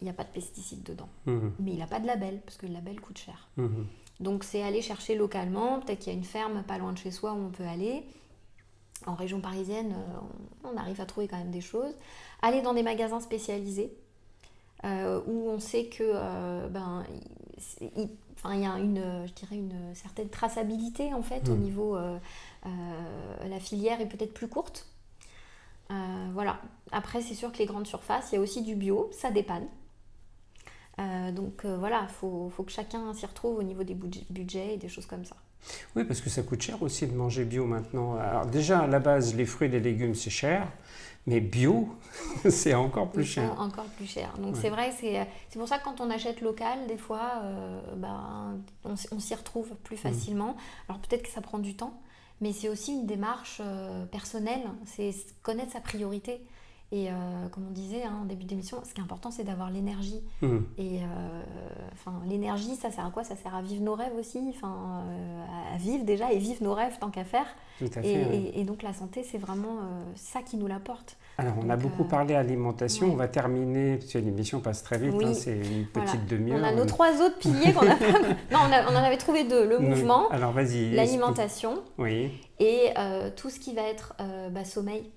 il 0.00 0.04
n'y 0.04 0.10
a 0.10 0.14
pas 0.14 0.24
de 0.24 0.30
pesticides 0.30 0.82
dedans. 0.82 1.08
Mmh. 1.26 1.38
Mais 1.60 1.70
il 1.70 1.78
n'a 1.78 1.86
pas 1.86 2.00
de 2.00 2.06
label, 2.08 2.40
parce 2.44 2.56
que 2.56 2.66
le 2.66 2.72
label 2.72 3.00
coûte 3.00 3.18
cher. 3.18 3.48
Mmh. 3.58 3.68
Donc, 4.18 4.42
c'est 4.42 4.64
aller 4.64 4.82
chercher 4.82 5.14
localement. 5.14 5.78
Peut-être 5.78 6.00
qu'il 6.00 6.12
y 6.12 6.16
a 6.16 6.18
une 6.18 6.24
ferme 6.24 6.64
pas 6.64 6.78
loin 6.78 6.92
de 6.92 6.98
chez 6.98 7.12
soi 7.12 7.32
où 7.32 7.46
on 7.46 7.50
peut 7.50 7.66
aller 7.66 8.02
en 9.06 9.14
région 9.14 9.40
parisienne, 9.40 9.92
euh, 9.92 10.70
on 10.72 10.76
arrive 10.76 11.00
à 11.00 11.06
trouver 11.06 11.28
quand 11.28 11.38
même 11.38 11.50
des 11.50 11.60
choses. 11.60 11.94
Aller 12.40 12.62
dans 12.62 12.74
des 12.74 12.82
magasins 12.82 13.20
spécialisés 13.20 13.92
euh, 14.84 15.20
où 15.26 15.48
on 15.48 15.58
sait 15.58 15.86
que 15.86 16.02
euh, 16.02 16.68
ben, 16.68 17.04
il, 17.80 18.08
enfin, 18.36 18.56
y 18.56 18.66
a 18.66 18.78
une, 18.78 19.26
je 19.26 19.32
dirais 19.32 19.56
une 19.56 19.94
certaine 19.94 20.28
traçabilité 20.28 21.14
en 21.14 21.22
fait 21.22 21.48
au 21.48 21.54
hmm. 21.54 21.60
niveau 21.60 21.98
la 22.64 23.60
filière 23.60 24.00
est 24.00 24.06
peut-être 24.06 24.34
plus 24.34 24.48
courte. 24.48 24.86
voilà. 26.32 26.60
Après, 26.90 27.22
c'est 27.22 27.34
sûr 27.34 27.52
que 27.52 27.58
les 27.58 27.66
grandes 27.66 27.86
surfaces, 27.86 28.32
il 28.32 28.34
y 28.34 28.38
a 28.38 28.40
aussi 28.40 28.62
du 28.62 28.74
bio, 28.74 29.08
ça 29.12 29.30
dépanne. 29.30 29.66
Donc 31.32 31.64
voilà, 31.64 32.06
il 32.08 32.12
faut, 32.12 32.50
faut, 32.54 32.62
que 32.62 32.72
chacun 32.72 33.12
s'y 33.14 33.26
retrouve 33.26 33.58
au 33.58 33.62
niveau 33.62 33.84
des 33.84 33.94
budgets 33.94 34.74
et 34.74 34.76
des 34.76 34.88
choses 34.88 35.06
comme 35.06 35.24
ça. 35.24 35.36
Oui, 35.94 36.04
parce 36.04 36.20
que 36.20 36.30
ça 36.30 36.42
coûte 36.42 36.62
cher 36.62 36.82
aussi 36.82 37.06
de 37.06 37.14
manger 37.14 37.44
bio 37.44 37.66
maintenant. 37.66 38.16
Alors 38.16 38.46
déjà, 38.46 38.80
à 38.80 38.86
la 38.86 38.98
base, 38.98 39.34
les 39.34 39.46
fruits 39.46 39.68
et 39.68 39.70
les 39.70 39.80
légumes, 39.80 40.14
c'est 40.14 40.30
cher. 40.30 40.66
Mais 41.26 41.40
bio, 41.40 41.88
c'est 42.50 42.74
encore 42.74 43.10
plus 43.10 43.24
cher. 43.24 43.58
Encore 43.60 43.84
plus 43.84 44.06
cher. 44.06 44.34
Donc 44.38 44.56
c'est 44.56 44.70
vrai, 44.70 44.90
c'est 44.98 45.58
pour 45.58 45.68
ça 45.68 45.78
que 45.78 45.84
quand 45.84 46.00
on 46.00 46.10
achète 46.10 46.40
local, 46.40 46.86
des 46.88 46.96
fois, 46.96 47.42
euh, 47.44 47.80
ben, 47.96 48.60
on, 48.84 48.96
s'y 49.20 49.34
retrouve 49.34 49.68
plus 49.84 49.96
mm. 49.96 49.98
facilement. 49.98 50.56
Alors 50.88 51.00
peut-être 51.00 51.22
que 51.22 51.30
ça 51.30 51.40
prend 51.40 51.58
du 51.58 51.76
temps, 51.76 52.00
mais 52.40 52.52
c'est 52.52 52.68
aussi 52.68 52.92
une 52.92 53.06
démarche 53.06 53.60
euh, 53.64 54.04
personnelle, 54.06 54.62
c'est 54.84 55.14
connaître 55.42 55.72
sa 55.72 55.80
priorité. 55.80 56.40
Et 56.94 57.08
euh, 57.08 57.12
comme 57.50 57.64
on 57.68 57.72
disait 57.72 58.02
hein, 58.02 58.18
en 58.20 58.26
début 58.26 58.44
d'émission, 58.44 58.82
ce 58.86 58.92
qui 58.92 59.00
est 59.00 59.02
important, 59.02 59.30
c'est 59.30 59.44
d'avoir 59.44 59.70
l'énergie. 59.70 60.22
Mmh. 60.42 60.58
Et 60.76 60.98
euh, 60.98 62.10
l'énergie, 62.28 62.76
ça 62.76 62.90
sert 62.90 63.06
à 63.06 63.10
quoi? 63.10 63.24
Ça 63.24 63.34
sert 63.34 63.54
à 63.54 63.62
vivre 63.62 63.82
nos 63.82 63.94
rêves 63.94 64.12
aussi, 64.18 64.38
enfin, 64.50 65.02
euh, 65.08 65.74
à 65.74 65.78
vivre 65.78 66.04
déjà 66.04 66.30
et 66.32 66.36
vivre 66.36 66.62
nos 66.62 66.74
rêves 66.74 66.98
tant 67.00 67.08
qu'à 67.08 67.24
faire. 67.24 67.46
Tout 67.78 67.86
à 67.96 68.02
fait, 68.02 68.52
et, 68.54 68.62
donc 68.64 68.82
la 68.82 68.92
santé, 68.92 69.24
c'est 69.24 69.38
vraiment 69.38 69.78
ça 70.14 70.42
qui 70.42 70.58
nous 70.58 70.66
l'apporte. 70.66 71.16
Alors, 71.38 71.54
on 71.64 71.70
a 71.70 71.76
beaucoup 71.76 72.04
parlé 72.04 72.34
alimentation. 72.34 73.10
On 73.10 73.16
va 73.16 73.26
terminer, 73.26 73.96
parce 73.96 74.12
que 74.12 74.18
l'émission 74.18 74.60
passe 74.60 74.82
très 74.84 74.98
vite, 74.98 75.14
hein, 75.24 75.32
c'est 75.32 75.56
une 75.56 75.86
petite 75.86 76.26
demi-heure. 76.26 76.60
On 76.60 76.64
a 76.64 76.72
nos 76.72 76.84
trois 76.84 77.22
autres 77.22 77.38
piliers 77.38 77.72
qu'on 77.72 77.88
a. 77.88 77.94
non, 78.52 78.58
on, 78.60 78.92
on, 78.92 78.96
en 78.96 79.02
avait 79.02 79.16
trouvé 79.16 79.44
deux 79.44 79.66
le 79.66 79.78
mouvement, 79.78 80.28
l'alimentation 80.30 81.82
oui. 81.96 82.30
et 82.60 82.90
tout 83.34 83.48
ce 83.48 83.58
qui 83.58 83.74
va 83.74 83.82
être 83.82 84.14
bah, 84.50 84.66
sommeil 84.66 85.10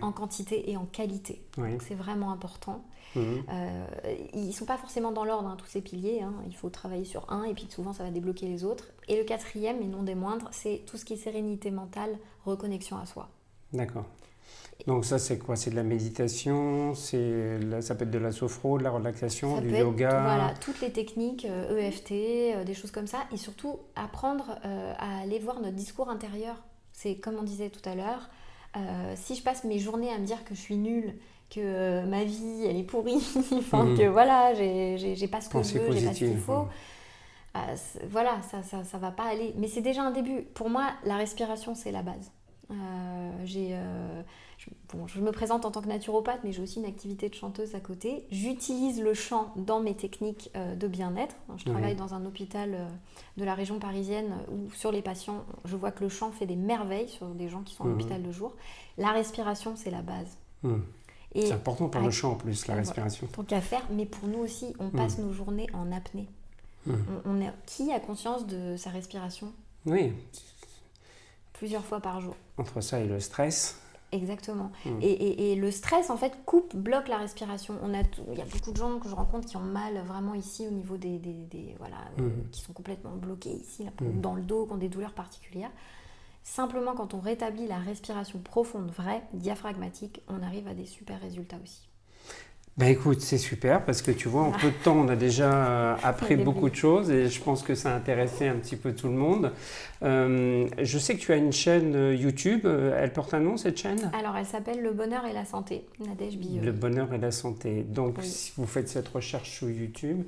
en 0.00 0.12
quantité 0.12 0.70
et 0.70 0.76
en 0.76 0.86
qualité. 0.86 1.44
Donc 1.56 1.82
c'est 1.82 1.94
vraiment 1.94 2.32
important. 2.32 2.84
Mhm. 3.16 3.44
Euh, 3.48 3.86
ils 4.32 4.48
ne 4.48 4.52
sont 4.52 4.64
pas 4.64 4.76
forcément 4.76 5.12
dans 5.12 5.24
l'ordre, 5.24 5.48
hein, 5.48 5.56
tous 5.58 5.66
ces 5.66 5.80
piliers. 5.80 6.22
Hein. 6.22 6.34
Il 6.46 6.54
faut 6.54 6.68
travailler 6.68 7.04
sur 7.04 7.30
un 7.30 7.44
et 7.44 7.54
puis 7.54 7.66
souvent 7.70 7.92
ça 7.92 8.04
va 8.04 8.10
débloquer 8.10 8.46
les 8.46 8.64
autres. 8.64 8.86
Et 9.08 9.16
le 9.16 9.24
quatrième, 9.24 9.80
et 9.82 9.86
non 9.86 10.02
des 10.02 10.14
moindres, 10.14 10.48
c'est 10.52 10.82
tout 10.86 10.96
ce 10.96 11.04
qui 11.04 11.14
est 11.14 11.18
sérénité 11.18 11.70
mentale, 11.70 12.18
reconnexion 12.44 12.96
à 12.96 13.06
soi. 13.06 13.28
D'accord. 13.72 14.04
Donc 14.86 15.04
ça 15.04 15.18
c'est 15.18 15.38
quoi? 15.38 15.54
C'est 15.54 15.70
de 15.70 15.76
la 15.76 15.84
méditation, 15.84 16.94
c'est 16.94 17.80
ça 17.80 17.94
peut 17.94 18.04
être 18.04 18.10
de 18.10 18.18
la 18.18 18.32
sophro, 18.32 18.76
de 18.76 18.82
la 18.82 18.90
relaxation, 18.90 19.60
du 19.60 19.70
yoga? 19.70 20.10
voilà, 20.20 20.54
toutes 20.60 20.80
les 20.80 20.90
techniques 20.90 21.44
EFT, 21.44 22.10
euh, 22.10 22.14
e 22.14 22.56
euh, 22.56 22.64
des 22.64 22.74
choses 22.74 22.90
comme 22.90 23.06
ça, 23.06 23.18
et 23.32 23.36
surtout 23.36 23.78
apprendre 23.94 24.58
à 24.62 25.20
aller 25.20 25.38
voir 25.38 25.60
notre 25.60 25.76
discours 25.76 26.10
intérieur. 26.10 26.56
C'est 26.92 27.16
comme 27.16 27.36
on 27.36 27.44
disait 27.44 27.70
tout 27.70 27.88
à 27.88 27.94
l'heure, 27.94 28.28
euh, 28.76 29.12
si 29.16 29.34
je 29.34 29.42
passe 29.42 29.64
mes 29.64 29.78
journées 29.78 30.10
à 30.10 30.18
me 30.18 30.26
dire 30.26 30.44
que 30.44 30.54
je 30.54 30.60
suis 30.60 30.76
nulle, 30.76 31.14
que 31.50 31.60
euh, 31.60 32.06
ma 32.06 32.24
vie 32.24 32.64
elle 32.66 32.76
est 32.76 32.84
pourrie, 32.84 33.24
enfin 33.52 33.84
mhm. 33.84 33.98
que 33.98 34.08
voilà, 34.08 34.54
j'ai 34.54 35.28
pas 35.28 35.40
ce 35.40 35.48
que 35.48 35.62
je 35.62 35.78
veux, 35.78 35.92
j'ai 35.92 36.06
pas 36.06 36.14
ce 36.14 36.18
qu'il 36.18 36.38
faut. 36.38 36.66
Euh, 37.56 37.76
voilà, 38.08 38.42
ça, 38.50 38.62
ça, 38.64 38.82
ça, 38.82 38.98
va 38.98 39.12
pas 39.12 39.24
aller. 39.24 39.54
Mais 39.56 39.68
c'est 39.68 39.80
déjà 39.80 40.02
un 40.02 40.10
début. 40.10 40.42
Pour 40.42 40.70
moi, 40.70 40.90
la 41.04 41.16
respiration, 41.16 41.76
c'est 41.76 41.92
la 41.92 42.02
base. 42.02 42.32
j'ai 43.44 43.76
je, 45.06 45.20
me 45.20 45.32
présente 45.32 45.64
en 45.64 45.70
tant 45.70 45.82
que 45.82 45.88
naturopathe, 45.88 46.40
mais 46.44 46.52
j'ai 46.52 46.62
aussi 46.62 46.78
une 46.78 46.86
activité 46.86 47.28
de 47.28 47.34
chanteuse 47.34 47.74
à 47.74 47.80
côté. 47.80 48.26
J'utilise 48.30 49.00
le 49.00 49.14
chant 49.14 49.52
dans 49.56 49.80
mes 49.80 49.94
techniques 49.94 50.50
euh, 50.56 50.74
de 50.74 50.88
bien-être. 50.88 51.34
Je 51.56 51.64
travaille 51.64 51.96
dans 51.96 52.14
un 52.14 52.24
hôpital 52.24 52.74
euh, 52.74 52.88
de 53.36 53.44
la 53.44 53.54
région 53.54 53.78
parisienne 53.78 54.34
où 54.50 54.70
sur 54.72 54.92
les 54.92 55.02
patients, 55.02 55.44
je 55.64 55.76
vois 55.76 55.90
que 55.90 56.04
le 56.04 56.08
chant 56.08 56.30
fait 56.30 56.46
des 56.46 56.56
merveilles 56.56 57.08
sur 57.08 57.28
des 57.28 57.48
gens 57.48 57.62
qui 57.62 57.74
sont 57.74 57.84
en 57.84 57.88
mhm. 57.88 57.94
hôpital 57.94 58.22
de 58.22 58.32
jour. 58.32 58.54
La 58.98 59.10
respiration, 59.10 59.74
c'est 59.76 59.90
la 59.90 60.02
base. 60.02 60.38
Mhm. 60.62 60.84
C'est 61.34 61.52
important 61.52 61.88
pour 61.88 62.00
le 62.00 62.12
chant 62.12 62.32
en 62.32 62.36
plus, 62.36 62.68
la 62.68 62.74
respiration. 62.74 63.26
Tant 63.26 63.42
qu'à 63.42 63.60
faire, 63.60 63.82
mais 63.90 64.06
pour 64.06 64.28
nous 64.28 64.38
aussi, 64.38 64.72
on 64.78 64.90
passe 64.90 65.18
mhm. 65.18 65.26
nos 65.26 65.32
journées 65.32 65.66
en 65.72 65.90
apnée. 65.90 66.28
On, 67.24 67.40
est, 67.40 67.50
qui 67.64 67.90
a 67.92 67.98
conscience 67.98 68.46
de 68.46 68.76
sa 68.76 68.90
respiration? 68.90 69.52
Oui. 69.86 70.12
Plusieurs 71.54 71.82
fois 71.82 71.98
par 72.00 72.20
jour. 72.20 72.36
Entre 72.58 72.82
ça 72.82 73.00
et 73.00 73.06
le 73.06 73.20
stress. 73.20 73.80
Exactement. 74.14 74.70
Hmm. 74.84 74.98
Et, 75.02 75.56
le 75.56 75.70
stress, 75.70 76.08
en 76.08 76.16
fait, 76.16 76.38
coupe, 76.46 76.76
bloque 76.76 77.08
la 77.08 77.18
respiration. 77.18 77.74
On 77.82 77.92
a 77.92 78.02
il 78.32 78.38
y 78.38 78.40
a 78.40 78.44
beaucoup 78.44 78.70
de 78.70 78.76
gens 78.76 78.98
que 78.98 79.08
je 79.08 79.14
rencontre 79.14 79.48
qui 79.48 79.56
ont 79.56 79.60
mal 79.60 80.02
vraiment 80.06 80.34
ici 80.34 80.66
au 80.66 80.70
niveau 80.70 80.96
des... 80.96 81.20
voilà, 81.78 81.96
hmm. 82.16 82.22
euh, 82.22 82.30
qui 82.52 82.60
sont 82.60 82.72
complètement 82.72 83.16
bloqués 83.16 83.54
ici, 83.54 83.84
hmm. 83.84 84.20
dans 84.20 84.34
le 84.34 84.42
dos, 84.42 84.66
qui 84.66 84.72
ont 84.72 84.76
des 84.76 84.88
douleurs 84.88 85.14
particulières. 85.14 85.70
Simplement, 86.44 86.94
quand 86.94 87.14
on 87.14 87.20
rétablit 87.20 87.66
la 87.66 87.78
respiration 87.78 88.38
profonde, 88.38 88.90
vraie, 88.90 89.22
diaphragmatique, 89.32 90.22
on 90.28 90.42
arrive 90.42 90.68
à 90.68 90.74
des 90.74 90.84
super 90.84 91.20
résultats 91.20 91.56
aussi. 91.62 91.88
Ben 92.76 92.88
écoute, 92.88 93.20
c'est 93.20 93.38
super 93.38 93.84
parce 93.84 94.02
que 94.02 94.10
tu 94.10 94.28
vois, 94.28 94.42
en 94.42 94.50
peu 94.50 94.66
de 94.66 94.82
temps, 94.82 94.96
on 94.96 95.06
a 95.06 95.14
déjà 95.14 95.52
euh, 95.52 95.96
appris 96.02 96.34
beaucoup 96.34 96.68
de 96.68 96.74
choses 96.74 97.08
et 97.08 97.28
je 97.28 97.40
pense 97.40 97.62
que 97.62 97.76
ça 97.76 97.92
a 97.92 97.96
intéressé 97.96 98.48
un 98.48 98.56
petit 98.56 98.74
peu 98.74 98.92
tout 98.92 99.06
le 99.06 99.14
monde. 99.14 99.52
Euh, 100.02 100.66
je 100.82 100.98
sais 100.98 101.14
que 101.14 101.20
tu 101.20 101.32
as 101.32 101.36
une 101.36 101.52
chaîne 101.52 101.94
euh, 101.94 102.16
YouTube. 102.16 102.66
Elle 102.66 103.12
porte 103.12 103.32
un 103.32 103.38
nom, 103.38 103.56
cette 103.56 103.78
chaîne? 103.78 104.10
Alors, 104.18 104.36
elle 104.36 104.44
s'appelle 104.44 104.82
Le 104.82 104.90
Bonheur 104.90 105.24
et 105.24 105.32
la 105.32 105.44
Santé, 105.44 105.84
Nadège 106.04 106.36
Le 106.36 106.72
Bonheur 106.72 107.14
et 107.14 107.18
la 107.18 107.30
Santé. 107.30 107.84
Donc, 107.88 108.16
si 108.22 108.52
vous 108.56 108.66
faites 108.66 108.88
cette 108.88 109.06
recherche 109.06 109.50
sur 109.50 109.70
YouTube, 109.70 110.24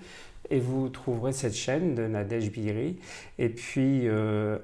et 0.48 0.60
vous 0.60 0.88
trouverez 0.88 1.32
cette 1.32 1.56
chaîne 1.56 1.96
de 1.96 2.06
Nadège 2.06 2.52
Biri. 2.52 2.96
Et 3.36 3.48
puis, 3.48 4.08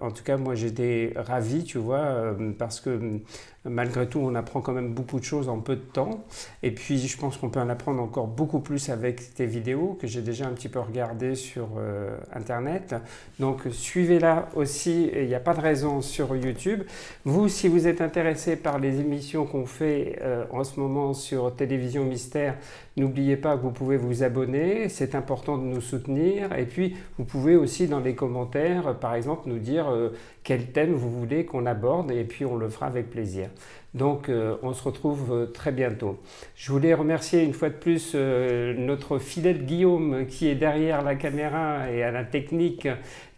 en 0.00 0.12
tout 0.12 0.22
cas, 0.22 0.36
moi, 0.36 0.54
j'étais 0.54 1.12
ravi, 1.16 1.64
tu 1.64 1.78
vois, 1.78 2.36
parce 2.56 2.78
que 2.78 3.18
malgré 3.64 4.08
tout, 4.08 4.18
on 4.18 4.34
apprend 4.34 4.60
quand 4.60 4.72
même 4.72 4.92
beaucoup 4.92 5.20
de 5.20 5.24
choses 5.24 5.48
en 5.48 5.58
peu 5.58 5.76
de 5.76 5.82
temps. 5.82 6.24
Et 6.62 6.72
puis, 6.72 6.98
je 6.98 7.16
pense 7.16 7.36
qu'on 7.36 7.48
peut 7.48 7.60
en 7.60 7.68
apprendre 7.68 8.02
encore 8.02 8.26
beaucoup 8.26 8.60
plus 8.60 8.88
avec 8.88 9.34
tes 9.34 9.46
vidéos 9.46 9.96
que 10.00 10.06
j'ai 10.06 10.20
déjà 10.20 10.46
un 10.46 10.52
petit 10.52 10.68
peu 10.68 10.80
regardées 10.80 11.36
sur 11.36 11.68
euh, 11.78 12.16
Internet. 12.32 12.94
Donc, 13.38 13.60
suivez-la 13.70 14.48
aussi. 14.56 15.10
Il 15.14 15.26
n'y 15.26 15.34
a 15.34 15.40
pas 15.40 15.54
de 15.54 15.60
raison 15.60 16.02
sur 16.02 16.34
YouTube. 16.34 16.82
Vous, 17.24 17.48
si 17.48 17.68
vous 17.68 17.86
êtes 17.86 18.00
intéressé 18.00 18.56
par 18.56 18.78
les 18.78 18.98
émissions 19.00 19.46
qu'on 19.46 19.66
fait 19.66 20.18
euh, 20.22 20.44
en 20.50 20.64
ce 20.64 20.80
moment 20.80 21.14
sur 21.14 21.54
Télévision 21.54 22.04
Mystère, 22.04 22.56
n'oubliez 22.96 23.36
pas 23.36 23.56
que 23.56 23.62
vous 23.62 23.70
pouvez 23.70 23.96
vous 23.96 24.24
abonner. 24.24 24.88
C'est 24.88 25.14
important 25.14 25.56
de 25.56 25.62
nous 25.62 25.80
soutenir. 25.80 26.52
Et 26.58 26.66
puis, 26.66 26.96
vous 27.16 27.24
pouvez 27.24 27.54
aussi 27.54 27.86
dans 27.86 28.00
les 28.00 28.16
commentaires, 28.16 28.98
par 28.98 29.14
exemple, 29.14 29.42
nous 29.46 29.58
dire 29.58 29.88
euh, 29.88 30.10
quel 30.42 30.72
thème 30.72 30.92
vous 30.94 31.10
voulez 31.10 31.44
qu'on 31.44 31.64
aborde. 31.66 32.10
Et 32.10 32.24
puis, 32.24 32.44
on 32.44 32.56
le 32.56 32.68
fera 32.68 32.86
avec 32.86 33.08
plaisir. 33.08 33.51
Donc 33.94 34.28
euh, 34.28 34.56
on 34.62 34.72
se 34.72 34.82
retrouve 34.82 35.32
euh, 35.32 35.46
très 35.46 35.72
bientôt. 35.72 36.18
Je 36.56 36.72
voulais 36.72 36.94
remercier 36.94 37.42
une 37.42 37.52
fois 37.52 37.68
de 37.68 37.74
plus 37.74 38.12
euh, 38.14 38.74
notre 38.76 39.18
fidèle 39.18 39.64
Guillaume 39.64 40.26
qui 40.26 40.48
est 40.48 40.54
derrière 40.54 41.02
la 41.02 41.14
caméra 41.14 41.90
et 41.90 42.02
à 42.02 42.10
la 42.10 42.24
technique 42.24 42.88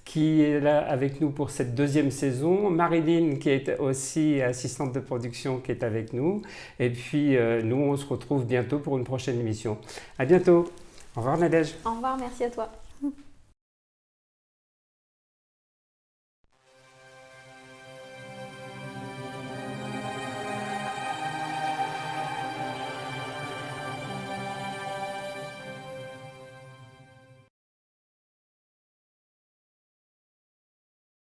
qui 0.04 0.42
est 0.42 0.60
là 0.60 0.78
avec 0.80 1.20
nous 1.20 1.30
pour 1.30 1.50
cette 1.50 1.74
deuxième 1.74 2.10
saison, 2.10 2.70
Marilyn 2.70 3.36
qui 3.36 3.48
est 3.48 3.78
aussi 3.78 4.40
assistante 4.42 4.92
de 4.92 5.00
production 5.00 5.58
qui 5.58 5.70
est 5.70 5.82
avec 5.82 6.12
nous, 6.12 6.42
et 6.78 6.90
puis 6.90 7.38
nous 7.64 7.76
on 7.76 7.96
se 7.96 8.04
retrouve 8.04 8.44
bientôt 8.44 8.78
pour 8.78 8.98
une 8.98 9.04
prochaine 9.04 9.40
émission. 9.40 9.78
À 10.18 10.26
bientôt. 10.26 10.70
Au 11.16 11.20
revoir 11.20 11.38
Nadège. 11.38 11.74
Au 11.86 11.94
revoir, 11.94 12.18
merci 12.18 12.44
à 12.44 12.50
toi. 12.50 12.83